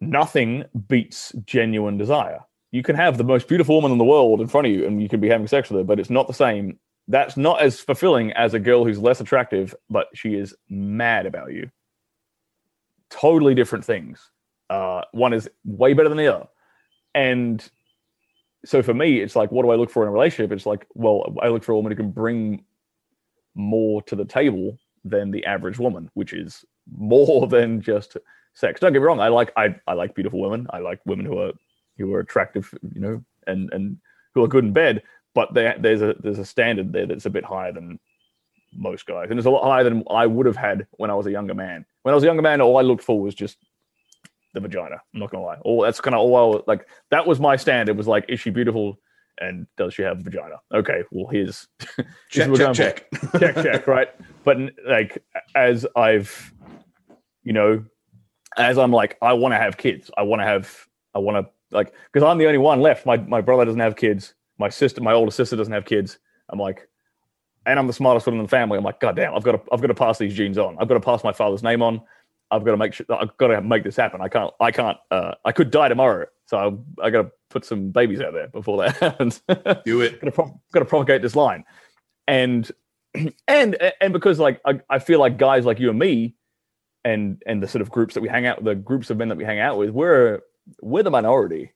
[0.00, 2.40] nothing beats genuine desire.
[2.72, 5.00] You can have the most beautiful woman in the world in front of you, and
[5.00, 6.78] you can be having sex with her, but it's not the same.
[7.08, 11.52] That's not as fulfilling as a girl who's less attractive, but she is mad about
[11.52, 11.70] you.
[13.08, 14.32] Totally different things.
[14.68, 16.48] Uh, one is way better than the other,
[17.14, 17.70] and
[18.66, 20.50] so for me, it's like, what do I look for in a relationship?
[20.50, 22.64] It's like, well, I look for a woman who can bring
[23.54, 26.64] more to the table than the average woman, which is
[26.96, 28.16] more than just
[28.54, 28.80] sex.
[28.80, 29.20] Don't get me wrong.
[29.20, 30.66] I like I, I like beautiful women.
[30.70, 31.52] I like women who are
[31.96, 33.98] who are attractive, you know, and and
[34.34, 35.02] who are good in bed.
[35.34, 38.00] But there, there's a there's a standard there that's a bit higher than
[38.74, 41.26] most guys, and it's a lot higher than I would have had when I was
[41.26, 41.86] a younger man.
[42.02, 43.58] When I was a younger man, all I looked for was just
[44.56, 44.96] the vagina.
[45.14, 45.58] I'm not gonna lie.
[45.62, 46.88] All that's kind of all I like.
[47.10, 47.96] That was my standard.
[47.96, 48.98] Was like, is she beautiful?
[49.38, 50.56] And does she have a vagina?
[50.72, 51.68] Okay, well here's
[52.30, 53.06] check, check, check.
[53.38, 54.08] check check right
[54.46, 54.56] but
[54.88, 55.22] like
[55.54, 56.54] as i've
[57.42, 57.84] you know
[58.56, 61.76] as i'm like i want to have kids i want to have i want to
[61.76, 65.02] like because i'm the only one left my, my brother doesn't have kids my sister
[65.02, 66.18] my older sister doesn't have kids
[66.48, 66.88] i'm like
[67.66, 69.60] and i'm the smartest one in the family i'm like god damn i've got to
[69.72, 72.00] i've got to pass these genes on i've got to pass my father's name on
[72.50, 74.98] i've got to make sure i've got to make this happen i can't i can't
[75.10, 78.48] uh i could die tomorrow so i, I got to put some babies out there
[78.48, 79.40] before that happens
[79.84, 80.20] Do it.
[80.20, 81.64] got, to pro- gonna propagate this line,
[82.26, 82.70] and
[83.48, 86.34] and and because like I, I feel like guys like you and me,
[87.04, 89.38] and and the sort of groups that we hang out, the groups of men that
[89.38, 90.40] we hang out with, we're
[90.82, 91.72] we're the minority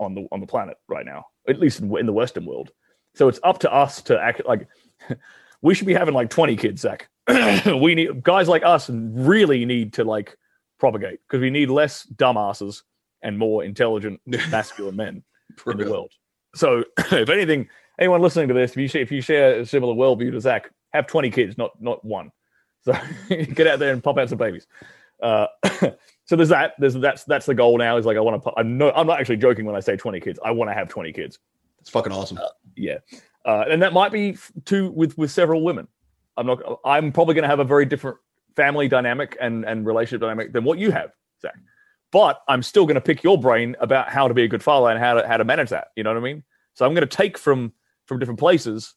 [0.00, 2.70] on the on the planet right now, at least in, in the Western world.
[3.14, 4.68] So it's up to us to act like
[5.62, 7.08] we should be having like twenty kids, Zac.
[7.80, 10.36] we need guys like us really need to like
[10.78, 12.82] propagate because we need less dumbasses
[13.22, 15.22] and more intelligent masculine men
[15.66, 16.12] in the world.
[16.54, 17.68] So, if anything,
[17.98, 20.70] anyone listening to this, if you share, if you share a similar worldview to Zach,
[20.92, 22.30] have twenty kids, not not one.
[22.84, 22.96] So
[23.28, 24.66] get out there and pop out some babies.
[25.20, 25.48] Uh,
[26.24, 26.74] so there's that.
[26.78, 27.96] There's that's that's the goal now.
[27.96, 28.52] Is like I want to.
[28.56, 28.92] I'm no.
[28.92, 30.38] I'm not actually joking when I say twenty kids.
[30.44, 31.40] I want to have twenty kids.
[31.80, 32.38] It's fucking awesome.
[32.76, 32.98] Yeah,
[33.44, 35.88] uh, and that might be f- two with with several women.
[36.38, 36.60] I'm not.
[36.84, 38.16] I'm probably going to have a very different
[38.56, 41.10] family dynamic and and relationship dynamic than what you have,
[41.42, 41.54] Zac.
[42.10, 44.88] But I'm still going to pick your brain about how to be a good father
[44.90, 45.88] and how to how to manage that.
[45.96, 46.42] You know what I mean?
[46.74, 47.72] So I'm going to take from
[48.06, 48.94] from different places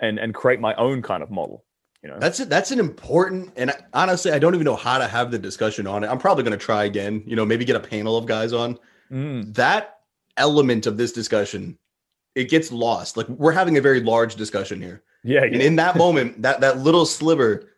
[0.00, 1.64] and and create my own kind of model.
[2.02, 2.18] You know?
[2.18, 2.48] That's it.
[2.48, 5.86] That's an important, and I- honestly, I don't even know how to have the discussion
[5.86, 6.06] on it.
[6.08, 7.22] I'm probably going to try again.
[7.26, 8.78] You know, maybe get a panel of guys on
[9.12, 9.98] Mm, that
[10.36, 11.76] element of this discussion.
[12.34, 13.16] It gets lost.
[13.16, 16.78] Like we're having a very large discussion here, yeah, and in that moment, that that
[16.78, 17.68] little sliver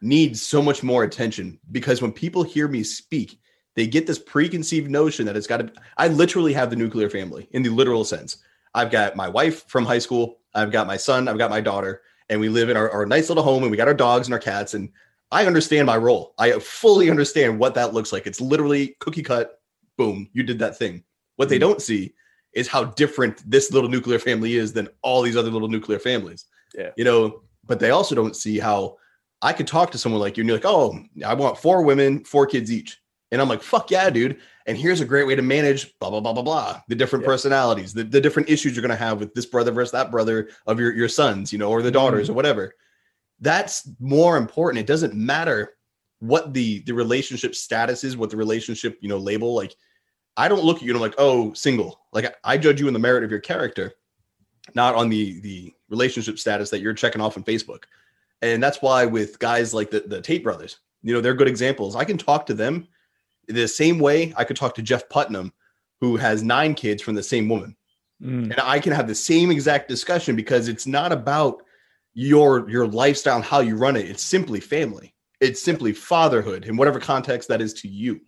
[0.00, 3.40] needs so much more attention because when people hear me speak,
[3.74, 5.72] they get this preconceived notion that it's got to.
[5.96, 8.38] I literally have the nuclear family in the literal sense.
[8.74, 10.38] I've got my wife from high school.
[10.54, 11.28] I've got my son.
[11.28, 13.62] I've got my daughter, and we live in our, our nice little home.
[13.62, 14.74] And we got our dogs and our cats.
[14.74, 14.90] And
[15.30, 16.34] I understand my role.
[16.38, 18.26] I fully understand what that looks like.
[18.26, 19.60] It's literally cookie cut.
[19.96, 21.04] Boom, you did that thing.
[21.36, 21.68] What they mm-hmm.
[21.68, 22.14] don't see
[22.52, 26.44] is how different this little nuclear family is than all these other little nuclear families.
[26.76, 26.90] Yeah.
[26.96, 28.96] You know, but they also don't see how
[29.40, 32.24] I could talk to someone like you and you're like, oh, I want four women,
[32.24, 32.98] four kids each.
[33.30, 34.38] And I'm like, fuck yeah, dude.
[34.66, 36.80] And here's a great way to manage blah, blah, blah, blah, blah.
[36.88, 37.30] The different Yeah.
[37.30, 40.50] personalities, the, the different issues you're going to have with this brother versus that brother
[40.66, 41.94] of your, your sons, you know, or the mm-hmm.
[41.94, 42.74] daughters or whatever.
[43.40, 44.80] That's more important.
[44.80, 45.74] It doesn't matter
[46.20, 49.54] what the the relationship status is, what the relationship, you know, label.
[49.54, 49.74] Like,
[50.36, 52.00] I don't look at you and I'm like, oh, single.
[52.12, 53.94] Like I judge you in the merit of your character,
[54.74, 57.84] not on the the relationship status that you're checking off on Facebook.
[58.40, 61.94] And that's why with guys like the, the Tate brothers, you know, they're good examples.
[61.94, 62.88] I can talk to them
[63.46, 65.52] the same way I could talk to Jeff Putnam,
[66.00, 67.76] who has nine kids from the same woman.
[68.20, 71.62] Mm, And I can have the same exact discussion because it's not about
[72.14, 74.08] your your lifestyle and how you run it.
[74.08, 75.14] It's simply family.
[75.40, 78.20] It's simply fatherhood in whatever context that is to you.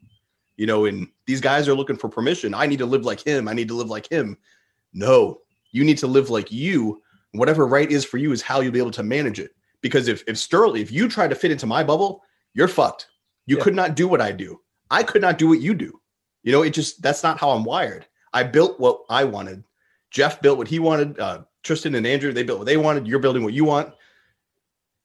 [0.57, 2.55] You know, and these guys are looking for permission.
[2.55, 3.49] I need to live like him.
[3.49, 4.39] I need to live like him.
[4.93, 7.03] No, you need to live like you.
[7.35, 9.55] Whatever right is for you is how you'll be able to manage it.
[9.81, 12.23] Because if if Stirling, if you try to fit into my bubble,
[12.55, 13.09] you're fucked.
[13.47, 13.65] You Yeah.
[13.65, 14.61] could not do what I do.
[14.91, 16.01] I could not do what you do.
[16.43, 18.07] You know, it just that's not how I'm wired.
[18.33, 19.65] I built what I wanted.
[20.11, 21.19] Jeff built what he wanted.
[21.19, 23.07] Uh, Tristan and Andrew, they built what they wanted.
[23.07, 23.93] You're building what you want.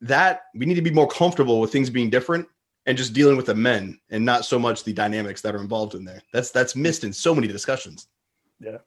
[0.02, 2.48] That we need to be more comfortable with things being different
[2.86, 5.96] and just dealing with the men and not so much the dynamics that are involved
[5.96, 6.22] in there.
[6.32, 8.08] That's that's missed in so many discussions.
[8.60, 8.78] Yeah.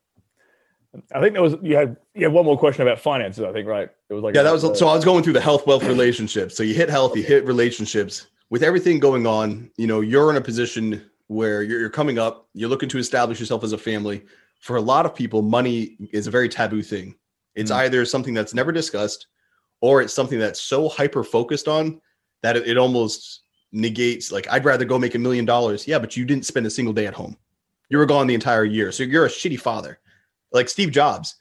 [1.14, 3.44] I think there was you had you had one more question about finances.
[3.44, 3.88] I think right.
[4.10, 4.88] It was like yeah, that was uh, so.
[4.88, 6.56] I was going through the health wealth relationships.
[6.56, 8.26] So you hit health, you hit relationships.
[8.50, 12.48] With everything going on, you know, you're in a position where you're, you're coming up.
[12.52, 14.24] You're looking to establish yourself as a family.
[14.60, 17.14] For a lot of people, money is a very taboo thing.
[17.54, 17.76] It's mm.
[17.76, 19.28] either something that's never discussed,
[19.80, 22.02] or it's something that's so hyper focused on
[22.42, 23.42] that it, it almost
[23.72, 24.30] negates.
[24.30, 25.88] Like, I'd rather go make a million dollars.
[25.88, 27.38] Yeah, but you didn't spend a single day at home.
[27.88, 29.98] You were gone the entire year, so you're a shitty father
[30.52, 31.36] like Steve Jobs,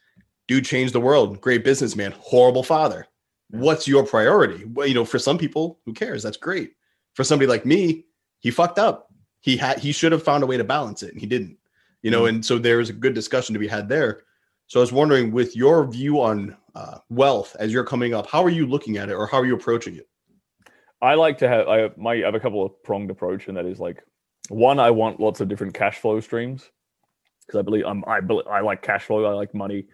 [0.47, 3.07] dude changed the world, great businessman, horrible father.
[3.49, 4.65] What's your priority?
[4.65, 6.23] Well, you know, for some people, who cares?
[6.23, 6.73] That's great.
[7.13, 8.05] For somebody like me,
[8.39, 9.09] he fucked up.
[9.41, 11.57] He had he should have found a way to balance it, and he didn't.
[12.01, 12.35] You know, mm-hmm.
[12.35, 14.23] and so there's a good discussion to be had there.
[14.67, 18.43] So I was wondering, with your view on uh, wealth as you're coming up, how
[18.43, 20.07] are you looking at it, or how are you approaching it?
[21.01, 23.65] I like to have I my I have a couple of pronged approach, and that
[23.65, 24.03] is like
[24.49, 26.69] one, I want lots of different cash flow streams
[27.45, 29.25] because I believe I'm, I believe, I like cash flow.
[29.25, 29.85] I like money.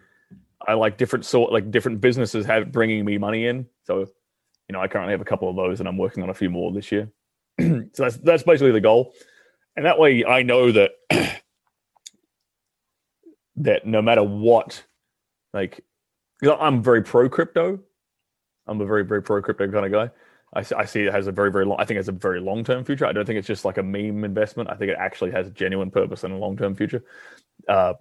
[0.66, 3.66] I like different sort like different businesses have bringing me money in.
[3.84, 6.34] So, you know, I currently have a couple of those, and I'm working on a
[6.34, 7.10] few more this year.
[7.60, 9.12] so that's that's basically the goal,
[9.76, 10.92] and that way I know that
[13.56, 14.82] that no matter what,
[15.52, 15.84] like,
[16.42, 17.80] I'm very pro crypto.
[18.66, 20.10] I'm a very very pro crypto kind of guy.
[20.54, 21.78] I, I see it has a very very long.
[21.80, 23.06] I think it's a very long term future.
[23.06, 24.70] I don't think it's just like a meme investment.
[24.70, 27.04] I think it actually has a genuine purpose and a long term future.
[27.68, 27.94] Uh,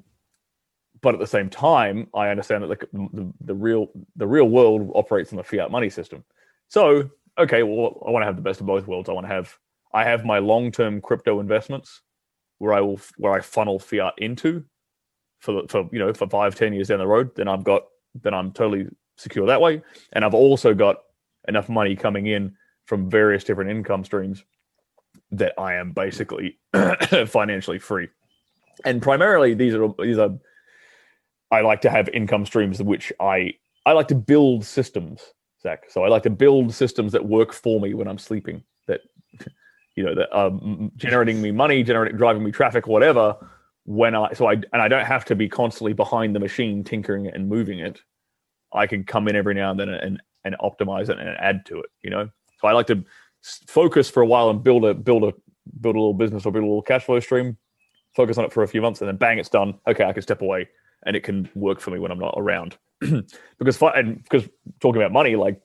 [1.01, 4.91] but at the same time, I understand that the, the, the real the real world
[4.95, 6.23] operates on the fiat money system.
[6.69, 9.09] So okay, well, I want to have the best of both worlds.
[9.09, 9.57] I want to have
[9.93, 12.01] I have my long term crypto investments
[12.59, 14.63] where I will where I funnel fiat into
[15.39, 17.35] for for you know for five ten years down the road.
[17.35, 17.83] Then I've got
[18.21, 18.87] then I'm totally
[19.17, 19.81] secure that way,
[20.13, 20.97] and I've also got
[21.47, 22.55] enough money coming in
[22.85, 24.43] from various different income streams
[25.31, 26.57] that I am basically
[27.27, 28.07] financially free.
[28.85, 30.37] And primarily, these are these are.
[31.49, 33.53] I like to have income streams which I
[33.85, 35.21] I like to build systems,
[35.61, 35.89] Zac.
[35.89, 38.63] So I like to build systems that work for me when I'm sleeping.
[38.87, 39.01] That
[39.95, 40.51] you know that are
[40.95, 43.35] generating me money, generating driving me traffic, whatever.
[43.85, 47.25] When I so I and I don't have to be constantly behind the machine tinkering
[47.25, 48.01] it and moving it.
[48.73, 51.79] I can come in every now and then and and optimize it and add to
[51.79, 51.89] it.
[52.01, 52.29] You know,
[52.61, 53.03] so I like to
[53.67, 55.33] focus for a while and build a build a
[55.81, 57.57] build a little business or build a little cash flow stream.
[58.15, 59.77] Focus on it for a few months and then bang, it's done.
[59.87, 60.67] Okay, I can step away
[61.05, 62.77] and it can work for me when I'm not around.
[62.99, 64.47] because and because
[64.79, 65.61] talking about money, like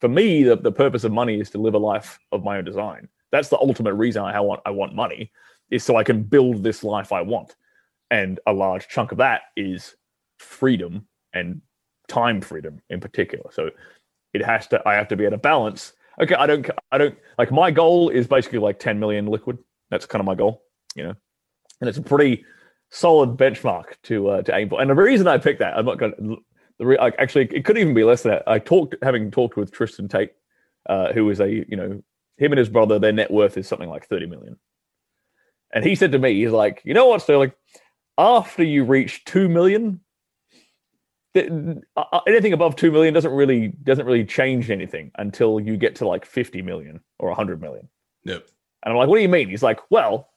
[0.00, 2.64] for me, the, the purpose of money is to live a life of my own
[2.64, 3.08] design.
[3.30, 5.30] That's the ultimate reason I want I want money
[5.70, 7.54] is so I can build this life I want.
[8.10, 9.94] And a large chunk of that is
[10.38, 11.60] freedom and
[12.08, 13.50] time freedom in particular.
[13.52, 13.70] So
[14.34, 15.92] it has to I have to be at a balance.
[16.20, 19.58] Okay, I don't I don't like my goal is basically like 10 million liquid.
[19.90, 20.62] That's kind of my goal,
[20.94, 21.14] you know.
[21.80, 22.44] And it's a pretty
[22.90, 24.80] solid benchmark to uh, to aim for.
[24.80, 26.36] And the reason I picked that, I'm not going to
[26.78, 28.44] the re- like, actually it could even be less than that.
[28.46, 30.32] I talked having talked with Tristan Tate,
[30.88, 32.02] uh, who is a you know
[32.38, 34.56] him and his brother, their net worth is something like 30 million.
[35.72, 37.52] And he said to me, he's like, you know what, Stirling,
[38.16, 40.00] after you reach two million,
[41.96, 45.94] uh, uh, anything above 2 million doesn't really doesn't really change anything until you get
[45.96, 47.88] to like 50 million or 100 million.
[48.24, 48.48] Yep.
[48.84, 49.48] And i'm like what do you mean?
[49.48, 50.30] He's like well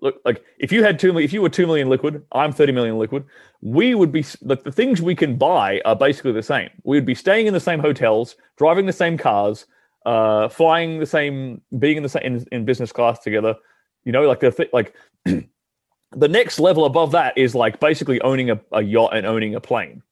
[0.00, 2.70] look like if you had 2 million if you were 2 million liquid i'm 30
[2.70, 3.24] million liquid
[3.60, 6.70] we would be like the things we can buy are basically the same.
[6.84, 9.66] We would be staying in the same hotels driving the same cars
[10.06, 13.56] uh flying the same being in the same in, in business class together.
[14.04, 14.94] You know like the th- like
[15.24, 19.60] the next level above that is like basically owning a, a yacht and owning a
[19.60, 20.02] plane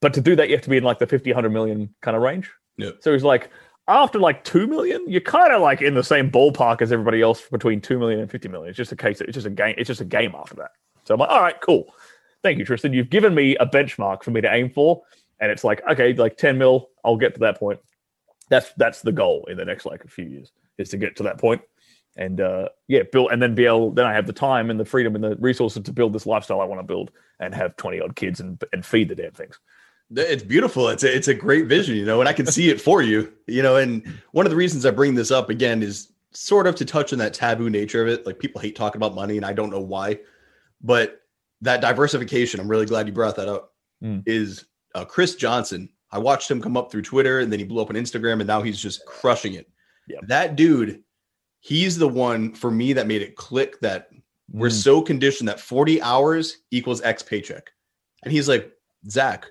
[0.00, 2.16] but to do that, you have to be in like the 50, 100 million kind
[2.16, 2.50] of range.
[2.76, 2.90] Yeah.
[3.00, 3.50] So he's like,
[3.88, 7.42] after like 2 million, you're kind of like in the same ballpark as everybody else
[7.48, 8.70] between 2 million and 50 million.
[8.70, 10.72] It's just a case, it's just a game, it's just a game after that.
[11.04, 11.94] So I'm like, all right, cool.
[12.42, 12.92] Thank you, Tristan.
[12.92, 15.02] You've given me a benchmark for me to aim for.
[15.38, 17.80] And it's like, okay, like 10 mil, I'll get to that point.
[18.48, 21.24] That's that's the goal in the next like a few years is to get to
[21.24, 21.62] that point
[22.16, 23.90] and uh, yeah, build and then be able.
[23.90, 26.60] Then I have the time and the freedom and the resources to build this lifestyle
[26.60, 27.10] I want to build
[27.40, 29.58] and have twenty odd kids and and feed the damn things.
[30.14, 30.88] It's beautiful.
[30.88, 33.32] It's a, it's a great vision, you know, and I can see it for you,
[33.46, 33.76] you know.
[33.76, 37.12] And one of the reasons I bring this up again is sort of to touch
[37.12, 38.24] on that taboo nature of it.
[38.26, 40.20] Like people hate talking about money, and I don't know why,
[40.80, 41.22] but
[41.62, 42.60] that diversification.
[42.60, 43.72] I'm really glad you brought that up.
[44.02, 44.22] Mm.
[44.26, 45.88] Is uh, Chris Johnson?
[46.12, 48.46] I watched him come up through Twitter, and then he blew up on Instagram, and
[48.46, 49.68] now he's just crushing it.
[50.08, 50.20] Yep.
[50.28, 51.02] That dude,
[51.60, 54.10] he's the one for me that made it click that
[54.52, 54.82] we're Mm.
[54.82, 57.72] so conditioned that 40 hours equals X paycheck.
[58.22, 58.70] And he's like,
[59.10, 59.46] Zac,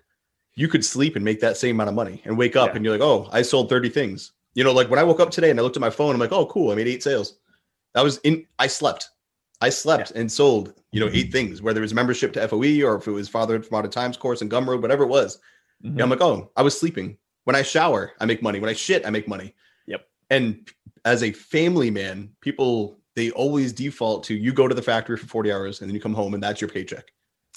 [0.56, 2.76] you could sleep and make that same amount of money and wake up Yeah.
[2.78, 4.32] and you're like, oh, I sold 30 things.
[4.54, 6.20] You know, like when I woke up today and I looked at my phone, I'm
[6.20, 7.40] like, oh, cool, I made eight sales.
[7.94, 9.10] That was in, I slept.
[9.62, 12.96] I slept and sold, you know, eight things, whether it was membership to FOE or
[12.96, 15.40] if it was Father from Out of Times course and Gumroad, whatever it was.
[15.84, 15.98] Mhm.
[15.98, 17.18] Yeah, I'm like, oh, I was sleeping.
[17.44, 18.60] When I shower, I make money.
[18.60, 19.54] When I shit, I make money.
[19.88, 20.08] Yep.
[20.30, 20.70] And
[21.04, 25.26] as a family man, people they always default to you go to the factory for
[25.26, 27.12] 40 hours and then you come home and that's your paycheck.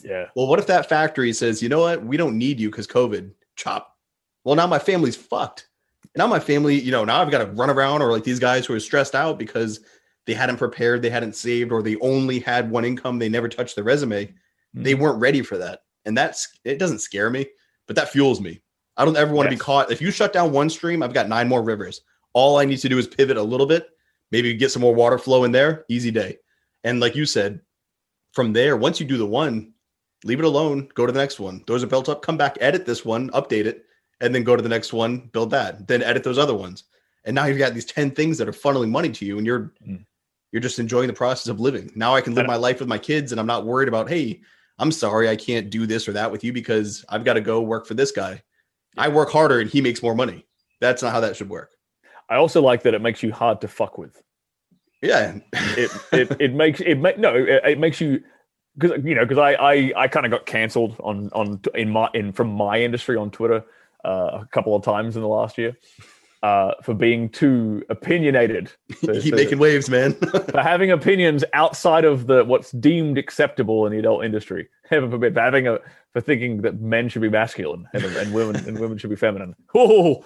[0.05, 0.27] Yeah.
[0.35, 3.31] Well, what if that factory says, you know what, we don't need you because COVID,
[3.57, 3.97] chop.
[4.45, 5.69] Well, now my family's fucked.
[6.15, 8.39] And now my family, you know, now I've got to run around or like these
[8.39, 9.81] guys who are stressed out because
[10.27, 13.75] they hadn't prepared, they hadn't saved, or they only had one income, they never touched
[13.75, 14.33] their resume
[14.75, 14.99] they Mhm.
[15.01, 15.81] weren't ready for that.
[16.05, 17.47] And that's it doesn't scare me,
[17.87, 18.63] but that fuels me.
[18.97, 19.91] I don't ever want to be caught.
[19.91, 22.03] If you shut down one stream, I've got nine more rivers.
[22.35, 23.89] All I need to do is pivot a little bit,
[24.31, 26.39] maybe get some more water flow in there, easy day.
[26.85, 27.61] And like you said,
[28.33, 29.73] from there, once you do the one,
[30.25, 31.63] leave it alone, go to the next one.
[31.67, 33.85] Those are built up, come back, edit this one, update it,
[34.21, 36.85] and then go to the next one, build that, then edit those other ones.
[37.25, 39.73] And now you've got these 10 things that are funneling money to you and you're
[39.87, 40.05] Mm.
[40.51, 41.93] you're just enjoying the process of living.
[41.95, 44.09] Now I can live And- my life with my kids and I'm not worried about,
[44.09, 44.41] hey,
[44.79, 47.61] I'm sorry I can't do this or that with you because I've got to go
[47.61, 48.43] work for this guy.
[48.97, 50.47] I work harder and he makes more money.
[50.81, 51.73] That's not how that should work.
[52.31, 54.23] I also like that it makes you hard to fuck with.
[55.03, 55.39] Yeah.
[55.53, 58.23] It it, it makes it make no it, it makes you
[58.79, 62.09] because you know because I I, I kind of got cancelled on on in my
[62.15, 63.65] in from my industry on Twitter
[64.05, 65.77] uh, a couple of times in the last year
[66.43, 68.71] uh, for being too opinionated.
[69.01, 70.15] to- Keep to- making waves, man.
[70.51, 74.69] for having opinions outside of the what's deemed acceptable in the adult industry.
[74.89, 75.79] Heaven forbid, for having a
[76.13, 79.55] for thinking that men should be masculine and, and women and women should be feminine.
[79.75, 80.25] Oh,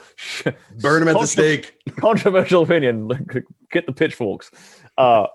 [0.81, 1.75] Burn them at the stake.
[1.97, 3.09] Controversial opinion.
[3.73, 4.51] Get the pitchforks.
[4.97, 5.27] Uh,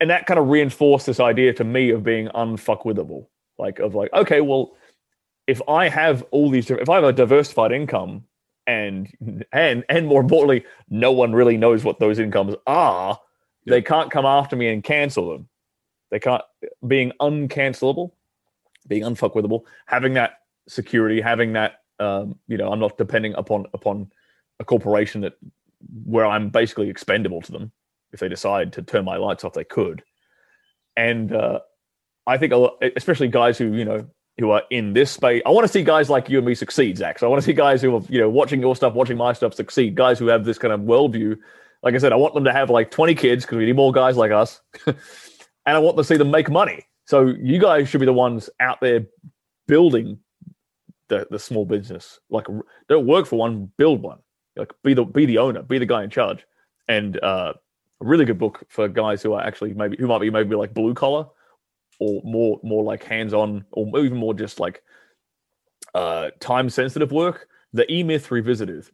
[0.00, 3.26] and that kind of reinforced this idea to me of being unfuckwithable.
[3.58, 4.76] Like of like, okay, well,
[5.46, 8.24] if I have all these, if I have a diversified income,
[8.66, 9.08] and
[9.52, 13.18] and and more importantly, no one really knows what those incomes are.
[13.64, 15.48] They can't come after me and cancel them.
[16.10, 16.42] They can't
[16.86, 18.12] being uncancelable,
[18.86, 24.10] being unfuckwithable, having that security, having that um, you know, I'm not depending upon upon
[24.60, 25.34] a corporation that
[26.04, 27.72] where I'm basically expendable to them.
[28.12, 30.02] If they decide to turn my lights off, they could.
[30.96, 31.60] And uh,
[32.26, 34.06] I think, lot, especially guys who you know
[34.38, 36.98] who are in this space, I want to see guys like you and me succeed,
[36.98, 37.18] Zac.
[37.18, 39.32] So I want to see guys who are you know watching your stuff, watching my
[39.32, 39.94] stuff succeed.
[39.94, 41.36] Guys who have this kind of worldview.
[41.82, 43.92] Like I said, I want them to have like 20 kids because we need more
[43.92, 44.96] guys like us, and
[45.66, 46.86] I want to see them make money.
[47.06, 49.06] So you guys should be the ones out there
[49.68, 50.18] building
[51.08, 52.18] the the small business.
[52.30, 52.46] Like
[52.88, 54.18] don't work for one, build one.
[54.56, 56.44] Like be the be the owner, be the guy in charge.
[56.88, 57.54] And uh,
[58.00, 60.74] a really good book for guys who are actually maybe who might be maybe like
[60.74, 61.26] blue collar
[61.98, 64.82] or more more like hands on or even more just like
[65.94, 67.48] uh, time sensitive work.
[67.72, 68.86] The E Myth Revisited.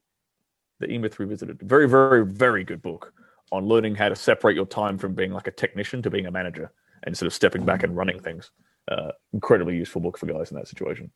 [0.80, 1.60] The E Myth Revisited.
[1.62, 3.12] Very very very good book
[3.50, 6.30] on learning how to separate your time from being like a technician to being a
[6.30, 6.72] manager
[7.02, 8.50] and sort of stepping back and running things.
[8.88, 11.10] Uh, incredibly useful book for guys in that situation.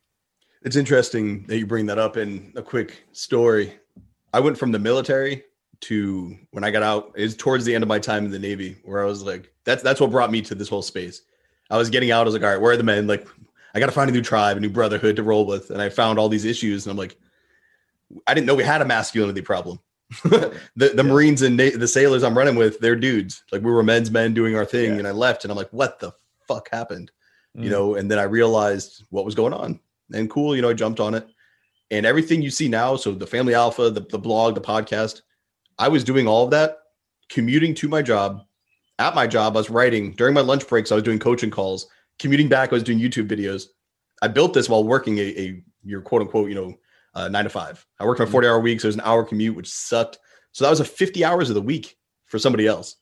[0.63, 3.75] It's interesting that you bring that up in a quick story.
[4.33, 5.45] I went from the military
[5.83, 8.77] to when I got out, is towards the end of my time in the Navy,
[8.85, 11.23] where I was like, that's that's what brought me to this whole space.
[11.71, 13.07] I was getting out, I was like, all right, where are the men?
[13.07, 13.27] Like,
[13.75, 15.71] I gotta find a new tribe, a new brotherhood to roll with.
[15.71, 17.17] And I found all these issues, and I'm like,
[18.27, 19.81] I didn't know we had a masculinity problem.
[20.25, 23.43] the the Marines and na- the sailors I'm running with, they're dudes.
[23.51, 24.99] Like we were men's men doing our thing, Yeah.
[24.99, 26.13] and I left, and I'm like, what the
[26.47, 27.11] fuck happened?
[27.59, 27.73] you Mm.
[27.73, 29.81] know and then i realized what was going on
[30.13, 31.27] and cool you know i jumped on it
[31.91, 35.23] and everything you see now so the family alpha the, the blog the podcast
[35.79, 36.79] i was doing all of that
[37.29, 38.43] commuting to my job
[38.99, 41.87] at my job i was writing during my lunch breaks i was doing coaching calls
[42.19, 43.65] commuting back i was doing youtube videos
[44.23, 46.75] i built this while working a, a your quote unquote you know
[47.15, 49.25] uh, nine to five i worked my 40 hour week so it was an hour
[49.25, 50.19] commute which sucked
[50.53, 51.97] so that was a 50 hours of the week
[52.27, 52.97] for somebody else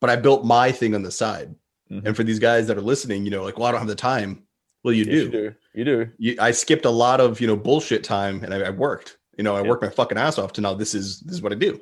[0.00, 1.54] but i built my thing on the side
[1.90, 2.04] Mhm.
[2.04, 3.94] and for these guys that are listening, you know, like, well, I don't have the
[3.94, 4.42] time.
[4.84, 5.24] Well, you Yes, do.
[5.24, 5.54] you do.
[5.72, 6.08] You do.
[6.18, 9.42] You, I skipped a lot of, you know, bullshit time and I, I worked, you
[9.42, 9.68] know, I Yeah.
[9.70, 11.80] worked my fucking ass off to now this is, this is what I do,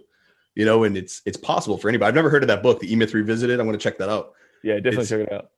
[0.56, 2.08] you know, and it's, it's possible for anybody.
[2.08, 3.60] I've never heard of that book, the E-Myth Revisited.
[3.60, 4.32] I'm going to check that out.
[4.64, 5.50] Yeah, definitely It's- check it out.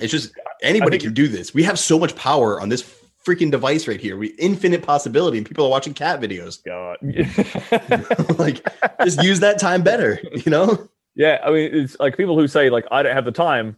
[0.00, 0.32] It's just
[0.62, 1.52] anybody think can do this.
[1.52, 4.16] We have so much power on this freaking device right here.
[4.16, 6.62] We infinite possibility and people are watching cat videos.
[6.64, 6.98] God.
[8.38, 8.64] like
[9.02, 10.88] just use that time better, you know?
[11.14, 13.76] yeah, I mean, it's like people who say like I don't have the time.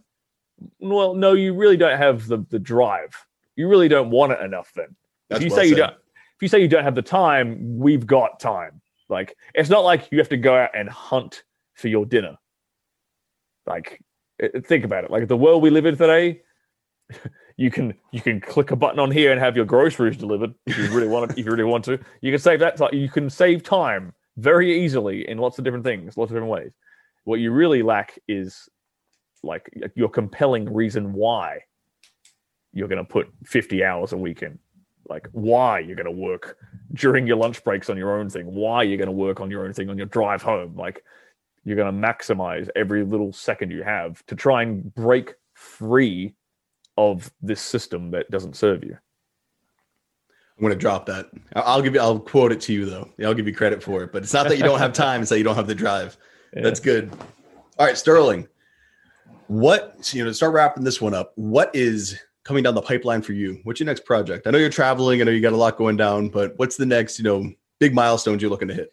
[0.79, 3.13] Well, no, you really don't have the the drive.
[3.55, 4.71] You really don't want it enough.
[4.75, 4.95] Then
[5.29, 7.77] That's if you well say you don't, if you say you don't have the time,
[7.77, 8.81] we've got time.
[9.09, 11.43] Like it's not like you have to go out and hunt
[11.75, 12.37] for your dinner.
[13.65, 14.01] Like
[14.65, 15.11] Think about it.
[15.11, 16.41] Like the world we live in today,
[17.57, 20.77] you can you can click a button on here and have your groceries delivered if
[20.77, 21.99] you really want it, if you really want to.
[22.21, 22.89] You can save that time.
[22.93, 26.71] You can save time very easily in lots of different things, lots of different ways.
[27.25, 28.67] What you really lack is
[29.43, 31.59] like your compelling reason why
[32.73, 34.57] you're going to put 50 hours a week in
[35.09, 36.57] like why you're going to work
[36.93, 39.65] during your lunch breaks on your own thing why you're going to work on your
[39.65, 41.03] own thing on your drive home like
[41.65, 46.33] you're going to maximize every little second you have to try and break free
[46.97, 48.97] of this system that doesn't serve you
[50.57, 51.31] I'm going to drop that.
[51.55, 51.99] I'll give you.
[51.99, 53.09] I'll quote it to you though.
[53.23, 54.11] I'll give you credit for it.
[54.11, 55.21] But it's not that you don't have time.
[55.21, 56.15] It's that you don't have the drive.
[56.53, 57.11] That's good.
[57.79, 58.47] All right, Stirling.
[59.47, 60.29] What so, you know?
[60.29, 61.33] To start wrapping this one up.
[61.35, 63.59] What is coming down the pipeline for you?
[63.63, 64.47] What's your next project?
[64.47, 65.21] I know you're traveling.
[65.21, 66.29] I know you got a lot going down.
[66.29, 67.19] But what's the next?
[67.19, 68.91] You know, big milestones you're looking to hit?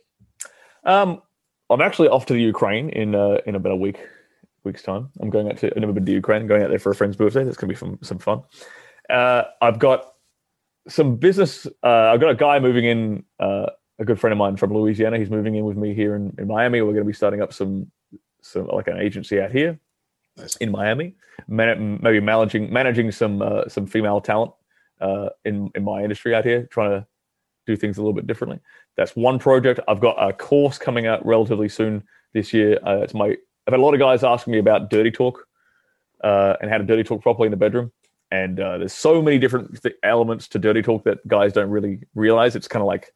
[0.85, 1.21] um
[1.69, 3.99] i'm actually off to the ukraine in uh in about a week
[4.65, 6.91] week's time i'm going out to i've never been to ukraine going out there for
[6.91, 8.43] a friend's birthday that's going to be some, some fun
[9.09, 10.15] uh i've got
[10.89, 13.67] some business uh i've got a guy moving in uh
[13.99, 16.47] a good friend of mine from louisiana he's moving in with me here in, in
[16.47, 17.91] miami we're going to be starting up some
[18.43, 19.79] some like an agency out here
[20.61, 21.15] In miami.
[21.49, 24.53] Man- maybe managing managing some uh, some female talent
[25.01, 27.07] uh in in my industry out here trying to
[27.67, 28.61] do things a little bit differently.
[28.97, 29.81] That's one project.
[29.89, 32.03] I've got a course coming out relatively soon
[32.33, 32.79] this year.
[32.87, 33.29] Uh, it's my
[33.67, 35.47] i've had a lot of guys asking me about dirty talk
[36.23, 37.93] uh, and how to dirty talk properly in the bedroom.
[38.31, 42.01] And uh, there's so many different th- elements to dirty talk that guys don't really
[42.15, 42.55] realize.
[42.55, 43.13] It's kind of like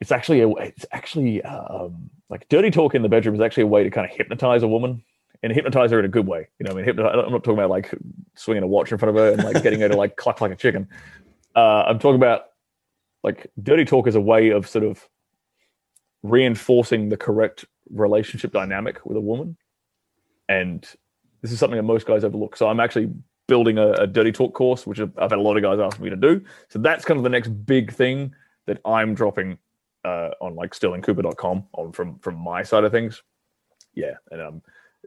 [0.00, 3.68] it's actually a it's actually um, like dirty talk in the bedroom is actually a
[3.68, 5.04] way to kind of hypnotize a woman
[5.42, 6.48] and hypnotize her in a good way.
[6.58, 7.92] You know i mean hypnotize, i'm not talking about like
[8.34, 10.52] swinging a watch in front of her and like getting her to like cluck like
[10.52, 10.88] a chicken.
[11.54, 12.46] Uh, i'm talking about
[13.22, 15.08] like dirty talk is a way of sort of
[16.22, 19.56] reinforcing the correct relationship dynamic with a woman.
[20.48, 20.82] And
[21.40, 22.56] this is something that most guys overlook.
[22.56, 23.10] So i'm actually
[23.48, 26.10] building a, a dirty talk course which i've had a lot of guys ask me
[26.10, 26.42] to do.
[26.68, 28.34] So that's kind of the next big thing
[28.66, 29.58] that i'm dropping
[30.04, 33.22] uh, on like stirlingcooper.com on from from my side of things.
[33.94, 34.62] Yeah and i'm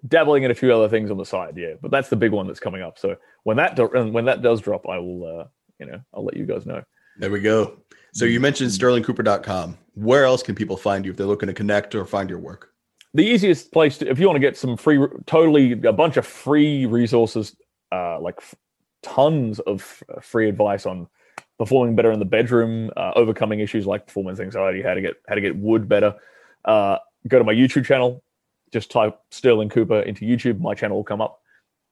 [0.07, 2.47] dabbling in a few other things on the side yeah but that's the big one
[2.47, 5.45] that's coming up so when that do- when that does drop i will uh
[5.79, 6.81] you know i'll let you guys know
[7.17, 7.77] There we go.
[8.11, 9.77] So you mentioned stirlingcooper.com.
[9.93, 12.71] Where else can people find you if they're looking to connect or find your work?
[13.13, 16.25] the easiest place to, if you want to get some free totally a bunch of
[16.27, 17.55] free resources
[17.93, 18.55] uh like f-
[19.03, 21.07] tons of uh, free advice on
[21.57, 25.35] performing better in the bedroom uh, overcoming issues like performance anxiety how to get how
[25.35, 26.13] to get wood better
[26.65, 26.97] uh
[27.29, 28.21] go to my youtube channel
[28.75, 31.41] just type stirling cooper into youtube my channel will come up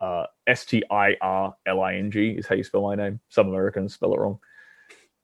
[0.02, 4.38] uh s-t-i-r-l-i-n-g is how you spell my name some americans spell it wrong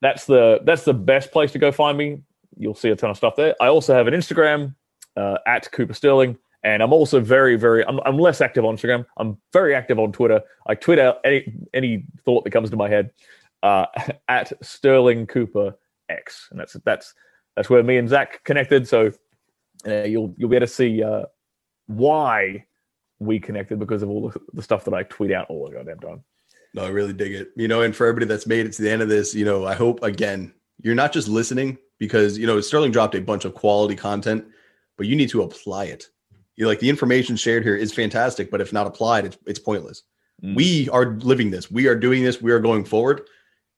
[0.02, 2.22] that's the that's the best place to go find me
[2.58, 4.74] you'll see a ton of stuff there i also have an instagram
[5.20, 6.38] uh, at Cooper Stirling.
[6.64, 9.06] And I'm also very, very, I'm, I'm less active on Instagram.
[9.18, 10.42] I'm very active on Twitter.
[10.68, 13.12] I tweet out any, any thought that comes to my head
[13.64, 13.86] uh,
[14.28, 15.78] at Stirling Cooper
[16.10, 16.48] X.
[16.52, 17.14] And that's, that's,
[17.56, 18.88] that's where me and Zac connected.
[18.88, 19.12] So
[19.88, 21.24] uh, you'll, you'll be able to see uh,
[21.90, 22.66] why
[23.20, 26.00] we connected because of all the, the stuff that I tweet out all the goddamn
[26.00, 26.24] time.
[26.76, 27.50] No, I really dig it.
[27.56, 29.66] You know, and for everybody that's made it to the end of this, you know,
[29.66, 33.56] I hope again, you're not just listening because, you know, Stirling dropped a bunch of
[33.56, 34.46] quality content,
[34.98, 36.08] but you need to apply it.
[36.56, 39.60] You know, like the information shared here is fantastic, but if not applied, it's, it's
[39.60, 40.04] pointless.
[40.44, 40.56] Mm.
[40.56, 41.72] We are living this.
[41.72, 42.40] We are doing this.
[42.42, 43.28] We are going forward.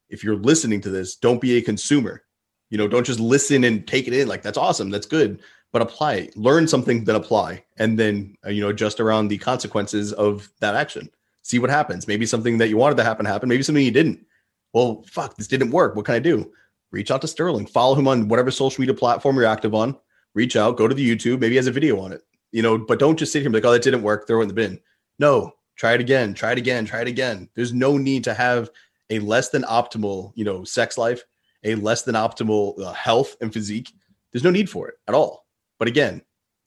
[0.09, 2.23] If you're listening to this, don't be a consumer.
[2.69, 4.27] You know, don't just listen and take it in.
[4.27, 4.89] Like that's awesome.
[4.89, 5.39] That's good.
[5.71, 6.29] But apply.
[6.35, 10.75] Learn something, then apply, and then uh, you know adjust around the consequences of that
[10.75, 11.09] action.
[11.43, 12.07] See what happens.
[12.07, 13.49] Maybe something that you wanted to happen happened.
[13.49, 14.25] Maybe something you didn't.
[14.73, 15.95] Well, fuck, this didn't work.
[15.95, 16.51] What can I do?
[16.91, 17.65] Reach out to Stirling.
[17.65, 19.97] Follow him on whatever social media platform you're active on.
[20.33, 20.77] Reach out.
[20.77, 21.39] Go to the YouTube.
[21.39, 22.21] Maybe he has a video on it.
[22.51, 24.27] You know, but don't just sit here and be like, oh, that didn't work.
[24.27, 24.79] Throw it in the bin.
[25.19, 26.33] No, try it again.
[26.33, 26.85] Try it again.
[26.85, 27.49] Try it again.
[27.55, 28.69] There's no need to have
[29.09, 31.23] a less than optimal, you know, sex life,
[31.63, 33.93] a less than optimal uh, health and physique.
[34.31, 35.40] There's no need for it at all.
[35.81, 36.21] But again,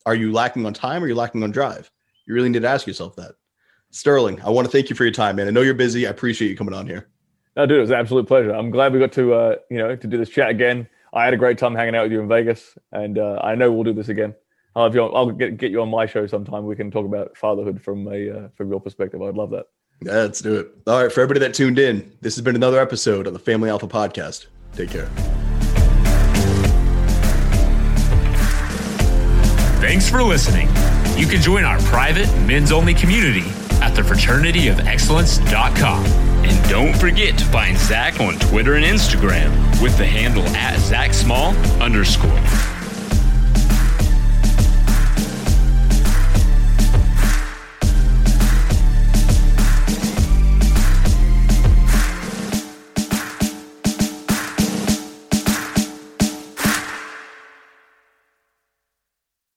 [0.05, 1.89] are you lacking on time or are you lacking on drive?
[2.27, 3.35] You really need to ask yourself that.
[3.89, 5.47] Stirling, I want to thank you for your time, man.
[5.47, 6.05] I know you're busy.
[6.05, 7.07] I appreciate you coming on here.
[7.55, 8.51] No, dude, it was an absolute pleasure.
[8.53, 10.89] I'm glad we got to, uh, you know, to do this chat again.
[11.13, 13.71] I had a great time hanging out with you in Vegas, and uh, I know
[13.71, 14.35] we'll do this again.
[14.75, 16.65] I'll, have you on, I'll get, get you on my show sometime.
[16.65, 19.21] We can talk about fatherhood from a uh, from your perspective.
[19.21, 19.67] I'd love that.
[20.01, 20.71] Yeah, let's do it.
[20.87, 23.69] All right, for everybody that tuned in, this has been another episode of the Family
[23.69, 24.47] Alpha Podcast.
[24.73, 25.09] Take care.
[29.79, 30.67] Thanks for listening.
[31.17, 33.47] You can join our private men's only community
[33.81, 36.05] at thefraternityofexcellence.com.
[36.05, 41.13] And don't forget to find Zac on Twitter and Instagram with the handle at Zac
[41.13, 42.74] Small underscore.